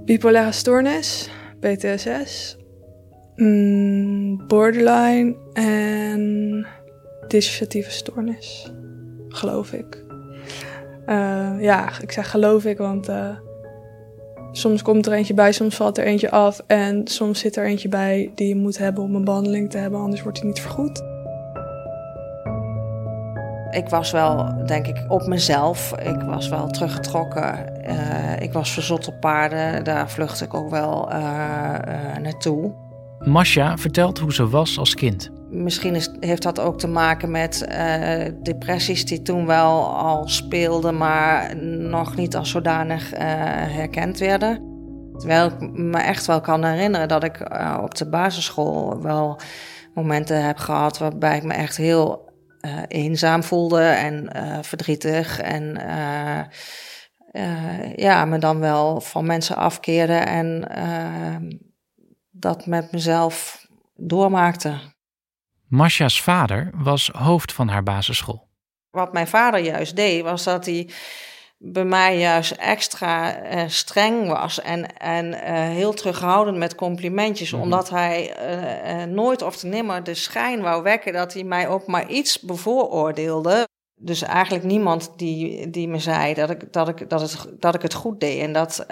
bipolaire 0.05 0.53
stoornis, 0.53 1.31
PTSS, 1.61 2.57
mm, 3.37 4.47
borderline 4.47 5.37
en 5.53 6.67
dissociatieve 7.29 7.91
stoornis, 7.91 8.73
geloof 9.29 9.73
ik. 9.73 10.05
Uh, 11.07 11.53
ja, 11.59 12.01
ik 12.01 12.13
zeg 12.13 12.31
geloof 12.31 12.65
ik, 12.65 12.79
want 12.79 13.09
uh, 13.09 13.37
soms 14.57 14.83
komt 14.83 15.07
er 15.07 15.13
eentje 15.13 15.35
bij, 15.35 15.53
soms 15.53 15.77
valt 15.77 15.99
er 15.99 16.05
eentje 16.05 16.31
af. 16.31 16.61
En 16.67 17.01
soms 17.05 17.41
zit 17.41 17.57
er 17.57 17.65
eentje 17.65 17.89
bij 17.89 18.31
die 18.35 18.49
je 18.49 18.57
moet 18.57 18.79
hebben 18.79 19.03
om 19.03 19.15
een 19.15 19.25
behandeling 19.25 19.71
te 19.71 19.79
hebben, 19.79 20.01
anders 20.01 20.23
wordt 20.23 20.39
die 20.39 20.47
niet 20.47 20.61
vergoed. 20.61 21.03
Ik 23.71 23.89
was 23.89 24.11
wel, 24.11 24.65
denk 24.67 24.87
ik, 24.87 25.05
op 25.09 25.27
mezelf. 25.27 25.93
Ik 25.93 26.21
was 26.21 26.49
wel 26.49 26.69
teruggetrokken. 26.69 27.73
Uh, 27.89 28.41
ik 28.41 28.53
was 28.53 28.71
verzot 28.71 29.09
op 29.09 29.21
paarden. 29.21 29.85
Daar 29.85 30.11
vluchtte 30.11 30.45
ik 30.45 30.55
ook 30.55 30.71
wel 30.71 31.13
uh, 31.13 31.19
uh, 31.19 32.17
naartoe. 32.23 32.75
Masha 33.19 33.77
vertelt 33.77 34.19
hoe 34.19 34.33
ze 34.33 34.49
was 34.49 34.79
als 34.79 34.95
kind. 34.95 35.31
Misschien 35.51 35.95
is, 35.95 36.11
heeft 36.21 36.43
dat 36.43 36.61
ook 36.61 36.79
te 36.79 36.89
maken 36.89 37.31
met 37.31 37.69
depressies 38.43 39.05
die 39.05 39.23
toen 39.23 39.47
wel 39.47 39.97
al 39.97 40.29
speelden, 40.29 40.97
maar 40.97 41.57
nog 41.89 42.17
niet 42.17 42.37
als 42.37 42.51
zodanig 42.51 43.11
herkend 43.11 44.19
werden. 44.19 44.75
Terwijl 45.17 45.47
ik 45.47 45.61
me 45.73 45.99
echt 45.99 46.27
wel 46.27 46.41
kan 46.41 46.65
herinneren 46.65 47.09
dat 47.09 47.25
ik 47.25 47.41
op 47.81 47.95
de 47.95 48.09
basisschool 48.09 49.03
wel 49.03 49.41
momenten 49.95 50.45
heb 50.45 50.59
gehad 50.59 50.99
waarbij 50.99 51.37
ik 51.37 51.43
me 51.43 51.55
echt 51.55 51.77
heel 51.77 52.33
uh, 52.61 52.73
eenzaam 52.89 53.43
voelde 53.43 53.83
en 53.83 54.29
verdrietig. 54.65 55.41
En 55.41 55.79
ja, 57.97 58.25
me 58.25 58.39
dan 58.39 58.61
wel 58.61 59.01
van 59.01 59.27
mensen 59.27 59.57
afkeerde 59.57 60.17
en 60.17 60.69
dat 62.31 62.67
met 62.67 62.93
mezelf 62.93 63.67
doormaakte. 63.95 64.79
Masha's 65.69 66.23
vader 66.23 66.71
was 66.75 67.11
hoofd 67.13 67.53
van 67.53 67.69
haar 67.69 67.83
basisschool. 67.83 68.49
Wat 68.91 69.13
mijn 69.13 69.27
vader 69.27 69.61
juist 69.61 69.97
deed, 69.97 70.23
was 70.23 70.45
dat 70.45 70.65
hij 70.65 70.91
bij 71.59 71.85
mij 71.85 72.19
juist 72.19 72.51
extra 72.51 73.43
uh, 73.55 73.63
streng 73.67 74.29
was 74.29 74.61
en, 74.61 74.97
en 74.97 75.27
uh, 75.27 75.39
heel 75.51 75.95
terughoudend 75.95 76.57
met 76.57 76.75
complimentjes, 76.75 77.51
mm 77.51 77.55
-hmm. 77.55 77.65
omdat 77.65 77.91
hij 77.91 78.37
uh, 78.99 79.05
nooit 79.05 79.43
of 79.43 79.57
te 79.57 79.67
nimmer 79.67 80.05
de 80.05 80.15
schijn 80.15 80.61
wou 80.61 80.83
wekken 80.83 81.13
dat 81.13 81.33
hij 81.33 81.45
mij 81.45 81.69
ook 81.69 81.87
maar 81.87 82.09
iets 82.09 82.41
bevooroordeelde. 82.41 83.69
Dus 83.99 84.23
eigenlijk 84.23 84.65
niemand 84.65 85.13
die, 85.17 85.71
die 85.71 85.89
me 85.89 85.99
zei 85.99 86.35
dat 86.35 86.51
ik, 86.51 86.73
dat, 86.73 86.89
ik, 86.89 87.11
dat, 87.11 87.21
het, 87.21 87.47
dat 87.61 87.75
ik 87.75 87.83
het 87.83 87.95
goed 87.95 88.21
deed. 88.21 88.41
En 88.41 88.53
dat, 88.53 88.85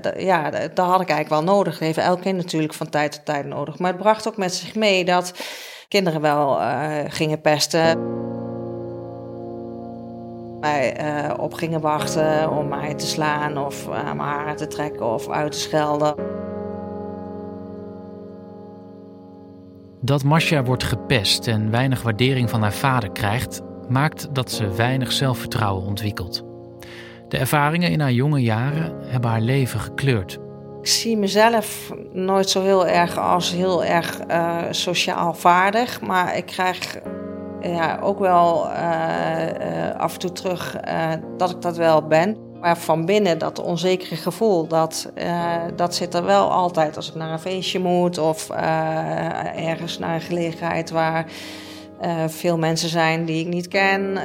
dat, 0.00 0.20
ja, 0.20 0.50
dat 0.50 0.86
had 0.86 1.00
ik 1.00 1.08
eigenlijk 1.08 1.28
wel 1.28 1.54
nodig. 1.54 1.72
Dat 1.72 1.82
heeft 1.82 1.98
elk 1.98 2.20
kind 2.20 2.36
natuurlijk 2.36 2.74
van 2.74 2.88
tijd 2.88 3.12
tot 3.12 3.24
tijd 3.24 3.46
nodig. 3.46 3.78
Maar 3.78 3.92
het 3.92 4.02
bracht 4.02 4.28
ook 4.28 4.36
met 4.36 4.54
zich 4.54 4.74
mee 4.74 5.04
dat 5.04 5.34
kinderen 5.88 6.20
wel 6.20 6.60
gingen 7.08 7.40
pesten 7.40 7.98
mij 10.62 11.00
uh, 11.00 11.34
op 11.38 11.54
gingen 11.54 11.80
wachten 11.80 12.50
om 12.50 12.68
mij 12.68 12.94
te 12.94 13.06
slaan 13.06 13.58
of 13.58 13.88
uh, 13.88 14.02
mijn 14.02 14.18
haren 14.18 14.56
te 14.56 14.66
trekken 14.66 15.06
of 15.06 15.28
uit 15.28 15.52
te 15.52 15.58
schelden. 15.58 16.14
Dat 20.00 20.24
Masha 20.24 20.64
wordt 20.64 20.84
gepest 20.84 21.46
en 21.46 21.70
weinig 21.70 22.02
waardering 22.02 22.50
van 22.50 22.62
haar 22.62 22.72
vader 22.72 23.10
krijgt, 23.10 23.60
maakt 23.88 24.34
dat 24.34 24.50
ze 24.50 24.74
weinig 24.74 25.12
zelfvertrouwen 25.12 25.84
ontwikkelt. 25.86 26.44
De 27.28 27.38
ervaringen 27.38 27.90
in 27.90 28.00
haar 28.00 28.12
jonge 28.12 28.42
jaren 28.42 28.96
hebben 29.04 29.30
haar 29.30 29.40
leven 29.40 29.80
gekleurd. 29.80 30.38
Ik 30.80 30.88
zie 30.88 31.16
mezelf 31.16 31.92
nooit 32.12 32.50
zo 32.50 32.62
heel 32.62 32.86
erg 32.86 33.18
als 33.18 33.52
heel 33.52 33.84
erg 33.84 34.20
uh, 34.30 34.58
sociaal 34.70 35.34
vaardig, 35.34 36.00
maar 36.00 36.36
ik 36.36 36.46
krijg 36.46 36.98
ja, 37.62 37.98
ook 38.02 38.18
wel 38.18 38.66
uh, 38.66 38.76
uh, 38.76 40.00
af 40.00 40.12
en 40.12 40.18
toe 40.18 40.32
terug 40.32 40.76
uh, 40.88 41.10
dat 41.36 41.50
ik 41.50 41.62
dat 41.62 41.76
wel 41.76 42.06
ben. 42.06 42.36
Maar 42.60 42.78
van 42.78 43.06
binnen 43.06 43.38
dat 43.38 43.62
onzekere 43.62 44.16
gevoel, 44.16 44.66
dat, 44.66 45.12
dat 45.76 45.94
zit 45.94 46.14
er 46.14 46.24
wel 46.24 46.50
altijd 46.50 46.96
als 46.96 47.08
ik 47.08 47.14
naar 47.14 47.32
een 47.32 47.38
feestje 47.38 47.78
moet 47.78 48.18
of 48.18 48.50
ergens 49.56 49.98
naar 49.98 50.14
een 50.14 50.20
gelegenheid 50.20 50.90
waar 50.90 51.26
veel 52.26 52.58
mensen 52.58 52.88
zijn 52.88 53.24
die 53.24 53.40
ik 53.40 53.52
niet 53.52 53.68
ken. 53.68 54.18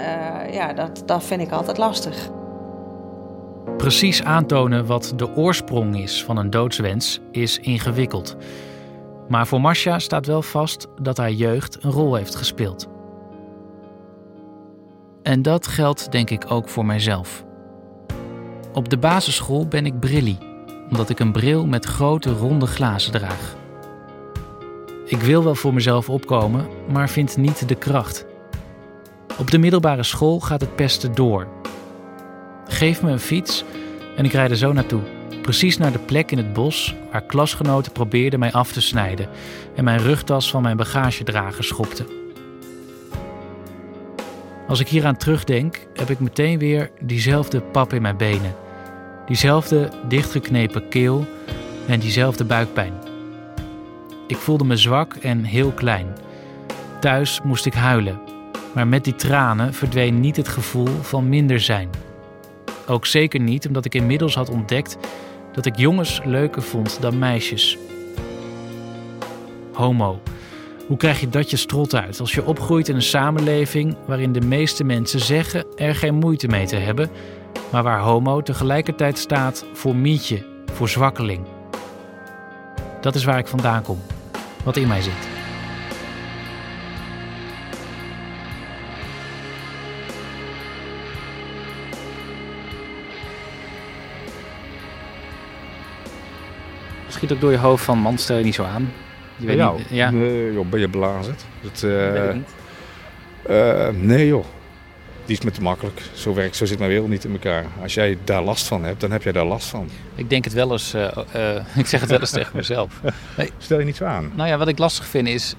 ja, 0.52 0.73
dat, 0.73 1.04
dat 1.06 1.23
vind 1.23 1.41
ik 1.41 1.52
altijd 1.52 1.78
lastig. 1.78 2.30
Precies 3.78 4.23
aantonen 4.23 4.86
wat 4.86 5.13
de 5.15 5.36
oorsprong 5.36 6.02
is 6.02 6.23
van 6.23 6.38
een 6.38 6.50
doodswens 6.50 7.19
is 7.32 7.60
ingewikkeld. 7.60 8.38
Maar 9.28 9.47
voor 9.47 9.62
Marcia 9.62 10.00
staat 10.00 10.26
wel 10.26 10.41
vast 10.41 10.88
dat 11.02 11.17
haar 11.17 11.32
jeugd 11.32 11.84
een 11.84 11.91
rol 11.91 12.15
heeft 12.15 12.36
gespeeld. 12.36 12.96
En 15.27 15.41
dat 15.41 15.67
geldt 15.67 16.11
denk 16.11 16.29
ik 16.29 16.51
ook 16.51 16.69
voor 16.69 16.85
mijzelf. 16.85 17.45
Op 18.73 18.89
de 18.89 18.97
basisschool 18.97 19.67
ben 19.67 19.85
ik 19.85 19.99
brillie, 19.99 20.37
omdat 20.89 21.09
ik 21.09 21.19
een 21.19 21.31
bril 21.31 21.65
met 21.65 21.85
grote 21.85 22.31
ronde 22.31 22.67
glazen 22.67 23.11
draag. 23.11 23.55
Ik 25.05 25.21
wil 25.21 25.43
wel 25.43 25.55
voor 25.55 25.73
mezelf 25.73 26.09
opkomen, 26.09 26.67
maar 26.91 27.09
vind 27.09 27.37
niet 27.37 27.67
de 27.67 27.75
kracht. 27.75 28.25
Op 29.37 29.51
de 29.51 29.57
middelbare 29.57 30.03
school 30.03 30.39
gaat 30.39 30.61
het 30.61 30.75
pesten 30.75 31.15
door. 31.15 31.47
Geef 32.67 33.01
me 33.01 33.11
een 33.11 33.19
fiets 33.19 33.63
en 34.15 34.25
ik 34.25 34.31
rijd 34.31 34.51
er 34.51 34.57
zo 34.57 34.73
naartoe. 34.73 35.01
Precies 35.41 35.77
naar 35.77 35.91
de 35.91 35.99
plek 35.99 36.31
in 36.31 36.37
het 36.37 36.53
bos 36.53 36.95
waar 37.11 37.25
klasgenoten 37.25 37.91
probeerden 37.91 38.39
mij 38.39 38.51
af 38.51 38.71
te 38.71 38.81
snijden 38.81 39.29
en 39.75 39.83
mijn 39.83 39.99
rugtas 39.99 40.49
van 40.49 40.61
mijn 40.61 40.77
bagagedrager 40.77 41.63
schopten. 41.63 42.26
Als 44.67 44.80
ik 44.80 44.88
hieraan 44.88 45.17
terugdenk, 45.17 45.88
heb 45.93 46.10
ik 46.10 46.19
meteen 46.19 46.60
weer 46.60 46.91
diezelfde 46.99 47.62
pap 47.62 47.93
in 47.93 48.01
mijn 48.01 48.17
benen. 48.17 48.56
Diezelfde 49.25 49.89
dichtgeknepen 50.08 50.89
keel 50.89 51.25
en 51.88 51.99
diezelfde 51.99 52.43
buikpijn. 52.45 52.93
Ik 54.27 54.38
voelde 54.38 54.63
me 54.63 54.77
zwak 54.77 55.15
en 55.15 55.43
heel 55.43 55.71
klein. 55.71 56.08
Thuis 56.99 57.41
moest 57.43 57.65
ik 57.65 57.73
huilen, 57.73 58.19
maar 58.73 58.88
met 58.88 59.03
die 59.03 59.15
tranen 59.15 59.73
verdween 59.73 60.19
niet 60.19 60.36
het 60.36 60.47
gevoel 60.47 60.88
van 61.01 61.30
minder 61.30 61.60
zijn. 61.60 61.89
Ook 62.88 63.06
zeker 63.06 63.39
niet 63.39 63.67
omdat 63.67 63.86
ik 63.86 63.95
inmiddels 63.95 64.36
had 64.36 64.49
ontdekt 64.49 64.97
dat 65.53 65.65
ik 65.65 65.77
jongens 65.77 66.21
leuker 66.23 66.62
vond 66.62 67.01
dan 67.01 67.19
meisjes. 67.19 67.77
Homo. 69.73 70.21
Hoe 70.88 70.97
krijg 70.97 71.19
je 71.19 71.30
dat 71.30 71.50
je 71.50 71.58
strot 71.58 71.95
uit 71.95 72.19
als 72.19 72.34
je 72.34 72.45
opgroeit 72.45 72.88
in 72.88 72.95
een 72.95 73.02
samenleving 73.02 73.97
waarin 74.06 74.32
de 74.32 74.41
meeste 74.41 74.84
mensen 74.84 75.19
zeggen 75.19 75.65
er 75.76 75.95
geen 75.95 76.15
moeite 76.15 76.47
mee 76.47 76.65
te 76.65 76.76
hebben, 76.76 77.10
maar 77.71 77.84
waar 77.84 78.00
homo 78.00 78.41
tegelijkertijd 78.41 79.17
staat 79.17 79.65
voor 79.73 79.95
mietje, 79.95 80.45
voor 80.73 80.89
zwakkeling? 80.89 81.45
Dat 83.02 83.15
is 83.15 83.23
waar 83.23 83.38
ik 83.38 83.47
vandaan 83.47 83.84
kom, 83.84 84.00
wat 84.63 84.78
in 84.78 84.88
mij 84.88 85.02
zit. 85.02 85.13
Schiet 97.07 97.32
ook 97.32 97.41
door 97.41 97.51
je 97.51 97.57
hoofd 97.57 97.84
van 97.84 97.97
man, 97.97 98.18
stel 98.18 98.38
je 98.38 98.43
niet 98.43 98.55
zo 98.55 98.64
aan. 98.64 98.91
Je 99.38 99.45
weet 99.45 99.57
ja, 99.57 99.71
niet, 99.71 99.88
ja. 99.89 100.11
Nee, 100.11 100.53
joh, 100.53 100.69
ben 100.69 100.79
je 100.79 100.88
belazerd? 100.88 101.45
Dat, 101.61 101.79
weet 101.79 102.29
ik 102.29 102.33
niet. 102.33 102.49
Uh, 103.49 103.88
nee 103.89 104.27
joh, 104.27 104.45
die 105.25 105.38
is 105.38 105.43
me 105.43 105.51
te 105.51 105.61
makkelijk. 105.61 106.01
Zo 106.13 106.33
werkt, 106.33 106.55
zo 106.55 106.65
zit 106.65 106.77
mijn 106.77 106.89
wereld 106.89 107.09
niet 107.09 107.25
in 107.25 107.31
elkaar. 107.31 107.65
Als 107.81 107.93
jij 107.93 108.17
daar 108.23 108.41
last 108.41 108.67
van 108.67 108.83
hebt, 108.83 109.01
dan 109.01 109.11
heb 109.11 109.23
jij 109.23 109.31
daar 109.31 109.45
last 109.45 109.67
van. 109.67 109.89
Ik 110.15 110.29
denk 110.29 110.43
het 110.43 110.53
wel 110.53 110.71
eens, 110.71 110.95
uh, 110.95 111.07
ik 111.75 111.88
zeg 111.88 111.99
het 111.99 112.09
wel 112.09 112.19
eens 112.19 112.29
tegen 112.29 112.55
mezelf. 112.55 113.01
Nee. 113.38 113.51
Stel 113.57 113.79
je 113.79 113.85
niet 113.85 113.95
zo 113.95 114.05
aan. 114.05 114.31
Nou 114.35 114.49
ja, 114.49 114.57
wat 114.57 114.67
ik 114.67 114.77
lastig 114.77 115.05
vind 115.05 115.27
is 115.27 115.55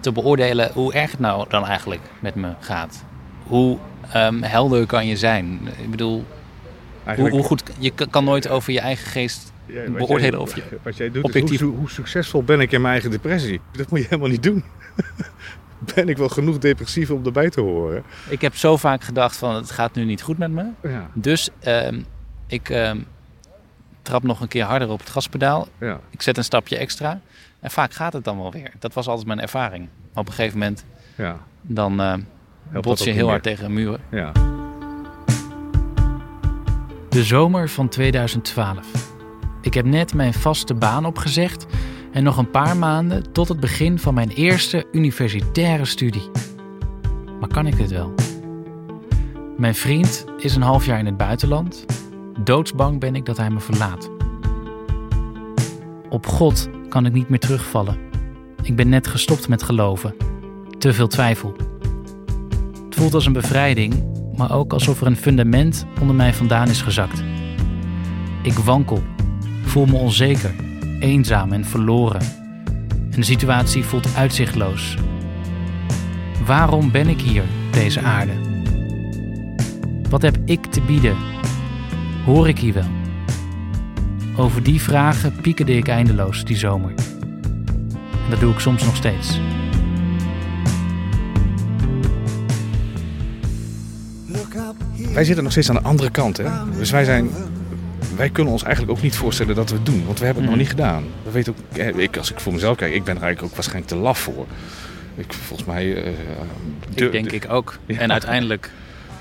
te 0.00 0.12
beoordelen 0.12 0.70
hoe 0.72 0.92
erg 0.92 1.10
het 1.10 1.20
nou 1.20 1.44
dan 1.48 1.66
eigenlijk 1.66 2.02
met 2.18 2.34
me 2.34 2.48
gaat. 2.60 3.04
Hoe 3.46 3.78
um, 4.16 4.42
helder 4.42 4.86
kan 4.86 5.06
je 5.06 5.16
zijn? 5.16 5.60
Ik 5.82 5.90
bedoel, 5.90 6.24
hoe, 7.16 7.30
hoe, 7.30 7.42
goed, 7.42 7.62
je 7.78 7.92
kan 8.10 8.24
nooit 8.24 8.48
over 8.48 8.72
je 8.72 8.80
eigen 8.80 9.10
geest 9.10 9.52
ja, 9.68 9.90
beoordelen 9.90 10.30
jij, 10.30 10.38
of 10.38 10.54
je 10.54 10.62
wat 10.82 10.96
jij 10.96 11.10
doet 11.10 11.24
objectief... 11.24 11.54
Is 11.54 11.60
hoe, 11.60 11.76
hoe, 11.76 11.90
succesvol 11.90 12.42
ben 12.42 12.60
ik 12.60 12.72
in 12.72 12.80
mijn 12.80 12.92
eigen 12.92 13.10
depressie? 13.10 13.60
Dat 13.72 13.90
moet 13.90 13.98
je 13.98 14.04
helemaal 14.04 14.30
niet 14.30 14.42
doen. 14.42 14.64
ben 15.94 16.08
ik 16.08 16.16
wel 16.16 16.28
genoeg 16.28 16.58
depressief 16.58 17.10
om 17.10 17.24
erbij 17.24 17.50
te 17.50 17.60
horen? 17.60 18.02
Ik 18.28 18.40
heb 18.40 18.56
zo 18.56 18.76
vaak 18.76 19.04
gedacht 19.04 19.36
van 19.36 19.54
het 19.54 19.70
gaat 19.70 19.94
nu 19.94 20.04
niet 20.04 20.22
goed 20.22 20.38
met 20.38 20.50
me. 20.50 20.64
Ja. 20.82 21.10
Dus 21.14 21.50
um, 21.66 22.06
ik 22.46 22.68
um, 22.68 23.06
trap 24.02 24.22
nog 24.22 24.40
een 24.40 24.48
keer 24.48 24.64
harder 24.64 24.88
op 24.88 24.98
het 24.98 25.10
gaspedaal. 25.10 25.68
Ja. 25.80 26.00
Ik 26.10 26.22
zet 26.22 26.36
een 26.36 26.44
stapje 26.44 26.76
extra. 26.76 27.20
En 27.60 27.70
vaak 27.70 27.92
gaat 27.92 28.12
het 28.12 28.24
dan 28.24 28.38
wel 28.38 28.52
weer. 28.52 28.72
Dat 28.78 28.94
was 28.94 29.06
altijd 29.06 29.26
mijn 29.26 29.40
ervaring. 29.40 29.88
Maar 30.12 30.22
op 30.22 30.28
een 30.28 30.34
gegeven 30.34 30.58
moment 30.58 30.84
Ja. 31.16 31.38
dan 31.62 32.00
eh 32.00 32.14
dat 32.72 32.82
bots 32.82 33.04
je 33.04 33.10
heel 33.10 33.28
hard 33.28 33.42
tegen 33.42 33.64
een 33.64 33.72
muur. 33.72 34.00
Ja. 34.10 34.32
De 37.08 37.24
zomer 37.24 37.68
van 37.68 37.88
2012. 37.88 39.07
Ik 39.60 39.74
heb 39.74 39.84
net 39.84 40.14
mijn 40.14 40.34
vaste 40.34 40.74
baan 40.74 41.06
opgezegd 41.06 41.66
en 42.12 42.22
nog 42.22 42.36
een 42.36 42.50
paar 42.50 42.76
maanden 42.76 43.32
tot 43.32 43.48
het 43.48 43.60
begin 43.60 43.98
van 43.98 44.14
mijn 44.14 44.28
eerste 44.28 44.86
universitaire 44.92 45.84
studie. 45.84 46.30
Maar 47.40 47.48
kan 47.48 47.66
ik 47.66 47.76
dit 47.76 47.90
wel? 47.90 48.14
Mijn 49.56 49.74
vriend 49.74 50.24
is 50.38 50.56
een 50.56 50.62
half 50.62 50.86
jaar 50.86 50.98
in 50.98 51.06
het 51.06 51.16
buitenland. 51.16 51.84
Doodsbang 52.44 53.00
ben 53.00 53.14
ik 53.14 53.24
dat 53.24 53.36
hij 53.36 53.50
me 53.50 53.60
verlaat. 53.60 54.10
Op 56.08 56.26
God 56.26 56.68
kan 56.88 57.06
ik 57.06 57.12
niet 57.12 57.28
meer 57.28 57.38
terugvallen. 57.38 57.98
Ik 58.62 58.76
ben 58.76 58.88
net 58.88 59.06
gestopt 59.06 59.48
met 59.48 59.62
geloven. 59.62 60.14
Te 60.78 60.92
veel 60.92 61.08
twijfel. 61.08 61.56
Het 62.84 62.94
voelt 62.94 63.14
als 63.14 63.26
een 63.26 63.32
bevrijding, 63.32 64.04
maar 64.36 64.52
ook 64.52 64.72
alsof 64.72 65.00
er 65.00 65.06
een 65.06 65.16
fundament 65.16 65.86
onder 66.00 66.14
mij 66.14 66.34
vandaan 66.34 66.68
is 66.68 66.82
gezakt. 66.82 67.22
Ik 68.42 68.52
wankel, 68.52 69.02
voel 69.68 69.86
me 69.86 69.96
onzeker, 69.96 70.50
eenzaam 70.98 71.52
en 71.52 71.64
verloren. 71.64 72.20
En 73.10 73.16
de 73.16 73.22
situatie 73.22 73.84
voelt 73.84 74.16
uitzichtloos. 74.16 74.96
Waarom 76.44 76.90
ben 76.90 77.08
ik 77.08 77.20
hier 77.20 77.42
deze 77.70 78.00
aarde? 78.00 78.32
Wat 80.10 80.22
heb 80.22 80.36
ik 80.44 80.66
te 80.66 80.80
bieden? 80.80 81.16
Hoor 82.24 82.48
ik 82.48 82.58
hier 82.58 82.74
wel? 82.74 82.96
Over 84.36 84.62
die 84.62 84.80
vragen 84.80 85.40
piekerde 85.40 85.76
ik 85.76 85.88
eindeloos 85.88 86.44
die 86.44 86.56
zomer. 86.56 86.92
En 88.24 88.30
dat 88.30 88.40
doe 88.40 88.52
ik 88.52 88.58
soms 88.58 88.84
nog 88.84 88.96
steeds. 88.96 89.40
Wij 95.12 95.24
zitten 95.24 95.42
nog 95.42 95.52
steeds 95.52 95.68
aan 95.68 95.76
de 95.76 95.82
andere 95.82 96.10
kant. 96.10 96.36
Hè? 96.36 96.48
Dus 96.78 96.90
wij, 96.90 97.04
zijn, 97.04 97.30
wij 98.18 98.30
kunnen 98.30 98.52
ons 98.52 98.62
eigenlijk 98.62 98.96
ook 98.96 99.02
niet 99.02 99.16
voorstellen 99.16 99.54
dat 99.54 99.70
we 99.70 99.76
het 99.76 99.86
doen. 99.86 100.06
Want 100.06 100.18
we 100.18 100.24
hebben 100.24 100.42
het 100.42 100.50
nog 100.52 100.60
niet 100.60 100.70
gedaan. 100.70 101.04
We 101.22 101.30
weten 101.30 101.54
ook, 101.54 101.76
ik, 101.96 102.16
als 102.16 102.30
ik 102.30 102.40
voor 102.40 102.52
mezelf 102.52 102.76
kijk, 102.76 102.94
ik 102.94 103.04
ben 103.04 103.16
er 103.16 103.22
eigenlijk 103.22 103.50
ook 103.50 103.54
waarschijnlijk 103.54 103.92
te 103.92 103.96
laf 103.98 104.18
voor. 104.18 104.46
Ik, 105.14 105.32
volgens 105.32 105.68
mij... 105.68 105.84
de- 106.94 107.04
ik 107.04 107.12
denk 107.12 107.28
de- 107.30 107.36
ik 107.36 107.46
ook. 107.50 107.78
Ja. 107.86 107.98
En 107.98 108.12
uiteindelijk 108.12 108.70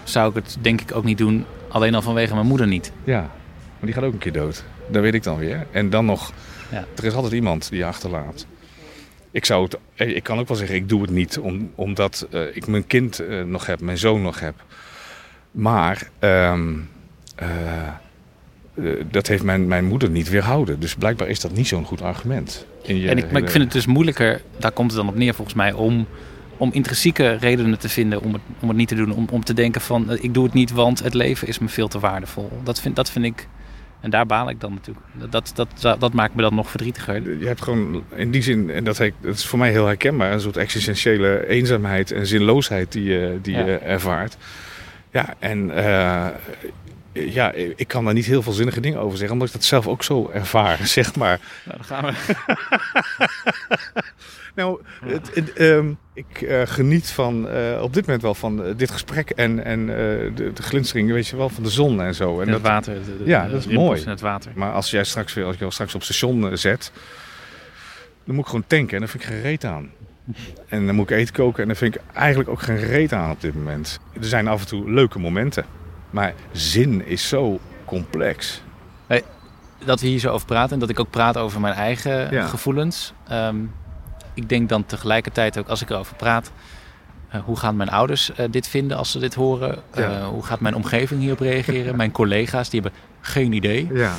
zou 0.04 0.30
ik 0.30 0.36
het 0.36 0.58
denk 0.62 0.82
ik 0.82 0.96
ook 0.96 1.04
niet 1.04 1.18
doen, 1.18 1.46
alleen 1.68 1.96
al 1.96 2.02
vanwege 2.02 2.34
mijn 2.34 2.46
moeder 2.48 2.68
niet. 2.68 2.92
Ja, 3.04 3.20
maar 3.22 3.30
die 3.82 3.94
gaat 3.94 4.04
ook 4.04 4.14
een 4.14 4.20
keer 4.20 4.32
dood. 4.34 4.64
Dat 4.92 5.02
weet 5.02 5.14
ik 5.14 5.24
dan 5.24 5.38
weer. 5.38 5.66
En 5.72 5.90
dan 5.90 6.06
nog, 6.06 6.32
Ja. 6.72 6.86
er 6.96 7.04
is 7.04 7.14
altijd 7.14 7.34
iemand 7.34 7.70
die 7.70 7.80
je 7.80 7.86
achterlaat. 7.86 8.46
Ik, 9.32 9.46
zou 9.46 9.64
het, 9.64 9.78
eh, 9.96 10.16
ik 10.16 10.24
kan 10.24 10.40
ook 10.40 10.48
wel 10.48 10.58
zeggen, 10.58 10.76
ik 10.76 10.90
doe 10.90 11.02
het 11.02 11.10
niet 11.12 11.40
om, 11.40 11.72
omdat 11.76 12.28
eh, 12.32 12.42
ik 12.56 12.68
mijn 12.68 12.88
kind 12.88 13.22
nog 13.46 13.66
heb, 13.66 13.82
mijn 13.82 13.98
zoon 13.98 14.22
nog 14.22 14.40
heb. 14.40 14.56
Maar 15.52 16.08
ehm, 16.20 16.74
eh, 17.36 17.48
eh, 17.50 17.88
dat 19.12 19.28
heeft 19.28 19.44
mijn, 19.44 19.68
mijn 19.68 19.86
moeder 19.86 20.10
niet 20.10 20.30
weerhouden. 20.30 20.80
Dus 20.80 20.96
blijkbaar 20.96 21.28
is 21.28 21.40
dat 21.40 21.52
niet 21.52 21.68
zo'n 21.68 21.86
goed 21.86 22.02
argument. 22.02 22.66
En 22.86 23.18
ik, 23.18 23.32
maar 23.32 23.42
ik 23.42 23.50
vind 23.50 23.64
het 23.64 23.74
dus 23.74 23.86
moeilijker, 23.86 24.42
daar 24.58 24.72
komt 24.72 24.92
het 24.92 25.00
dan 25.00 25.10
op 25.10 25.16
neer 25.16 25.34
volgens 25.34 25.56
mij, 25.56 25.74
om, 25.74 26.08
om 26.58 26.70
intrinsieke 26.74 27.32
redenen 27.32 27.80
te 27.80 27.90
vinden 27.90 28.22
om 28.22 28.34
het, 28.34 28.42
om 28.60 28.68
het 28.68 28.78
niet 28.78 28.88
te 28.88 28.96
doen. 28.96 29.12
Om, 29.12 29.28
om 29.32 29.44
te 29.44 29.54
denken 29.54 29.82
van, 29.82 30.12
eh, 30.12 30.24
ik 30.24 30.34
doe 30.34 30.44
het 30.44 30.54
niet, 30.54 30.72
want 30.72 31.04
het 31.04 31.14
leven 31.14 31.48
is 31.48 31.60
me 31.60 31.68
veel 31.68 31.88
te 31.88 32.00
waardevol. 32.00 32.52
Dat 32.64 32.80
vind, 32.82 32.96
dat 32.96 33.12
vind 33.12 33.26
ik, 33.26 33.48
en 34.02 34.10
daar 34.10 34.26
baal 34.26 34.50
ik 34.50 34.60
dan 34.60 34.74
natuurlijk. 34.74 35.06
Dat, 35.14 35.52
dat, 35.56 35.78
dat, 35.80 36.00
dat 36.00 36.14
maakt 36.14 36.36
me 36.36 36.42
dan 36.42 36.56
nog 36.56 36.70
verdrietiger. 36.70 37.40
Je 37.40 37.48
hebt 37.48 37.62
gewoon 37.62 38.04
in 38.16 38.32
die 38.32 38.42
zin, 38.42 38.70
en 38.70 38.84
dat, 38.84 39.02
is 39.22 39.46
voor 39.46 39.60
mij 39.60 39.72
heel 39.72 39.86
herkenbaar, 39.86 40.32
een 40.32 40.42
soort 40.42 40.58
existentiële 40.58 41.48
eenzaamheid 41.48 42.12
en 42.12 42.28
zinloosheid 42.28 42.92
die 42.92 43.04
je, 43.04 43.40
die 43.42 43.56
Ja. 43.56 43.66
je 43.66 43.78
ervaart. 43.78 44.38
Ja, 45.12 45.34
en 45.40 45.72
eh, 45.76 46.28
ja, 47.26 47.52
ik 47.52 47.88
kan 47.88 48.06
daar 48.06 48.14
niet 48.14 48.26
heel 48.26 48.42
veel 48.42 48.54
zinnige 48.54 48.80
dingen 48.82 49.00
over 49.00 49.18
zeggen, 49.18 49.34
omdat 49.34 49.48
ik 49.48 49.54
dat 49.54 49.64
zelf 49.64 49.88
ook 49.88 50.04
zo 50.04 50.30
ervaar, 50.34 50.88
zeg 50.98 51.16
maar. 51.16 51.40
Nou, 51.66 51.78
dan 51.78 51.86
gaan 51.86 52.06
we. 52.06 52.36
Nou, 54.56 54.82
het, 55.06 55.36
het, 55.36 55.54
ehm, 55.54 55.92
ik 56.14 56.42
eh, 56.42 56.62
geniet 56.66 57.10
van, 57.10 57.50
eh, 57.50 57.80
op 57.82 57.94
dit 57.94 58.06
moment 58.06 58.22
wel 58.24 58.36
van 58.36 58.64
eh, 58.64 58.72
dit 58.78 58.92
gesprek 58.92 59.30
en, 59.30 59.64
en 59.66 59.86
de, 59.86 60.52
de 60.54 60.62
glinstering, 60.64 61.12
weet 61.12 61.28
je 61.28 61.36
wel, 61.38 61.50
van 61.50 61.64
de 61.64 61.70
zon 61.70 62.02
en 62.02 62.16
zo. 62.16 62.40
En 62.42 62.48
En 62.48 62.54
het 62.54 62.62
water. 62.62 62.94
de- 62.94 63.18
de- 63.18 63.30
ja, 63.30 63.48
dat 63.48 63.60
is 63.60 63.68
mooi. 63.68 64.04
het 64.06 64.22
water. 64.22 64.52
Maar 64.56 64.72
als 64.72 64.92
jij 64.92 65.04
straks 65.04 65.34
weer, 65.34 65.46
als 65.46 65.58
jou 65.58 65.72
straks 65.72 65.96
op 65.96 66.04
station 66.04 66.58
zet, 66.58 66.92
dan 68.26 68.36
moet 68.36 68.44
ik 68.44 68.50
gewoon 68.50 68.68
tanken 68.68 68.94
en 68.94 69.00
dan 69.00 69.08
vind 69.10 69.24
ik 69.24 69.30
geen 69.30 69.42
reet 69.42 69.66
aan. 69.66 69.90
En 70.68 70.86
dan 70.86 70.96
moet 70.96 71.10
ik 71.10 71.18
eten 71.18 71.34
koken 71.34 71.62
en 71.62 71.68
dan 71.68 71.78
vind 71.78 71.96
ik 71.96 72.02
eigenlijk 72.14 72.50
ook 72.50 72.62
geen 72.62 72.80
reet 72.80 73.14
aan 73.14 73.32
op 73.32 73.42
dit 73.42 73.56
moment. 73.56 74.00
Er 74.14 74.26
zijn 74.26 74.48
af 74.48 74.62
en 74.62 74.68
toe 74.68 74.92
leuke 74.92 75.20
momenten, 75.20 75.66
maar 76.10 76.34
zin 76.52 77.06
is 77.06 77.28
zo 77.28 77.60
complex. 77.86 78.62
dat 79.86 80.02
we 80.02 80.08
hier 80.08 80.20
zo 80.20 80.32
over 80.32 80.48
praten 80.48 80.74
en 80.74 80.80
dat 80.80 80.90
ik 80.90 81.00
ook 81.00 81.10
praat 81.10 81.38
over 81.38 81.60
mijn 81.62 81.74
eigen 81.74 82.32
Ja. 82.34 82.46
gevoelens. 82.48 83.14
Ehm, 83.28 83.56
ik 84.34 84.50
denk 84.50 84.70
dan 84.70 84.86
tegelijkertijd 84.86 85.58
ook 85.58 85.68
als 85.68 85.82
ik 85.82 85.90
erover 85.90 86.16
praat, 86.16 86.52
eh, 87.30 87.42
hoe 87.44 87.58
gaan 87.58 87.76
mijn 87.76 87.90
ouders 87.90 88.34
eh, 88.34 88.46
dit 88.52 88.68
vinden 88.68 88.98
als 88.98 89.12
ze 89.12 89.20
dit 89.20 89.34
horen? 89.34 89.82
Eh, 89.92 90.28
hoe 90.28 90.44
gaat 90.44 90.60
mijn 90.60 90.76
omgeving 90.76 91.20
hierop 91.22 91.40
reageren? 91.40 91.96
mijn 91.96 92.12
collega's, 92.12 92.70
die 92.70 92.82
hebben 92.82 93.00
geen 93.22 93.52
idee. 93.54 93.88
Ja. 93.94 94.14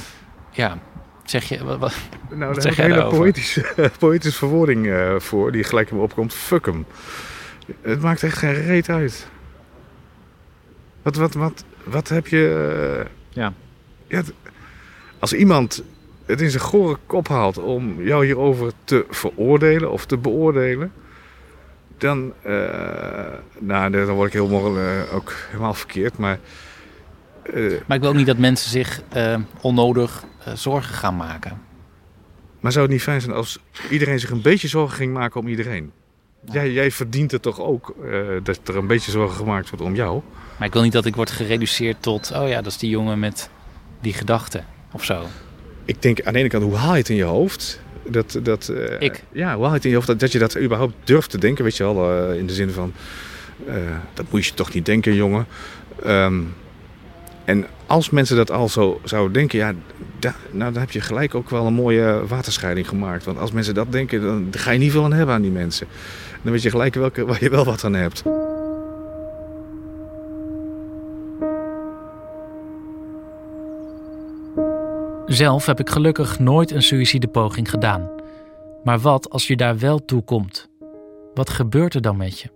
Ja, 0.51 0.79
zeg 1.25 1.45
je, 1.45 1.65
wat, 1.65 1.79
wat- 1.79 1.95
Nou, 2.29 2.55
daar 2.55 2.63
heb 2.65 2.73
ik 2.73 2.79
een 2.79 2.85
hele 2.93 3.07
poëtische, 3.09 3.75
poëtische 3.99 4.39
verwoording 4.39 4.89
voor, 5.23 5.53
die 5.53 5.65
gelijk 5.65 5.91
in 5.91 5.97
me 5.97 6.03
opkomt. 6.03 6.35
Fuck 6.35 6.67
hem. 6.67 6.87
Het 7.81 8.01
maakt 8.01 8.23
echt 8.23 8.39
geen 8.39 8.55
reet 8.55 8.89
uit. 8.89 9.29
Wat, 11.03 11.17
wat, 11.17 11.35
wat, 11.35 11.65
wat 11.91 12.09
heb 12.09 12.27
je... 12.27 13.07
eh, 13.33 13.53
Ja. 14.09 14.23
als 15.19 15.33
iemand 15.33 15.83
het 16.27 16.41
in 16.41 16.51
zijn 16.51 16.63
gore 16.63 16.97
kop 17.07 17.29
haalt 17.29 17.59
om 17.59 18.03
jou 18.03 18.25
hierover 18.25 18.73
te 18.85 19.07
veroordelen 19.11 19.91
of 19.91 20.07
te 20.07 20.17
beoordelen... 20.17 20.93
Dan, 21.99 22.33
eh, 22.43 22.53
nou, 23.59 23.91
dan 23.91 24.11
word 24.15 24.35
ik 24.35 24.41
helemaal, 24.41 24.79
eh, 24.79 25.15
ook 25.15 25.33
helemaal 25.49 25.75
verkeerd. 25.75 26.19
Maar 26.19 26.39
eh, 27.43 27.55
Maar 27.87 27.97
ik 27.97 28.03
wil 28.03 28.11
ook 28.11 28.17
niet 28.17 28.27
dat 28.27 28.39
mensen 28.39 28.71
zich 28.71 29.03
onnodig 29.61 30.25
eh, 30.45 30.55
zorgen 30.55 30.95
gaan 30.95 31.17
maken. 31.17 31.61
Maar 32.61 32.73
zou 32.73 32.85
het 32.85 32.93
niet 32.95 33.03
fijn 33.03 33.21
zijn 33.21 33.35
als 33.35 33.59
iedereen 33.91 34.21
zich 34.21 34.31
een 34.31 34.43
beetje 34.43 34.69
zorgen 34.69 34.97
ging 34.97 35.13
maken 35.13 35.41
om 35.41 35.49
iedereen? 35.49 35.93
Jij, 36.45 36.73
jij 36.73 36.91
verdient 36.91 37.31
het 37.31 37.43
toch 37.43 37.61
ook 37.61 37.95
eh, 38.05 38.21
dat 38.43 38.61
er 38.65 38.77
een 38.77 38.87
beetje 38.87 39.11
zorgen 39.11 39.37
gemaakt 39.37 39.71
wordt 39.71 39.85
om 39.85 39.95
jou? 39.95 40.23
Maar 40.57 40.67
ik 40.67 40.73
wil 40.73 40.83
niet 40.83 40.93
dat 40.93 41.05
ik 41.07 41.17
word 41.17 41.31
gereduceerd 41.31 41.97
tot, 42.01 42.33
oh 42.35 42.49
ja, 42.49 42.57
dat 42.63 42.73
is 42.73 42.79
die 42.79 42.91
jongen 42.91 43.19
met 43.19 43.51
die 44.01 44.13
gedachten 44.13 44.65
of 44.93 45.05
zo. 45.05 45.23
Ik 45.85 46.03
denk 46.03 46.23
aan 46.23 46.33
de 46.33 46.39
ene 46.39 46.49
kant, 46.49 46.63
hoe 46.65 46.77
haal 46.77 46.93
je 46.93 46.99
het 46.99 47.09
in 47.09 47.17
je 47.17 47.23
hoofd? 47.25 47.81
Dat, 48.09 48.39
dat, 48.43 48.69
eh, 48.69 49.01
Ik? 49.01 49.25
Ja, 49.33 49.55
hoe 49.55 49.63
haal 49.63 49.71
je 49.71 49.77
het 49.77 49.85
in 49.85 49.91
je 49.91 49.97
hoofd 49.97 50.09
dat, 50.09 50.21
dat 50.21 50.33
je 50.33 50.39
dat 50.39 50.59
überhaupt 50.59 50.95
durft 51.05 51.31
te 51.31 51.39
denken? 51.39 51.65
Weet 51.65 51.77
je 51.77 51.83
wel, 51.85 52.29
eh, 52.31 52.39
in 52.39 52.47
de 52.47 52.53
zin 52.53 52.71
van, 52.71 52.93
dat 54.15 54.27
moet 54.31 54.47
je 54.47 54.55
toch 54.55 54.73
niet 54.73 54.87
denken, 54.87 55.15
jongen. 55.15 55.47
Ehm, 56.03 56.41
en 57.45 57.67
als 57.87 58.11
mensen 58.11 58.37
dat 58.37 58.51
al 58.51 58.69
zo 58.69 59.01
zouden 59.05 59.33
denken, 59.33 59.59
ja, 59.59 59.73
da- 60.19 60.35
nou, 60.51 60.73
dan 60.73 60.81
heb 60.83 60.91
je 60.91 61.01
gelijk 61.01 61.35
ook 61.35 61.51
wel 61.51 61.67
een 61.67 61.75
mooie 61.75 62.27
waterscheiding 62.27 62.89
gemaakt. 62.89 63.25
Want 63.25 63.39
als 63.39 63.53
mensen 63.53 63.75
dat 63.75 63.93
denken, 63.93 64.21
dan 64.23 64.49
ga 64.51 64.71
je 64.71 64.79
niet 64.79 64.93
veel 64.93 65.05
aan 65.05 65.13
hebben 65.13 65.35
aan 65.35 65.43
die 65.43 65.51
mensen. 65.51 65.87
Dan 66.43 66.53
weet 66.53 66.63
je 66.63 66.71
gelijk 66.71 66.95
welke, 66.95 67.25
waar 67.27 67.43
je 67.43 67.51
wel 67.51 67.65
wat 67.65 67.85
aan 67.85 67.95
hebt. 67.95 68.23
Zelf 75.27 75.67
heb 75.67 75.81
ik 75.81 75.91
gelukkig 75.91 76.39
nooit 76.39 76.71
een 76.71 76.83
suïcidepoging 76.83 77.71
gedaan. 77.71 78.11
Maar 78.85 78.99
wat 78.99 79.31
als 79.31 79.47
je 79.47 79.57
daar 79.57 79.79
wel 79.79 80.05
toe 80.05 80.23
komt? 80.23 80.69
Wat 81.35 81.51
gebeurt 81.51 81.95
er 81.95 82.01
dan 82.01 82.17
met 82.17 82.41
je? 82.41 82.49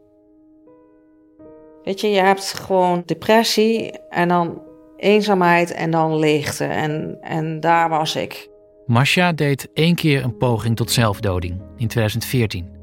Weet 1.84 2.00
je, 2.00 2.08
je 2.08 2.20
hebt 2.20 2.54
gewoon 2.54 3.02
depressie 3.06 3.98
en 4.08 4.28
dan 4.28 4.62
eenzaamheid 4.96 5.72
en 5.72 5.90
dan 5.90 6.16
leegte. 6.16 6.64
En, 6.64 7.18
en 7.20 7.60
daar 7.60 7.88
was 7.88 8.16
ik. 8.16 8.48
Masha 8.86 9.32
deed 9.32 9.68
één 9.74 9.94
keer 9.94 10.24
een 10.24 10.36
poging 10.36 10.76
tot 10.76 10.90
zelfdoding 10.90 11.60
in 11.76 11.88
2014. 11.88 12.81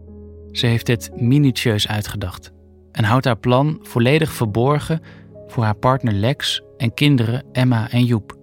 Ze 0.51 0.65
heeft 0.65 0.85
dit 0.85 1.11
minutieus 1.15 1.87
uitgedacht 1.87 2.51
en 2.91 3.03
houdt 3.03 3.25
haar 3.25 3.37
plan 3.37 3.79
volledig 3.81 4.31
verborgen 4.31 5.01
voor 5.47 5.63
haar 5.63 5.75
partner 5.75 6.13
Lex 6.13 6.61
en 6.77 6.93
kinderen 6.93 7.43
Emma 7.51 7.89
en 7.91 8.03
Joep. 8.03 8.37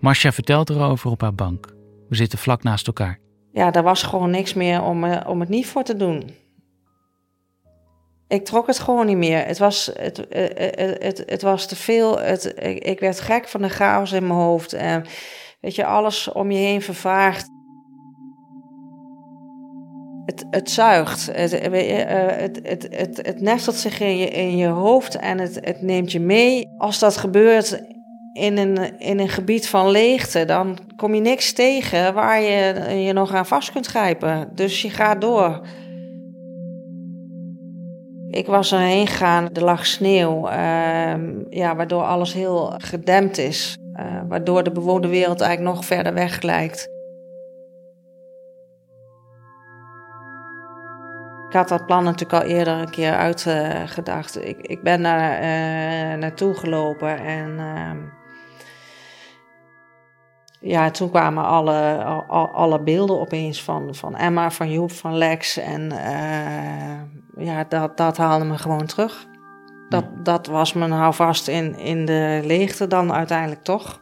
Masha 0.00 0.32
vertelt 0.32 0.70
erover 0.70 1.10
op 1.10 1.20
haar 1.20 1.34
bank. 1.34 1.74
We 2.08 2.16
zitten 2.16 2.38
vlak 2.38 2.62
naast 2.62 2.86
elkaar. 2.86 3.18
Ja, 3.52 3.72
er 3.72 3.82
was 3.82 4.02
gewoon 4.02 4.30
niks 4.30 4.54
meer 4.54 4.82
om, 4.82 5.04
eh, 5.04 5.28
om 5.28 5.40
het 5.40 5.48
niet 5.48 5.66
voor 5.66 5.82
te 5.82 5.96
doen. 5.96 6.30
Ik 8.28 8.44
trok 8.44 8.66
het 8.66 8.78
gewoon 8.78 9.06
niet 9.06 9.16
meer. 9.16 9.46
Het 9.46 9.58
was, 9.58 9.90
het, 9.98 10.28
eh, 10.28 10.68
eh, 10.68 11.00
het, 11.00 11.22
het, 11.26 11.42
was 11.42 11.66
te 11.66 11.76
veel. 11.76 12.18
Het, 12.18 12.44
ik, 12.56 12.84
ik 12.84 13.00
werd 13.00 13.20
gek 13.20 13.48
van 13.48 13.62
de 13.62 13.68
chaos 13.68 14.12
in 14.12 14.26
mijn 14.26 14.38
hoofd. 14.38 14.72
En 14.72 15.04
weet 15.60 15.74
je, 15.74 15.84
alles 15.84 16.32
om 16.32 16.50
je 16.50 16.58
heen 16.58 16.82
vervaagt. 16.82 17.48
Het, 20.24 20.44
het 20.50 20.70
zuigt, 20.70 21.26
het, 21.32 21.52
eh, 21.52 22.26
het, 22.26 22.60
het, 22.62 22.86
het, 22.90 23.26
het 23.26 23.40
nestelt 23.40 23.76
zich 23.76 24.00
in 24.00 24.16
je, 24.16 24.28
in 24.28 24.56
je 24.56 24.66
hoofd 24.66 25.16
en 25.16 25.38
het, 25.38 25.58
het 25.60 25.82
neemt 25.82 26.12
je 26.12 26.20
mee. 26.20 26.68
Als 26.78 26.98
dat 26.98 27.16
gebeurt 27.16 27.82
in 28.32 28.56
een, 28.58 28.98
in 28.98 29.18
een 29.18 29.28
gebied 29.28 29.68
van 29.68 29.90
leegte, 29.90 30.44
dan 30.44 30.78
kom 30.96 31.14
je 31.14 31.20
niks 31.20 31.52
tegen 31.52 32.14
waar 32.14 32.40
je 32.40 32.94
je 33.04 33.12
nog 33.12 33.34
aan 33.34 33.46
vast 33.46 33.72
kunt 33.72 33.86
grijpen. 33.86 34.48
Dus 34.54 34.82
je 34.82 34.90
gaat 34.90 35.20
door. 35.20 35.60
Ik 38.30 38.46
was 38.46 38.72
erheen 38.72 39.06
gegaan, 39.06 39.48
er 39.52 39.64
lag 39.64 39.86
sneeuw, 39.86 40.48
ehm, 40.48 41.30
ja, 41.50 41.76
waardoor 41.76 42.02
alles 42.02 42.32
heel 42.32 42.74
gedempt 42.76 43.38
is. 43.38 43.76
Uh, 44.00 44.20
waardoor 44.28 44.62
de 44.62 44.70
bewoonde 44.70 45.08
wereld 45.08 45.40
eigenlijk 45.40 45.74
nog 45.74 45.84
verder 45.84 46.14
weg 46.14 46.42
lijkt. 46.42 46.88
Ik 51.52 51.58
had 51.58 51.68
dat 51.68 51.86
plan 51.86 52.04
natuurlijk 52.04 52.42
al 52.42 52.48
eerder 52.48 52.74
een 52.74 52.90
keer 52.90 53.16
uitgedacht. 53.16 54.44
ik, 54.44 54.58
ik 54.60 54.82
ben 54.82 55.02
daar 55.02 55.32
uh, 55.32 56.18
naartoe 56.18 56.54
gelopen 56.54 57.18
en 57.18 57.58
ehm, 57.58 57.98
ja, 60.60 60.90
toen 60.90 61.10
kwamen 61.10 61.44
alle, 61.44 62.04
alle, 62.28 62.48
alle 62.48 62.80
beelden 62.80 63.20
opeens 63.20 63.62
van, 63.62 63.94
van 63.94 64.16
Emma, 64.16 64.50
van 64.50 64.70
Joep, 64.70 64.92
van 64.92 65.16
Lex. 65.16 65.56
En 65.56 65.92
uh, 65.92 67.44
ja, 67.46 67.64
dat, 67.68 67.96
dat 67.96 68.16
haalde 68.16 68.44
me 68.44 68.58
gewoon 68.58 68.86
terug. 68.86 69.26
Dat, 69.88 70.04
dat 70.24 70.46
was 70.46 70.72
mijn 70.72 70.90
houvast 70.90 71.48
in, 71.48 71.78
in 71.78 72.04
de 72.04 72.40
leegte 72.44 72.86
dan 72.86 73.12
uiteindelijk 73.12 73.62
toch. 73.62 74.00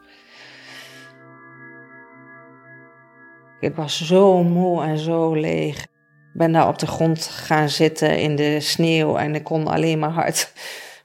Ik 3.60 3.76
was 3.76 4.06
zo 4.06 4.42
moe 4.42 4.82
en 4.82 4.98
zo 4.98 5.32
leeg. 5.34 5.88
Ik 6.32 6.38
ben 6.38 6.52
daar 6.52 6.68
op 6.68 6.78
de 6.78 6.86
grond 6.86 7.24
gaan 7.24 7.68
zitten 7.68 8.18
in 8.18 8.36
de 8.36 8.60
sneeuw 8.60 9.16
en 9.16 9.34
ik 9.34 9.44
kon 9.44 9.66
alleen 9.66 9.98
maar 9.98 10.10
hard 10.10 10.52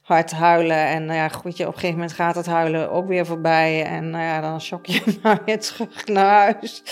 hard 0.05 0.31
huilen. 0.31 0.87
En 0.87 1.05
nou 1.05 1.17
ja, 1.17 1.29
goed, 1.29 1.53
op 1.53 1.59
een 1.59 1.73
gegeven 1.73 1.91
moment 1.91 2.13
gaat 2.13 2.35
het 2.35 2.45
huilen 2.45 2.91
ook 2.91 3.07
weer 3.07 3.25
voorbij. 3.25 3.85
En 3.85 4.09
nou 4.09 4.23
ja, 4.23 4.41
dan 4.41 4.61
shock 4.61 4.85
je 4.85 5.17
maar 5.23 5.41
weer 5.45 5.59
terug 5.59 6.05
naar 6.05 6.53
huis. 6.53 6.83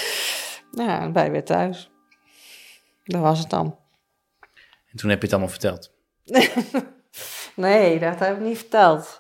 Nou 0.72 0.90
ja, 1.14 1.24
je 1.24 1.32
weer 1.32 1.44
thuis. 1.44 1.92
Dat 3.04 3.22
was 3.22 3.40
het 3.40 3.50
dan. 3.50 3.78
En 4.92 4.98
toen 4.98 5.10
heb 5.10 5.18
je 5.20 5.26
het 5.26 5.34
allemaal 5.34 5.52
verteld? 5.52 5.92
nee, 7.56 8.00
dat 8.00 8.20
heb 8.20 8.36
ik 8.36 8.42
niet 8.42 8.58
verteld. 8.58 9.20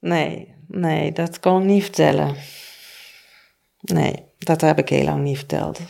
Nee, 0.00 0.54
nee, 0.68 1.12
dat 1.12 1.40
kon 1.40 1.60
ik 1.60 1.66
niet 1.66 1.82
vertellen. 1.82 2.36
Nee, 3.80 4.26
dat 4.38 4.60
heb 4.60 4.78
ik 4.78 4.88
heel 4.88 5.04
lang 5.04 5.22
niet 5.22 5.36
verteld. 5.36 5.80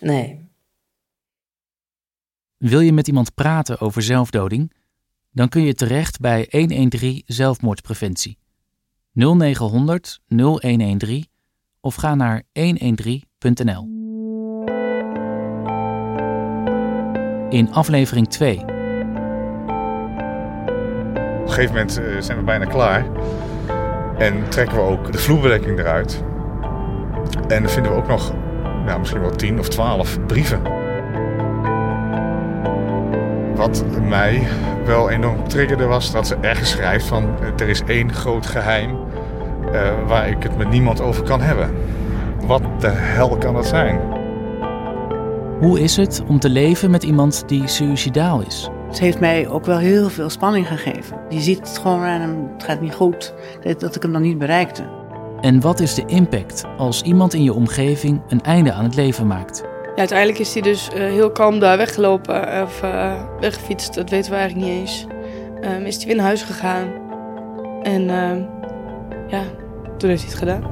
Nee. 0.00 0.46
Wil 2.56 2.80
je 2.80 2.92
met 2.92 3.08
iemand 3.08 3.34
praten 3.34 3.80
over 3.80 4.02
zelfdoding? 4.02 4.72
dan 5.38 5.48
kun 5.48 5.62
je 5.62 5.74
terecht 5.74 6.20
bij 6.20 6.46
113 6.50 7.22
zelfmoordpreventie. 7.26 8.38
0900 9.12 10.20
0113 10.28 11.26
of 11.80 11.94
ga 11.94 12.14
naar 12.14 12.42
113.nl. 12.58 13.96
In 17.48 17.72
aflevering 17.72 18.28
2. 18.28 18.58
Op 18.58 18.68
een 21.44 21.48
gegeven 21.48 21.74
moment 21.74 21.98
eh, 21.98 22.20
zijn 22.20 22.38
we 22.38 22.44
bijna 22.44 22.64
klaar 22.64 23.06
en 24.18 24.50
trekken 24.50 24.76
we 24.76 24.82
ook 24.82 25.12
de 25.12 25.18
vloerbedekking 25.18 25.78
eruit. 25.78 26.24
En 27.48 27.62
dan 27.62 27.70
vinden 27.70 27.92
we 27.92 27.98
ook 27.98 28.08
nog 28.08 28.34
nou, 28.88 28.98
misschien 28.98 29.20
wel 29.20 29.36
10 29.36 29.58
of 29.58 29.68
12 29.68 30.18
brieven 30.26 30.78
wat 33.58 33.84
mij 34.02 34.46
wel 34.84 35.10
enorm 35.10 35.48
triggerde 35.48 35.84
was 35.84 36.12
dat 36.12 36.26
ze 36.26 36.36
ergens 36.40 36.70
schrijft 36.70 37.06
van 37.06 37.24
eh, 37.40 37.60
er 37.60 37.68
is 37.68 37.82
één 37.86 38.12
groot 38.12 38.46
geheim 38.46 38.96
uh, 39.72 40.06
waar 40.06 40.28
ik 40.28 40.42
het 40.42 40.56
met 40.56 40.70
niemand 40.70 41.00
over 41.00 41.22
kan 41.22 41.40
hebben. 41.40 41.70
Wat 42.46 42.62
de 42.78 42.88
hel 42.88 43.36
kan 43.36 43.54
dat 43.54 43.66
zijn? 43.66 44.00
Hoe 45.60 45.80
is 45.80 45.96
het 45.96 46.22
om 46.26 46.38
te 46.38 46.48
leven 46.48 46.90
met 46.90 47.02
iemand 47.02 47.42
die 47.46 47.66
suicidaal 47.66 48.40
is? 48.40 48.68
Het 48.88 48.98
heeft 48.98 49.20
mij 49.20 49.48
ook 49.48 49.64
wel 49.64 49.78
heel 49.78 50.08
veel 50.08 50.30
spanning 50.30 50.66
gegeven. 50.66 51.20
Je 51.28 51.40
ziet 51.40 51.58
het 51.58 51.78
gewoon 51.78 52.00
aan 52.00 52.20
hem, 52.20 52.50
het 52.52 52.64
gaat 52.64 52.80
niet 52.80 52.94
goed, 52.94 53.34
dat 53.78 53.96
ik 53.96 54.02
hem 54.02 54.12
dan 54.12 54.22
niet 54.22 54.38
bereikte. 54.38 54.97
En 55.40 55.60
wat 55.60 55.80
is 55.80 55.94
de 55.94 56.04
impact 56.06 56.64
als 56.76 57.02
iemand 57.02 57.34
in 57.34 57.42
je 57.42 57.52
omgeving 57.52 58.20
een 58.28 58.42
einde 58.42 58.72
aan 58.72 58.84
het 58.84 58.94
leven 58.94 59.26
maakt? 59.26 59.62
Ja, 59.84 59.94
uiteindelijk 59.96 60.38
is 60.38 60.52
hij 60.52 60.62
dus 60.62 60.88
uh, 60.88 60.96
heel 60.96 61.30
kalm 61.30 61.58
daar 61.58 61.76
weggelopen 61.76 62.62
of 62.62 62.82
uh, 62.82 63.22
weggefietst. 63.40 63.94
Dat 63.94 64.10
weten 64.10 64.30
we 64.30 64.36
eigenlijk 64.36 64.68
niet 64.68 64.78
eens. 64.78 65.06
Um, 65.64 65.84
is 65.84 65.96
hij 65.96 66.06
weer 66.06 66.16
naar 66.16 66.24
huis 66.24 66.42
gegaan. 66.42 66.88
En 67.82 68.02
uh, 68.02 68.36
ja, 69.28 69.42
toen 69.96 70.08
heeft 70.08 70.22
hij 70.22 70.30
het 70.30 70.38
gedaan. 70.38 70.62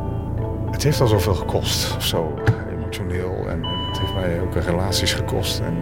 Het 0.71 0.83
heeft 0.83 1.01
al 1.01 1.07
zoveel 1.07 1.35
gekost, 1.35 1.97
of 1.97 2.05
zo, 2.05 2.35
emotioneel. 2.79 3.35
En, 3.49 3.65
en, 3.65 3.87
het 3.87 3.99
heeft 3.99 4.15
mij 4.15 4.41
ook 4.41 4.55
relaties 4.55 5.15
gekost. 5.15 5.61
En, 5.61 5.77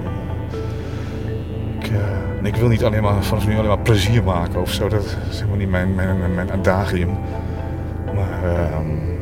ik, 1.78 1.90
ik, 2.42 2.56
wil 2.56 2.68
niet 2.68 2.84
alleen 2.84 3.02
maar 3.02 3.24
vanaf 3.24 3.46
nu 3.46 3.54
alleen 3.54 3.68
maar 3.68 3.78
plezier 3.78 4.22
maken 4.22 4.60
of 4.60 4.70
zo. 4.70 4.88
Dat 4.88 5.04
is 5.30 5.36
helemaal 5.36 5.56
niet 5.56 5.70
mijn, 5.70 5.94
mijn, 5.94 6.34
mijn 6.34 6.52
adagium. 6.52 7.18
Ehm, 8.44 9.12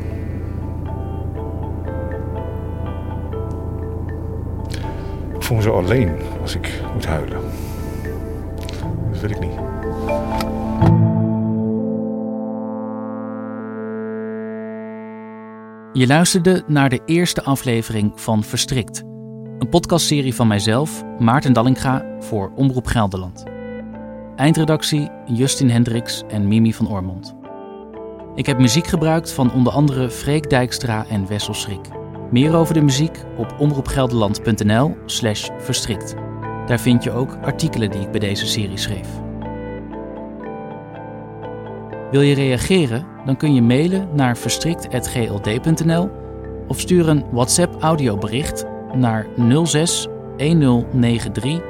Ik 5.35 5.49
voel 5.49 5.57
me 5.57 5.63
zo 5.63 5.77
alleen 5.77 6.15
als 6.41 6.55
ik 6.55 6.81
moet 6.93 7.05
huilen. 7.05 7.41
Dat 9.11 9.19
wil 9.21 9.29
ik 9.29 9.39
niet. 9.39 9.53
Je 15.93 16.07
luisterde 16.07 16.63
naar 16.67 16.89
de 16.89 17.01
eerste 17.05 17.43
aflevering 17.43 18.21
van 18.21 18.43
Verstrikt. 18.43 19.03
Een 19.59 19.69
podcastserie 19.69 20.35
van 20.35 20.47
mijzelf, 20.47 21.03
Maarten 21.19 21.53
Dallinga, 21.53 22.05
voor 22.19 22.51
Omroep 22.55 22.85
Gelderland. 22.85 23.43
Eindredactie 24.35 25.09
Justin 25.25 25.69
Hendricks 25.69 26.23
en 26.27 26.47
Mimi 26.47 26.73
van 26.73 26.89
Ormond. 26.89 27.42
Ik 28.35 28.45
heb 28.45 28.59
muziek 28.59 28.87
gebruikt 28.87 29.31
van 29.31 29.53
onder 29.53 29.73
andere 29.73 30.09
Freek 30.09 30.49
Dijkstra 30.49 31.05
en 31.09 31.27
Wessel 31.27 31.53
Schrik. 31.53 31.87
Meer 32.31 32.55
over 32.55 32.73
de 32.73 32.81
muziek 32.81 33.17
op 33.37 33.55
omroepgelderland.nl 33.59 34.95
slash 35.05 35.49
verstrikt. 35.57 36.15
Daar 36.65 36.79
vind 36.79 37.03
je 37.03 37.11
ook 37.11 37.37
artikelen 37.41 37.91
die 37.91 38.01
ik 38.01 38.11
bij 38.11 38.19
deze 38.19 38.47
serie 38.47 38.77
schreef. 38.77 39.07
Wil 42.11 42.21
je 42.21 42.35
reageren? 42.35 43.05
Dan 43.25 43.37
kun 43.37 43.53
je 43.53 43.61
mailen 43.61 44.09
naar 44.13 44.37
verstrikt.gld.nl 44.37 46.09
of 46.67 46.79
stuur 46.79 47.09
een 47.09 47.25
WhatsApp 47.31 47.81
audiobericht 47.81 48.65
naar 48.93 49.27
06 49.63 50.07
1093 50.37 51.61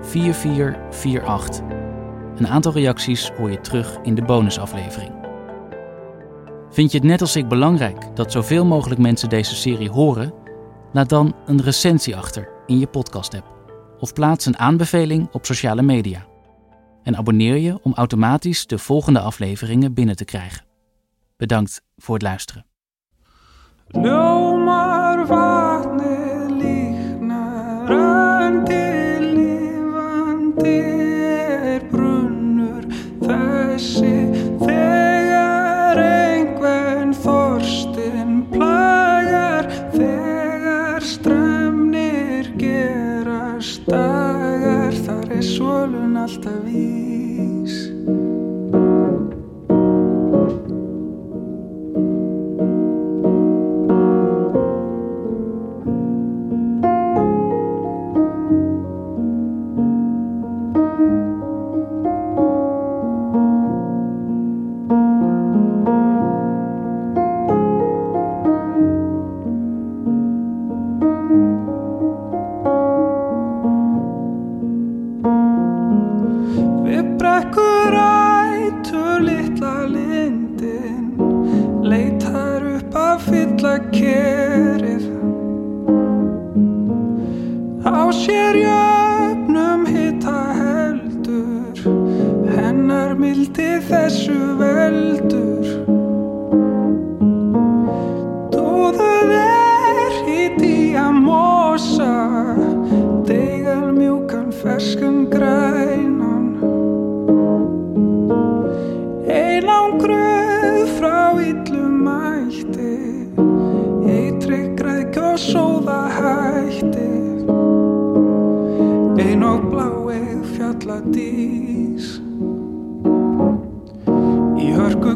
4448. 0.00 1.64
Een 2.36 2.48
aantal 2.48 2.72
reacties 2.72 3.30
hoor 3.36 3.50
je 3.50 3.60
terug 3.60 3.98
in 4.02 4.14
de 4.14 4.22
bonusaflevering. 4.22 5.23
Vind 6.74 6.92
je 6.92 6.98
het 6.98 7.06
net 7.06 7.20
als 7.20 7.36
ik 7.36 7.48
belangrijk 7.48 8.16
dat 8.16 8.32
zoveel 8.32 8.64
mogelijk 8.64 9.00
mensen 9.00 9.28
deze 9.28 9.54
serie 9.54 9.90
horen? 9.90 10.34
Laat 10.92 11.08
dan 11.08 11.34
een 11.46 11.62
recensie 11.62 12.16
achter 12.16 12.48
in 12.66 12.78
je 12.78 12.86
podcast-app 12.86 13.52
of 13.98 14.12
plaats 14.12 14.46
een 14.46 14.58
aanbeveling 14.58 15.28
op 15.32 15.46
sociale 15.46 15.82
media. 15.82 16.26
En 17.02 17.16
abonneer 17.16 17.56
je 17.56 17.78
om 17.82 17.94
automatisch 17.94 18.66
de 18.66 18.78
volgende 18.78 19.20
afleveringen 19.20 19.94
binnen 19.94 20.16
te 20.16 20.24
krijgen. 20.24 20.64
Bedankt 21.36 21.82
voor 21.96 22.14
het 22.14 22.22
luisteren. 22.22 22.66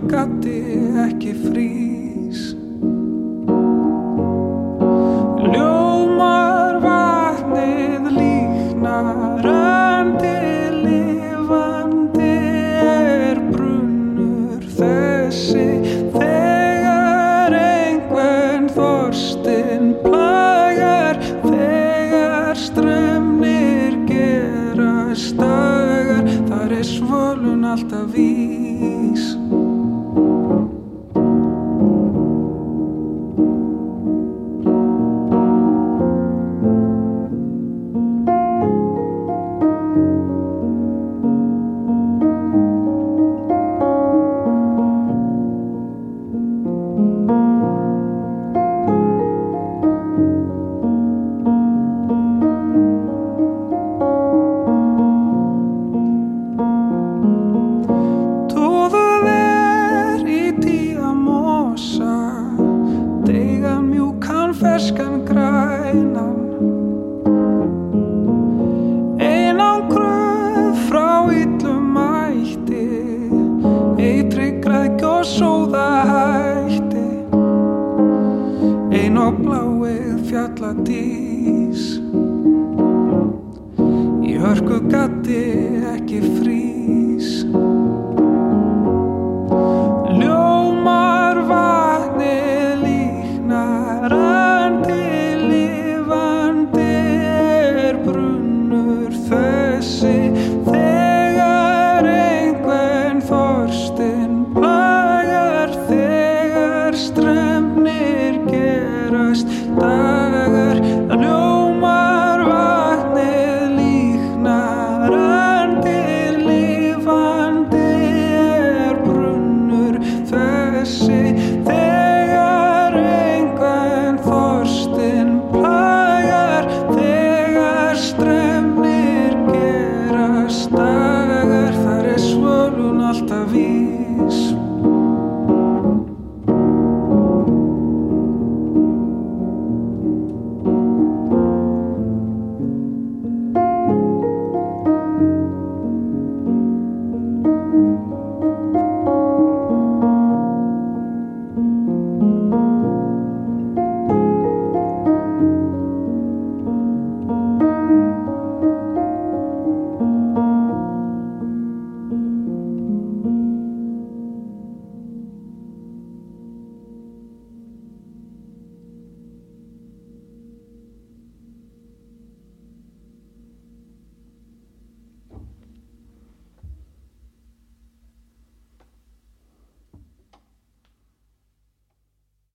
gati 0.08 0.56
ekki 1.04 1.32
frí. 1.44 1.97